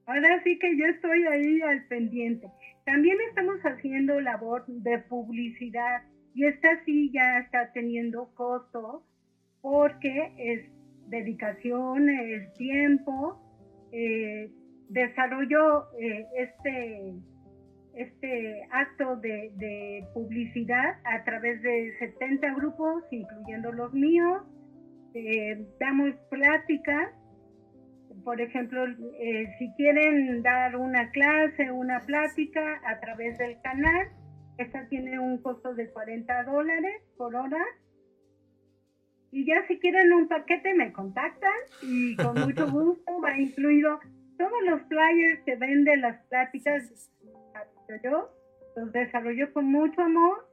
ahora 0.07 0.43
sí 0.43 0.59
que 0.59 0.77
yo 0.77 0.87
estoy 0.87 1.25
ahí 1.27 1.61
al 1.63 1.87
pendiente. 1.87 2.49
También 2.87 3.19
estamos 3.29 3.61
haciendo 3.61 4.21
labor 4.21 4.65
de 4.67 4.99
publicidad 5.01 6.03
y 6.35 6.47
esta 6.47 6.83
sí 6.85 7.11
ya 7.13 7.39
está 7.39 7.73
teniendo 7.73 8.33
costo 8.35 9.05
porque 9.61 10.33
es 10.39 10.69
dedicación, 11.09 12.09
es 12.09 12.53
tiempo, 12.55 13.39
eh, 13.93 14.51
desarrollo 14.89 15.93
eh, 15.99 16.26
este 16.36 17.14
este 17.99 18.68
acto 18.70 19.16
de, 19.16 20.07
publicidad 20.14 21.01
a 21.05 21.24
través 21.24 21.61
de 21.62 21.97
70 21.99 22.55
grupos, 22.55 23.03
incluyendo 23.11 23.72
los 23.72 23.93
míos. 23.93 24.43
Eh, 25.14 25.66
damos 25.80 26.14
pláticas, 26.30 27.11
por 28.24 28.41
ejemplo, 28.41 28.84
eh, 29.20 29.49
si 29.59 29.72
quieren 29.72 30.43
dar 30.43 30.76
una 30.76 31.11
clase, 31.11 31.72
una 31.72 32.01
plática 32.01 32.80
a 32.86 33.01
través 33.01 33.36
del 33.39 33.61
canal, 33.62 34.09
esta 34.59 34.89
tiene 34.89 35.18
un 35.18 35.39
costo 35.39 35.74
de 35.74 35.91
40 35.91 36.45
dólares 36.45 37.03
por 37.16 37.34
hora. 37.34 37.64
Y 39.31 39.47
ya 39.47 39.66
si 39.66 39.79
quieren 39.79 40.12
un 40.12 40.29
paquete 40.29 40.74
me 40.74 40.93
contactan 40.93 41.53
y 41.83 42.16
con 42.16 42.41
mucho 42.41 42.66
gusto 42.70 43.20
va 43.20 43.39
incluido 43.39 44.01
todos 44.39 44.62
los 44.64 44.81
flyers 44.89 45.41
que 45.45 45.57
venden 45.57 46.01
las 46.01 46.24
pláticas 46.26 47.11
yo 48.03 48.31
los 48.76 48.93
desarrolló 48.93 49.53
con 49.53 49.66
mucho 49.66 50.01
amor. 50.03 50.47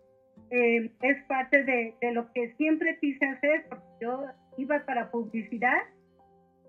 Eh, 0.51 0.91
es 1.01 1.23
parte 1.25 1.63
de, 1.63 1.95
lo 2.13 2.31
que 2.33 2.53
siempre 2.55 2.97
quise 2.99 3.25
hacer, 3.25 3.65
porque 3.69 3.85
yo 4.01 4.25
iba 4.57 4.85
para 4.85 5.11
publicidad. 5.11 5.81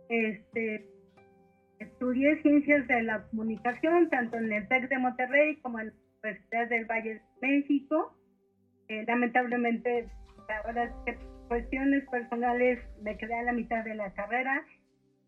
Este, 0.08 0.86
estudié 1.78 2.40
ciencias 2.42 2.86
de 2.88 3.02
la 3.02 3.22
comunicación, 3.28 4.08
tanto 4.10 4.36
en 4.36 4.52
el 4.52 4.68
TEC 4.68 4.88
de 4.88 4.98
Monterrey 4.98 5.56
como 5.56 5.80
en 5.80 5.88
la 5.88 5.92
Universidad 6.22 6.68
del 6.68 6.84
Valle 6.86 7.14
de 7.14 7.48
México. 7.48 8.16
Eh, 8.88 9.04
lamentablemente, 9.06 10.08
ahora 10.64 10.92
cuestiones 11.46 12.08
personales 12.08 12.78
me 13.02 13.16
quedé 13.16 13.34
a 13.34 13.42
la 13.42 13.52
mitad 13.52 13.84
de 13.84 13.94
la 13.94 14.12
carrera, 14.14 14.64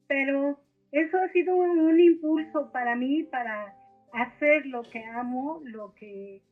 pero 0.06 0.60
eso 0.92 1.18
ha 1.18 1.32
sido 1.32 1.56
un 1.56 2.00
impulso 2.00 2.70
para 2.72 2.96
mí, 2.96 3.24
para 3.24 3.74
hacer 4.12 4.66
lo 4.66 4.82
que 4.82 5.04
amo, 5.04 5.60
lo 5.64 5.94
que 5.94 6.42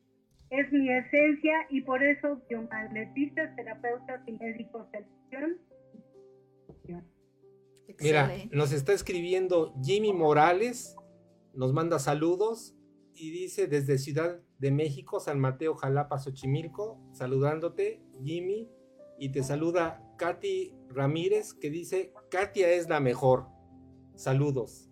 es 0.49 0.71
mi 0.71 0.89
esencia 0.89 1.67
y 1.69 1.81
por 1.81 2.03
eso 2.03 2.41
biomagnetistas, 2.49 3.55
terapeutas 3.55 4.21
y 4.27 4.31
médicos 4.33 4.89
de 4.91 5.05
Mira, 7.99 8.31
nos 8.51 8.73
está 8.73 8.93
escribiendo 8.93 9.73
Jimmy 9.81 10.13
Morales, 10.13 10.95
nos 11.53 11.73
manda 11.73 11.99
saludos 11.99 12.75
y 13.13 13.31
dice 13.31 13.67
desde 13.67 13.97
Ciudad 13.97 14.41
de 14.59 14.71
México, 14.71 15.19
San 15.19 15.39
Mateo, 15.39 15.75
Jalapa, 15.75 16.19
Xochimilco, 16.19 16.99
saludándote, 17.13 18.01
Jimmy, 18.23 18.69
y 19.17 19.29
te 19.29 19.43
saluda 19.43 20.03
Katy 20.17 20.73
Ramírez, 20.89 21.53
que 21.53 21.69
dice, 21.69 22.13
Katia 22.29 22.71
es 22.71 22.89
la 22.89 22.99
mejor. 22.99 23.47
Saludos. 24.15 24.89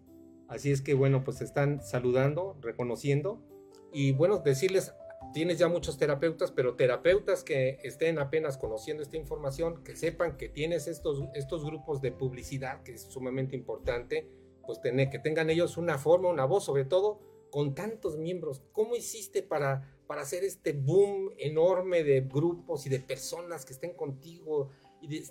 Así 0.47 0.71
es 0.71 0.82
que 0.82 0.93
bueno, 0.93 1.23
pues 1.23 1.41
están 1.41 1.82
saludando, 1.82 2.57
reconociendo 2.61 3.43
y 3.91 4.11
bueno, 4.11 4.39
decirles, 4.39 4.93
tienes 5.34 5.57
ya 5.57 5.67
muchos 5.67 5.97
terapeutas, 5.97 6.51
pero 6.51 6.76
terapeutas 6.76 7.43
que 7.43 7.80
estén 7.84 8.19
apenas 8.19 8.57
conociendo 8.57 9.01
esta 9.01 9.17
información, 9.17 9.84
que 9.84 9.95
sepan 9.95 10.38
que 10.38 10.49
tienes 10.49 10.88
estos, 10.88 11.23
estos 11.34 11.65
grupos 11.65 12.01
de 12.01 12.11
publicidad, 12.11 12.84
que 12.84 12.93
es 12.93 13.01
sumamente 13.01 13.55
importante, 13.55 14.30
pues 14.65 14.82
tener, 14.82 15.09
que 15.09 15.19
tengan 15.19 15.49
ellos 15.49 15.78
una 15.78 15.97
forma, 15.97 16.30
una 16.30 16.45
voz, 16.45 16.65
sobre 16.65 16.86
todo 16.86 17.19
con 17.51 17.73
tantos 17.73 18.17
miembros. 18.17 18.63
¿Cómo 18.71 18.95
hiciste 18.95 19.41
para, 19.41 19.94
para 20.08 20.22
hacer 20.22 20.43
este 20.43 20.74
boom 20.74 21.32
enorme 21.38 22.03
de 22.03 22.22
grupos 22.22 22.86
y 22.86 22.89
de 22.89 22.99
personas 22.99 23.66
que 23.66 23.74
estén 23.74 23.93
contigo? 23.93 24.72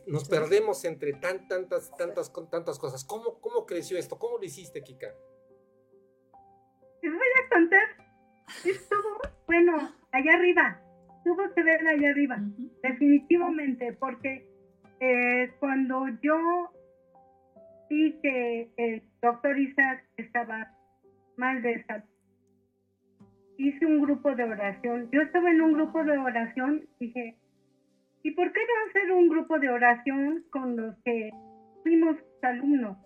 nos 0.06 0.28
perdemos 0.28 0.84
entre 0.84 1.14
tan, 1.14 1.48
tantas, 1.48 1.96
tantas, 1.96 2.32
tantas 2.50 2.78
cosas. 2.78 3.04
¿Cómo, 3.04 3.40
¿Cómo 3.40 3.66
creció 3.66 3.98
esto? 3.98 4.18
¿Cómo 4.18 4.38
lo 4.38 4.44
hiciste, 4.44 4.82
Kika? 4.82 5.08
Les 7.02 7.12
voy 7.12 7.28
a 7.44 7.48
contar. 7.48 7.88
Estuvo, 8.64 9.20
bueno, 9.46 9.92
allá 10.12 10.34
arriba. 10.34 10.80
Tuvo 11.24 11.54
que 11.54 11.62
ver 11.62 11.86
allá 11.86 12.10
arriba, 12.10 12.36
definitivamente, 12.82 13.94
porque 13.94 14.46
eh, 15.00 15.54
cuando 15.58 16.06
yo 16.22 16.70
vi 17.88 18.20
que 18.20 18.70
el 18.76 19.02
doctor 19.22 19.58
Isaac 19.58 20.06
estaba 20.18 20.70
mal 21.36 21.62
de 21.62 21.82
salud, 21.86 22.04
hice 23.58 23.86
un 23.86 24.00
grupo 24.02 24.34
de 24.34 24.44
oración. 24.44 25.08
Yo 25.12 25.22
estaba 25.22 25.50
en 25.50 25.60
un 25.60 25.72
grupo 25.72 26.04
de 26.04 26.18
oración, 26.18 26.86
dije, 26.98 27.36
¿y 28.22 28.30
por 28.32 28.52
qué 28.52 28.60
no 28.60 28.90
hacer 28.90 29.12
un 29.12 29.28
grupo 29.28 29.58
de 29.58 29.68
oración 29.68 30.44
con 30.50 30.76
los 30.76 30.96
que 31.04 31.30
fuimos 31.82 32.16
alumnos? 32.42 32.96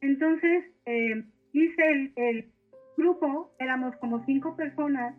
Entonces 0.00 0.64
eh, 0.86 1.24
hice 1.52 2.12
el, 2.16 2.52
grupo, 2.96 3.52
éramos 3.60 3.94
como 3.96 4.24
cinco 4.24 4.56
personas, 4.56 5.14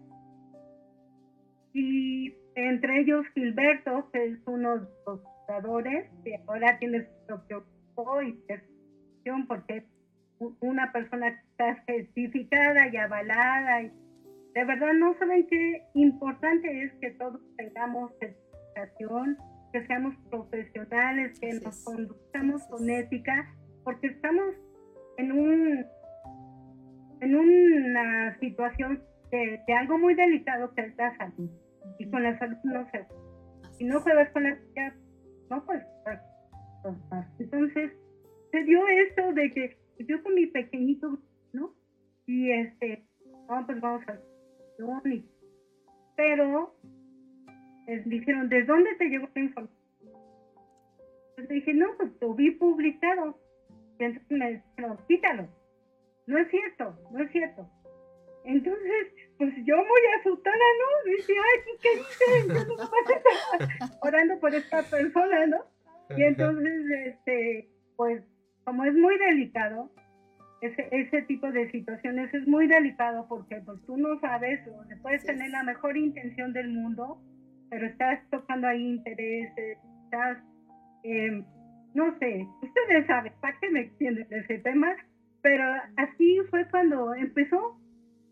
y 1.74 2.36
entre 2.56 3.00
ellos 3.00 3.26
Gilberto, 3.34 4.10
que 4.12 4.26
es 4.26 4.40
uno 4.48 4.80
de 4.80 4.88
los 5.06 5.22
fundadores, 5.24 6.10
que 6.26 6.42
ahora 6.46 6.78
tiene 6.78 7.06
su 7.06 7.26
propio 7.26 7.64
grupo 7.96 8.22
y 8.22 8.38
porque 9.48 9.86
una 10.60 10.92
persona 10.92 11.28
está 11.28 11.84
certificada 11.86 12.88
y 12.88 12.98
avalada 12.98 13.84
y 13.84 13.92
de 14.54 14.66
verdad 14.66 14.94
no 14.94 15.18
saben 15.20 15.46
qué 15.48 15.84
importante 15.94 16.84
es 16.84 16.94
que 17.00 17.12
todos 17.12 17.40
tengamos 17.58 18.12
certificación, 18.20 19.38
que 19.72 19.86
seamos 19.86 20.16
profesionales, 20.30 21.40
que 21.40 21.54
nos 21.64 21.84
conductamos 21.84 22.64
con 22.68 22.90
ética, 22.90 23.54
porque 23.84 24.08
estamos 24.08 24.56
en 25.18 25.32
un 25.32 25.86
en 27.22 27.36
una 27.36 28.40
situación 28.40 29.04
de, 29.32 29.62
algo 29.78 29.98
muy 29.98 30.16
delicado 30.16 30.74
que 30.74 30.82
es 30.82 30.96
la 30.98 31.16
salud. 31.18 31.50
Y 31.98 32.10
con 32.10 32.24
la 32.24 32.38
salud 32.40 32.58
no 32.64 32.90
se 32.92 33.06
Si 33.78 33.84
no 33.84 34.00
juegas 34.02 34.32
con 34.32 34.44
la 34.44 34.56
salud, 34.56 34.94
no 35.50 35.66
puedes 35.66 35.84
Entonces, 37.40 37.92
se 38.52 38.64
dio 38.64 38.88
esto 38.88 39.34
de 39.34 39.52
que 39.52 39.78
yo 40.08 40.24
con 40.24 40.34
mi 40.34 40.48
pequeñito, 40.48 41.20
¿no? 41.52 41.74
Y 42.26 42.52
este, 42.52 43.04
vamos 43.48 43.66
pues 43.66 43.82
vamos 43.82 44.02
a 44.08 44.29
pero 46.16 46.74
les 47.88 48.06
dijeron, 48.10 48.50
¿de 48.50 48.64
dónde 48.64 48.96
te 48.96 49.06
llegó 49.06 49.28
la 49.34 49.42
información? 49.42 49.80
Entonces 51.30 51.50
dije, 51.50 51.74
no, 51.74 51.88
pues 51.98 52.12
lo 52.22 52.34
vi 52.34 52.52
publicado. 52.52 53.40
Y 54.00 54.04
entonces 54.04 54.32
me 54.38 54.52
dijeron, 54.52 54.98
quítalo. 55.08 55.48
No 56.28 56.38
es 56.38 56.50
cierto, 56.50 56.96
no 57.12 57.24
es 57.24 57.32
cierto. 57.32 57.68
Entonces, 58.44 59.08
pues 59.38 59.54
yo 59.66 59.76
muy 59.78 60.02
asustada, 60.20 60.56
¿no? 60.56 61.12
Dice, 61.12 61.34
ay, 61.34 61.78
¿qué 61.82 61.90
dices? 61.98 62.48
Yo 62.48 62.76
no 62.76 64.00
orando 64.02 64.40
por 64.40 64.54
esta 64.54 64.84
persona, 64.84 65.48
¿no? 65.48 65.58
Y 66.16 66.24
entonces, 66.24 66.86
este, 67.06 67.70
pues, 67.96 68.24
como 68.66 68.86
es 68.86 68.94
muy 68.94 69.18
delicado, 69.18 69.90
ese, 70.62 70.88
ese 70.92 71.22
tipo 71.24 71.52
de 71.52 71.72
situaciones 71.72 72.34
es 72.34 72.48
muy 72.48 72.68
delicado 72.68 73.26
porque 73.28 73.62
pues 73.66 73.80
tú 73.86 73.98
no 73.98 74.20
sabes, 74.20 74.60
o 74.68 74.84
puedes 75.02 75.24
tener 75.24 75.50
la 75.52 75.64
mejor 75.64 75.98
intención 75.98 76.54
del 76.54 76.70
mundo, 76.70 77.22
pero 77.70 77.86
estás 77.86 78.20
tocando 78.30 78.68
ahí 78.68 78.82
intereses, 78.82 79.78
estás, 80.06 80.38
em, 81.04 81.46
no 81.94 82.18
sé, 82.20 82.46
ustedes 82.62 83.08
saben, 83.08 83.34
¿para 83.42 83.58
qué 83.60 83.70
me 83.70 83.82
extienden 83.82 84.28
ese 84.32 84.60
tema? 84.60 84.96
Pero 85.42 85.64
así 85.96 86.40
fue 86.50 86.68
cuando 86.70 87.14
empezó, 87.16 87.80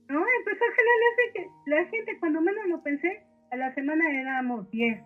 ¿no? 0.09 0.25
Empezó 0.39 0.63
a 0.63 0.75
generarse 0.75 1.21
que 1.33 1.47
la 1.67 1.85
gente, 1.85 2.19
cuando 2.19 2.41
menos 2.41 2.67
lo 2.67 2.83
pensé, 2.83 3.23
a 3.51 3.55
la 3.55 3.73
semana 3.73 4.03
éramos 4.11 4.69
10. 4.71 5.01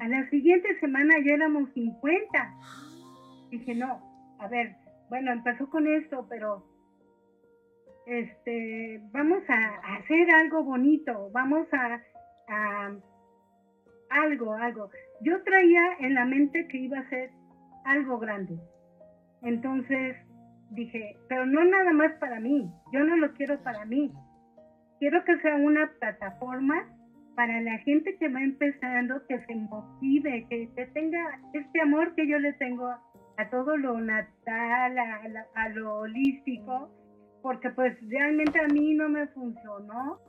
A 0.00 0.08
la 0.08 0.28
siguiente 0.30 0.78
semana 0.80 1.14
ya 1.24 1.34
éramos 1.34 1.70
50. 1.72 2.54
Dije, 3.50 3.74
no, 3.76 4.00
a 4.40 4.48
ver, 4.48 4.74
bueno, 5.08 5.32
empezó 5.32 5.68
con 5.68 5.86
esto, 5.86 6.26
pero 6.28 6.64
este, 8.06 9.00
vamos 9.12 9.42
a, 9.48 9.96
hacer 9.96 10.30
algo 10.34 10.62
bonito, 10.64 11.30
vamos 11.32 11.66
a, 11.72 12.00
algo, 14.10 14.54
algo. 14.54 14.90
Yo 15.22 15.42
traía 15.42 15.96
en 16.00 16.14
la 16.14 16.24
mente 16.24 16.68
que 16.68 16.78
iba 16.78 16.98
a 16.98 17.08
ser 17.08 17.30
algo 17.84 18.18
grande. 18.18 18.58
Entonces 19.42 20.16
dije, 20.70 21.16
pero 21.28 21.46
no 21.46 21.64
nada 21.64 21.92
más 21.92 22.12
para 22.14 22.40
mí, 22.40 22.70
yo 22.92 23.04
no 23.04 23.16
lo 23.16 23.32
quiero 23.32 23.62
para 23.62 23.84
mí. 23.84 24.12
Quiero 24.98 25.24
que 25.24 25.38
sea 25.40 25.56
una 25.56 25.90
plataforma 25.98 26.86
para 27.34 27.60
la 27.60 27.78
gente 27.78 28.16
que 28.16 28.28
va 28.28 28.42
empezando, 28.42 29.26
que 29.26 29.40
se 29.44 29.54
motive, 29.54 30.46
que 30.48 30.86
tenga 30.94 31.40
este 31.52 31.80
amor 31.80 32.14
que 32.14 32.28
yo 32.28 32.38
le 32.38 32.52
tengo 32.54 32.94
a 33.36 33.50
todo 33.50 33.76
lo 33.76 34.00
natal, 34.00 34.98
a, 35.54 35.68
lo 35.70 35.98
holístico, 36.00 36.90
porque 37.42 37.70
pues 37.70 37.96
realmente 38.08 38.60
a 38.60 38.68
mí 38.68 38.94
no 38.94 39.08
me 39.08 39.26
funcionó. 39.28 40.20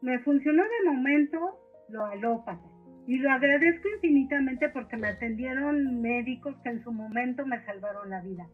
Me 0.00 0.18
funcionó 0.20 0.62
de 0.62 0.90
momento 0.90 1.58
lo 1.88 2.04
alópata. 2.06 2.60
Y 3.06 3.18
lo 3.18 3.30
agradezco 3.30 3.88
infinitamente 3.96 4.68
porque 4.68 4.96
me 4.96 5.08
atendieron 5.08 6.00
médicos 6.00 6.54
que 6.62 6.70
en 6.70 6.82
su 6.84 6.92
momento 6.92 7.44
me 7.46 7.64
salvaron 7.64 8.10
la 8.10 8.20
vida. 8.20 8.46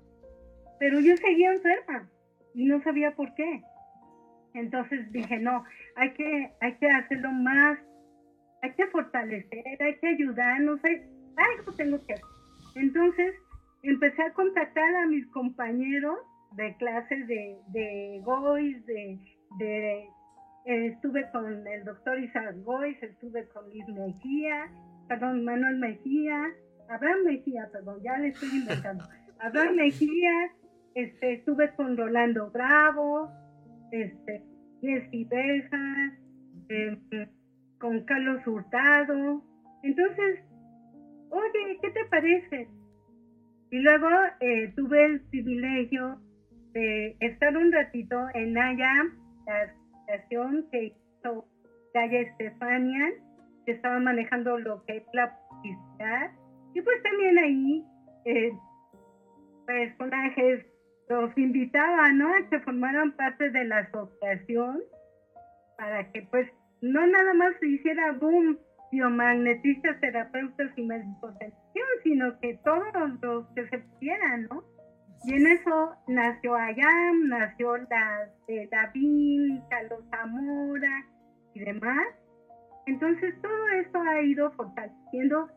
Pero 0.79 1.01
yo 1.01 1.17
seguía 1.17 1.53
enferma 1.53 2.09
y 2.55 2.65
no 2.67 2.83
sabía 2.83 3.15
por 3.15 3.35
qué. 3.35 3.63
Entonces 4.55 5.11
dije, 5.13 5.39
no, 5.39 5.65
hay 5.97 6.13
que, 6.15 6.53
hay 6.61 6.75
que 6.77 6.89
hacerlo 6.89 7.31
más, 7.33 7.79
hay 8.63 8.73
que 8.73 8.87
fortalecer, 8.87 9.83
hay 9.83 9.99
que 9.99 10.09
ayudarnos, 10.09 10.81
hay, 10.85 11.03
algo 11.37 11.73
tengo 11.73 12.05
que 12.07 12.15
hacer. 12.15 12.25
Entonces 12.75 13.35
empecé 13.83 14.23
a 14.23 14.33
contactar 14.33 14.95
a 14.97 15.07
mis 15.07 15.27
compañeros 15.29 16.19
de 16.53 16.77
clases 16.77 17.27
de, 17.27 17.59
de 17.69 18.21
Gois, 18.25 18.85
de, 18.87 19.19
de 19.59 20.09
eh, 20.65 20.87
estuve 20.89 21.31
con 21.31 21.67
el 21.67 21.85
doctor 21.85 22.19
Isaac 22.19 22.57
Gois, 22.63 23.03
estuve 23.03 23.49
con 23.49 23.65
Luis 23.71 23.89
Mejía, 23.89 24.71
perdón, 25.09 25.45
Manuel 25.45 25.79
Mejía, 25.79 26.47
Abraham 26.89 27.25
Mejía, 27.25 27.69
perdón, 27.73 28.01
ya 28.03 28.19
le 28.19 28.29
estoy 28.29 28.49
inventando. 28.53 29.05
Abraham 29.41 29.77
Mejía, 29.77 30.51
este, 30.95 31.35
estuve 31.35 31.75
con 31.75 31.97
Rolando 31.97 32.51
Bravo, 32.51 33.31
este, 33.93 34.45
Jessy 34.81 35.25
Beja, 35.25 36.13
em, 36.69 37.01
con 37.79 38.05
Carlos 38.05 38.47
Hurtado. 38.47 39.43
Entonces, 39.83 40.41
oye, 41.31 41.79
¿qué 41.81 41.91
te 41.91 42.05
parece? 42.11 42.69
Y 43.71 43.79
luego 43.81 44.09
eh, 44.41 44.73
tuve 44.77 45.05
el 45.05 45.21
privilegio 45.29 46.19
de 46.73 47.17
estar 47.21 47.57
un 47.57 47.71
ratito 47.73 48.17
en 48.35 48.55
Naya, 48.55 48.93
la 49.47 49.63
asociación 49.63 50.67
que 50.71 50.87
hizo 50.87 51.47
Naya 51.95 52.21
Estefania, 52.21 53.13
que 53.67 53.73
estaba 53.73 53.99
manejando 53.99 54.59
lo 54.59 54.85
que 54.85 54.99
es 54.99 55.05
la 55.13 55.39
publicidad. 55.51 56.31
Y 56.75 56.81
pues 56.81 57.03
también 57.03 57.39
ahí 57.39 57.85
eh, 58.25 58.53
personajes 59.67 60.65
los 61.09 61.37
invitaban, 61.37 62.19
¿no? 62.19 62.29
A 62.29 62.49
que 62.51 62.61
formaran 62.61 63.13
parte 63.13 63.51
de 63.51 63.65
la 63.65 63.79
asociación 63.79 64.83
para 65.77 66.11
que 66.13 66.23
pues 66.23 66.51
no 66.81 67.07
nada 67.07 67.35
más 67.35 67.55
se 67.61 67.69
hiciera 67.69 68.13
boom 68.13 68.59
biomagnetistas, 68.91 70.01
terapeutas 70.01 70.71
y 70.77 70.83
médicos 70.83 71.39
de 71.39 71.53
sino 72.03 72.39
que 72.41 72.59
todos 72.65 73.21
los 73.21 73.47
que 73.55 73.69
se 73.69 73.85
quieran, 73.99 74.47
¿no? 74.51 74.63
Y 75.25 75.35
en 75.35 75.47
eso 75.49 75.95
nació 76.07 76.55
Ayam, 76.55 77.29
nació 77.29 77.77
la 77.77 78.31
David, 78.71 79.61
Carlos 79.69 80.05
Zamora 80.11 81.05
y 81.55 81.61
demás. 81.61 82.07
Entonces 82.87 83.35
todo 83.43 83.69
esto 83.81 84.01
ha 84.01 84.23
ido 84.23 84.51
fortaleciendo. 84.53 85.49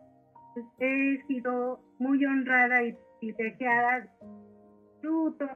He 0.79 1.21
sido 1.27 1.79
muy 1.99 2.25
honrada 2.25 2.83
y 2.83 2.97
privilegiada 3.19 4.07
fruto, 4.99 5.47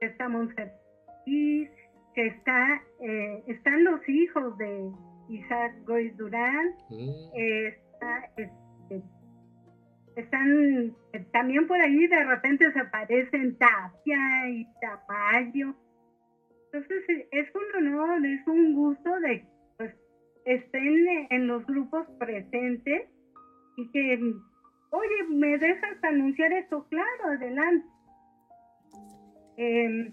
que 0.00 0.06
estamos 0.06 0.48
que 2.14 2.26
está, 2.26 2.82
eh, 3.00 3.44
están 3.48 3.84
los 3.84 4.06
hijos 4.08 4.56
de 4.58 4.90
Isaac 5.28 5.74
Goiz 5.86 6.16
Durán, 6.16 6.74
mm. 6.90 7.30
está, 7.36 8.30
este, 8.36 9.02
están 10.16 10.96
también 11.32 11.66
por 11.66 11.80
ahí 11.80 12.06
de 12.06 12.24
repente 12.24 12.72
se 12.72 12.80
aparecen 12.80 13.56
Tapia 13.56 14.48
y 14.50 14.66
Tamayo. 14.80 15.74
Entonces 16.72 17.26
es 17.30 17.48
un 17.54 17.86
honor, 17.86 18.26
es 18.26 18.46
un 18.46 18.74
gusto 18.74 19.20
de 19.20 19.44
pues 19.76 19.94
estén 20.44 21.26
en 21.30 21.46
los 21.46 21.64
grupos 21.66 22.06
presentes 22.18 23.08
y 23.76 23.90
que, 23.90 24.34
oye, 24.90 25.24
me 25.30 25.56
dejas 25.58 26.02
anunciar 26.02 26.52
esto, 26.52 26.86
claro, 26.88 27.24
adelante. 27.36 27.86
Em, 29.56 30.12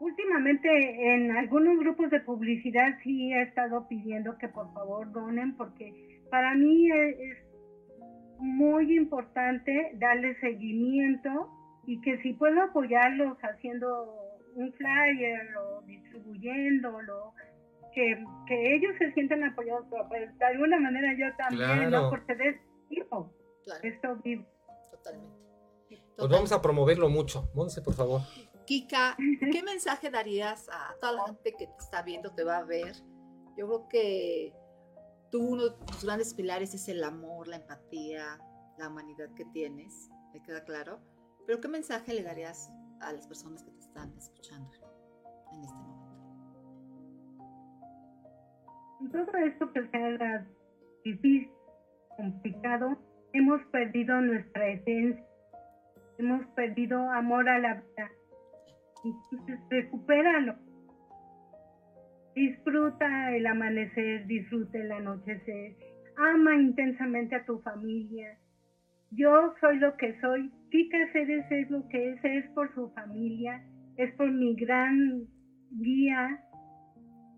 últimamente 0.00 1.14
en 1.14 1.30
algunos 1.36 1.78
grupos 1.78 2.10
de 2.10 2.20
publicidad 2.20 2.98
sí 3.02 3.32
he 3.32 3.42
estado 3.42 3.86
pidiendo 3.88 4.36
que 4.38 4.48
por 4.48 4.72
favor 4.74 5.10
donen 5.12 5.56
porque 5.56 6.20
para 6.30 6.54
mí 6.54 6.90
es 6.90 7.38
muy 8.38 8.96
importante 8.96 9.92
darle 9.94 10.38
seguimiento 10.40 11.48
y 11.86 12.00
que 12.00 12.20
si 12.22 12.32
puedo 12.32 12.62
apoyarlos 12.62 13.38
haciendo 13.42 14.14
un 14.54 14.72
flyer 14.72 15.56
o 15.56 15.82
distribuyéndolo 15.82 17.32
que, 17.94 18.22
que 18.48 18.74
ellos 18.74 18.92
se 18.98 19.12
sientan 19.12 19.44
apoyados, 19.44 19.86
pero 19.90 20.08
pues 20.08 20.38
de 20.38 20.44
alguna 20.44 20.80
manera 20.80 21.12
yo 21.16 21.26
también, 21.36 21.88
Claro. 21.88 21.90
¿no? 21.90 22.10
Porque 22.10 22.34
de 22.34 22.58
Claro, 22.88 23.30
esto 23.82 24.16
vivo. 24.22 24.44
totalmente. 24.90 25.34
Pues 25.88 26.00
Total. 26.16 26.30
vamos 26.36 26.52
a 26.52 26.60
promoverlo 26.62 27.08
mucho. 27.08 27.48
Monse, 27.54 27.80
por 27.82 27.94
favor. 27.94 28.20
Kika, 28.66 29.16
¿qué 29.16 29.62
mensaje 29.62 30.10
darías 30.10 30.68
a 30.70 30.94
toda 31.00 31.12
la 31.12 31.24
gente 31.26 31.52
que 31.52 31.66
te 31.66 31.76
está 31.78 32.02
viendo, 32.02 32.30
te 32.34 32.44
va 32.44 32.58
a 32.58 32.64
ver? 32.64 32.94
Yo 33.56 33.66
creo 33.66 33.88
que 33.88 34.54
tú, 35.30 35.46
uno 35.48 35.64
de 35.64 35.76
tus 35.86 36.04
grandes 36.04 36.32
pilares 36.34 36.74
es 36.74 36.88
el 36.88 37.04
amor, 37.04 37.46
la 37.48 37.56
empatía, 37.56 38.38
la 38.78 38.88
humanidad 38.88 39.32
que 39.34 39.44
tienes, 39.46 40.08
me 40.32 40.42
queda 40.42 40.64
claro. 40.64 41.00
Pero 41.46 41.60
¿qué 41.60 41.68
mensaje 41.68 42.14
le 42.14 42.22
darías 42.22 42.70
a 43.00 43.12
las 43.12 43.26
personas 43.26 43.62
que 43.62 43.70
te 43.70 43.80
están 43.80 44.12
escuchando 44.16 44.70
en 45.52 45.60
este 45.62 45.76
momento? 45.76 46.04
En 49.00 49.10
todo 49.10 49.36
esto 49.36 49.72
que 49.72 49.88
se 49.88 49.96
haga 49.96 50.46
difícil, 51.04 51.50
complicado, 52.16 52.96
hemos 53.34 53.60
perdido 53.66 54.20
nuestra 54.20 54.68
esencia, 54.68 55.26
hemos 56.18 56.46
perdido 56.54 56.98
amor 57.10 57.48
a 57.48 57.58
la 57.58 57.74
vida. 57.74 58.10
Entonces, 59.04 59.60
recupéralo. 59.70 60.54
Disfruta 62.34 63.36
el 63.36 63.46
amanecer, 63.46 64.26
disfruta 64.26 64.78
el 64.78 64.90
anochecer, 64.90 65.76
ama 66.16 66.56
intensamente 66.56 67.36
a 67.36 67.44
tu 67.44 67.60
familia. 67.60 68.38
Yo 69.12 69.54
soy 69.60 69.78
lo 69.78 69.96
que 69.96 70.18
soy, 70.20 70.50
Kika 70.70 71.12
Ceres 71.12 71.44
es 71.50 71.70
lo 71.70 71.86
que 71.88 72.12
es, 72.12 72.24
es 72.24 72.50
por 72.50 72.74
su 72.74 72.90
familia, 72.90 73.62
es 73.96 74.12
por 74.14 74.32
mi 74.32 74.56
gran 74.56 75.28
guía, 75.70 76.40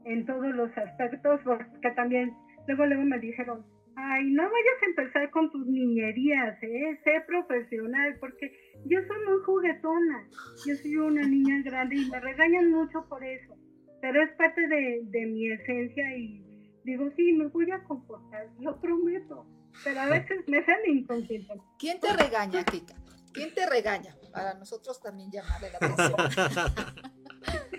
en 0.07 0.25
todos 0.25 0.55
los 0.55 0.71
aspectos, 0.79 1.41
porque 1.45 1.91
también 1.97 2.33
luego 2.67 2.87
luego 2.87 3.05
me 3.05 3.19
dijeron, 3.19 3.65
ay, 3.97 4.31
no 4.31 4.43
vayas 4.43 4.83
a 4.83 4.87
empezar 4.87 5.31
con 5.31 5.51
tus 5.51 5.67
niñerías, 5.67 6.63
¿eh? 6.63 7.01
sé 7.03 7.23
profesional, 7.27 8.17
porque 8.21 8.53
yo 8.85 8.99
soy 9.07 9.25
muy 9.27 9.43
juguetona, 9.45 10.29
yo 10.67 10.75
soy 10.77 10.97
una 10.97 11.27
niña 11.27 11.63
grande 11.63 11.97
y 11.97 12.11
me 12.11 12.21
regañan 12.21 12.71
mucho 12.71 13.07
por 13.09 13.25
eso, 13.25 13.57
pero 14.03 14.23
es 14.23 14.31
parte 14.37 14.69
de, 14.69 15.01
de 15.05 15.27
mi 15.27 15.51
esencia 15.51 16.17
y 16.17 16.45
digo, 16.85 17.11
sí, 17.17 17.33
me 17.33 17.47
voy 17.47 17.71
a 17.71 17.83
comportar, 17.85 18.49
lo 18.61 18.79
prometo, 18.81 19.47
pero 19.83 20.01
a 20.01 20.07
veces 20.07 20.47
me 20.47 20.65
sale 20.65 20.91
inconsciente. 20.91 21.55
¿Quién 21.79 21.99
te 21.99 22.13
regaña, 22.13 22.65
Kika? 22.65 22.95
¿Quién 23.33 23.55
te 23.55 23.69
regaña? 23.69 24.17
Para 24.33 24.55
nosotros 24.55 25.01
también 25.01 25.31
llamarle 25.31 25.71
la 25.71 25.79
atención. 25.79 26.15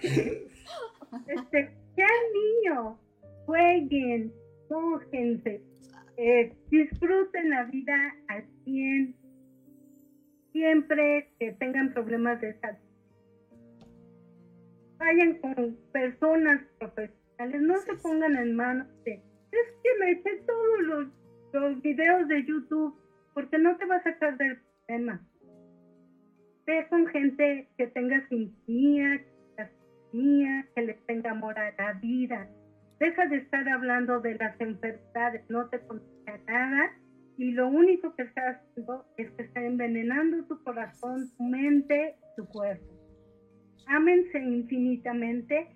Este, 1.26 1.74
sean 1.96 2.10
niños, 2.34 2.98
jueguen, 3.46 4.34
mójense, 4.70 5.62
eh, 6.18 6.52
disfruten 6.70 7.50
la 7.52 7.64
vida 7.66 8.16
al 8.28 8.44
100, 8.64 9.16
siempre 10.52 11.32
que 11.40 11.54
tengan 11.54 11.94
problemas 11.94 12.42
de 12.42 12.60
salud. 12.60 12.80
Vayan 14.98 15.36
con 15.36 15.78
personas 15.92 16.62
profesionales, 16.80 17.62
no 17.62 17.78
se 17.82 17.94
pongan 18.02 18.36
en 18.36 18.56
manos 18.56 18.88
de, 19.06 19.14
es 19.14 19.74
que 19.84 20.00
me 20.00 20.12
eché 20.12 20.44
todos 20.48 20.80
los, 20.82 21.08
los 21.54 21.82
videos 21.84 22.28
de 22.28 22.44
YouTube, 22.46 22.96
porque 23.36 23.60
no 23.60 23.78
te 23.78 23.86
vas 23.86 24.06
a 24.06 24.12
sacar 24.12 24.38
del 24.38 24.58
problema. 24.88 25.22
Ve 26.66 26.88
con 26.90 27.06
gente 27.08 27.70
que 27.78 27.88
tenga 27.88 28.28
mía, 28.66 29.24
que 30.74 30.82
le 30.82 30.94
tenga 31.06 31.32
amor 31.32 31.58
a 31.60 31.72
la 31.78 31.94
vida. 31.94 32.50
Deja 33.00 33.28
de 33.28 33.38
estar 33.38 33.68
hablando 33.70 34.20
de 34.22 34.36
las 34.36 34.60
enfermedades, 34.60 35.48
no 35.50 35.70
te 35.70 35.80
contagia 35.82 36.42
nada 36.48 36.92
y 37.38 37.52
lo 37.52 37.68
único 37.68 38.16
que 38.16 38.24
estás 38.24 38.58
haciendo 38.58 39.06
es 39.18 39.30
que 39.32 39.44
está 39.44 39.64
envenenando 39.64 40.44
tu 40.46 40.62
corazón, 40.64 41.30
tu 41.38 41.44
mente, 41.44 42.16
tu 42.36 42.46
cuerpo. 42.48 42.86
Ámense 43.86 44.40
infinitamente, 44.40 45.68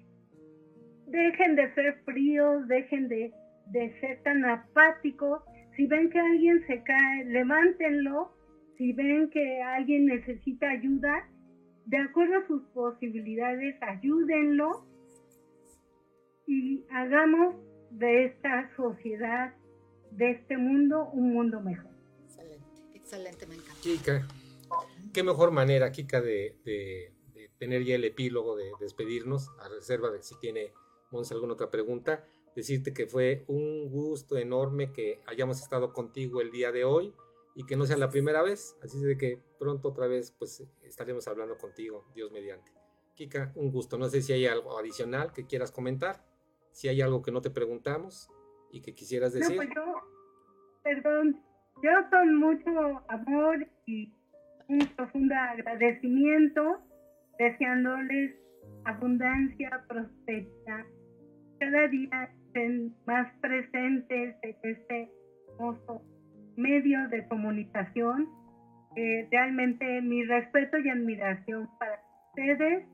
dejen 1.08 1.56
de 1.56 1.72
ser 1.76 2.02
fríos, 2.06 2.68
dejen 2.68 3.08
de, 3.08 3.32
de 3.68 4.00
ser 4.00 4.24
tan 4.24 4.44
apáticos. 4.44 5.44
Si 5.76 5.86
ven 5.86 6.10
que 6.10 6.20
alguien 6.20 6.66
se 6.66 6.82
cae, 6.82 7.26
levántenlo. 7.26 8.34
Si 8.78 8.94
ven 8.94 9.30
que 9.30 9.62
alguien 9.62 10.08
necesita 10.08 10.72
ayuda, 10.72 11.30
de 11.86 11.98
acuerdo 11.98 12.38
a 12.38 12.48
sus 12.48 12.64
posibilidades, 12.70 13.76
ayúdenlo 13.82 14.91
y 16.52 16.86
hagamos 16.92 17.56
de 17.92 18.26
esta 18.26 18.76
sociedad, 18.76 19.54
de 20.12 20.32
este 20.32 20.58
mundo, 20.58 21.10
un 21.14 21.34
mundo 21.34 21.62
mejor. 21.62 21.92
Excelente, 22.26 22.66
excelente, 22.94 23.48
me 23.48 23.56
encanta. 23.56 23.82
Kika, 23.82 24.28
qué 25.14 25.24
mejor 25.24 25.52
manera, 25.52 25.92
Kika, 25.92 26.20
de, 26.22 26.58
de- 26.66 27.14
de 27.34 27.50
tener 27.58 27.84
ya 27.86 27.96
el 27.96 28.04
epílogo, 28.04 28.58
de 28.58 28.70
despedirnos, 28.82 29.50
a 29.60 29.70
reserva 29.70 30.12
de 30.12 30.22
si 30.22 30.36
tiene 30.40 30.74
Monse 31.12 31.34
alguna 31.34 31.54
otra 31.54 31.70
pregunta, 31.72 32.26
decirte 32.56 32.94
que 32.94 33.06
fue 33.08 33.44
un 33.48 33.90
gusto 33.90 34.38
enorme 34.38 34.92
que 34.92 35.22
hayamos 35.28 35.62
estado 35.62 35.94
contigo 35.94 36.42
el 36.42 36.52
día 36.52 36.72
de 36.74 36.84
hoy 36.84 37.14
y 37.56 37.66
que 37.66 37.76
no 37.78 37.86
sea 37.86 37.98
la 37.98 38.10
primera 38.10 38.42
vez, 38.42 38.78
así 38.84 39.00
de 39.02 39.18
que 39.18 39.42
pronto 39.60 39.90
otra 39.90 40.08
vez 40.08 40.32
pues 40.38 40.64
estaremos 40.84 41.28
hablando 41.28 41.58
contigo, 41.58 42.06
Dios 42.14 42.32
mediante. 42.32 42.72
Kika, 43.16 43.52
un 43.56 43.72
gusto, 43.72 43.98
no 43.98 44.08
sé 44.10 44.22
si 44.22 44.32
hay 44.34 44.46
algo 44.48 44.78
adicional 44.78 45.32
que 45.34 45.46
quieras 45.46 45.72
comentar, 45.72 46.26
si 46.72 46.88
hay 46.88 47.02
algo 47.02 47.22
que 47.22 47.32
no 47.32 47.42
te 47.42 47.50
preguntamos 47.50 48.30
y 48.72 48.82
que 48.82 48.94
quisieras 48.94 49.34
No, 49.34 49.40
decir. 49.40 49.56
pues 49.58 49.70
yo, 49.76 49.84
perdón, 50.84 51.42
yo 51.84 51.92
con 52.10 52.36
mucho 52.36 53.04
amor 53.10 53.68
y 53.86 54.14
un 54.68 54.80
profundo 54.96 55.36
agradecimiento, 55.36 56.78
deseándoles 57.38 58.36
abundancia, 58.86 59.84
prosperidad. 59.88 60.86
Cada 61.60 61.88
día 61.90 62.32
estén 62.48 62.96
más 63.06 63.32
presentes 63.42 64.36
en 64.42 64.56
este 64.64 65.12
hermoso 65.50 66.02
medio 66.56 67.08
de 67.10 67.28
comunicación. 67.28 68.28
Eh, 68.96 69.28
realmente 69.32 70.02
mi 70.02 70.24
respeto 70.26 70.78
y 70.80 70.90
admiración 70.90 71.70
para 71.80 72.00
ustedes 72.30 72.86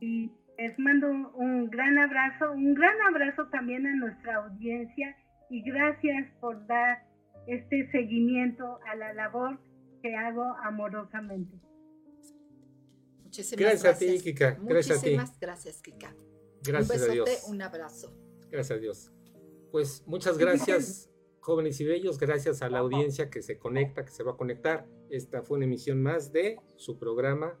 y 0.00 0.30
les 0.58 0.78
mando 0.78 1.08
un 1.34 1.68
gran 1.68 1.98
abrazo, 1.98 2.52
un 2.52 2.74
gran 2.74 3.00
abrazo 3.08 3.48
también 3.50 3.86
a 3.86 3.94
nuestra 3.94 4.36
audiencia 4.36 5.16
y 5.50 5.62
gracias 5.62 6.30
por 6.40 6.66
dar 6.66 7.06
este 7.46 7.90
seguimiento 7.90 8.78
a 8.86 8.96
la 8.96 9.12
labor 9.12 9.58
que 10.02 10.14
hago 10.14 10.44
amorosamente. 10.62 11.58
Muchísimas 13.22 13.60
Gracias 13.60 13.96
a 13.96 13.98
ti, 13.98 14.04
gracias. 14.06 14.22
Kika, 14.22 14.58
gracias 14.62 14.98
a 14.98 15.02
ti. 15.02 15.10
Muchísimas 15.10 15.40
gracias, 15.40 15.82
Kika. 15.82 16.14
Gracias 16.62 16.98
un 16.98 17.04
a 17.04 17.12
besote, 17.12 17.30
Dios. 17.30 17.48
un 17.48 17.62
abrazo. 17.62 18.16
Gracias 18.50 18.78
a 18.78 18.80
Dios. 18.80 19.12
Pues 19.72 20.04
muchas 20.06 20.38
gracias, 20.38 21.10
jóvenes 21.40 21.80
y 21.80 21.84
bellos. 21.84 22.18
Gracias 22.18 22.62
a 22.62 22.68
la 22.70 22.78
audiencia 22.78 23.28
que 23.28 23.42
se 23.42 23.58
conecta, 23.58 24.04
que 24.04 24.12
se 24.12 24.22
va 24.22 24.32
a 24.32 24.36
conectar. 24.36 24.86
Esta 25.10 25.42
fue 25.42 25.56
una 25.56 25.66
emisión 25.66 26.00
más 26.00 26.32
de 26.32 26.58
su 26.76 26.98
programa 26.98 27.60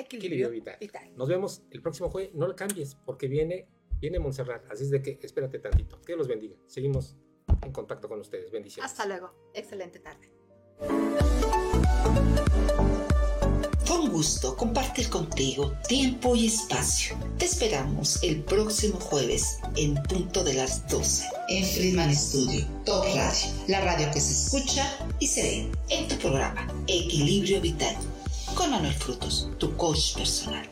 Equilibrio, 0.00 0.48
Equilibrio 0.48 0.50
Vital. 0.50 0.76
vital. 0.80 1.16
Nos 1.16 1.28
vemos 1.28 1.62
el 1.70 1.82
próximo 1.82 2.10
jueves. 2.10 2.34
No 2.34 2.46
lo 2.46 2.56
cambies 2.56 2.94
porque 3.04 3.28
viene, 3.28 3.68
viene 4.00 4.18
Montserrat. 4.18 4.70
Así 4.70 4.84
es 4.84 4.90
de 4.90 5.02
que 5.02 5.18
espérate 5.22 5.58
tantito. 5.58 6.00
Que 6.02 6.16
los 6.16 6.28
bendiga. 6.28 6.56
Seguimos 6.66 7.16
en 7.62 7.72
contacto 7.72 8.08
con 8.08 8.20
ustedes. 8.20 8.50
Bendiciones. 8.50 8.90
Hasta 8.90 9.06
luego. 9.06 9.32
Excelente 9.54 10.00
tarde. 10.00 10.30
Fue 13.84 13.98
un 13.98 14.10
gusto 14.10 14.56
compartir 14.56 15.08
contigo 15.10 15.72
tiempo 15.88 16.36
y 16.36 16.46
espacio. 16.46 17.16
Te 17.38 17.46
esperamos 17.46 18.22
el 18.22 18.42
próximo 18.44 19.00
jueves 19.00 19.58
en 19.76 19.94
punto 20.04 20.44
de 20.44 20.54
las 20.54 20.88
12 20.88 21.26
en 21.48 21.64
Friedman 21.64 22.14
Studio, 22.14 22.66
Top 22.84 23.04
Radio, 23.14 23.48
la 23.66 23.80
radio 23.80 24.08
que 24.12 24.20
se 24.20 24.32
escucha 24.32 24.86
y 25.18 25.26
se 25.26 25.42
ve 25.42 25.72
en 25.88 26.06
tu 26.06 26.16
programa 26.18 26.66
Equilibrio 26.86 27.60
Vital 27.60 27.96
con 28.54 28.70
Manuel 28.70 28.94
Frutos, 28.94 29.48
tu 29.58 29.76
coach 29.76 30.14
personal. 30.14 30.68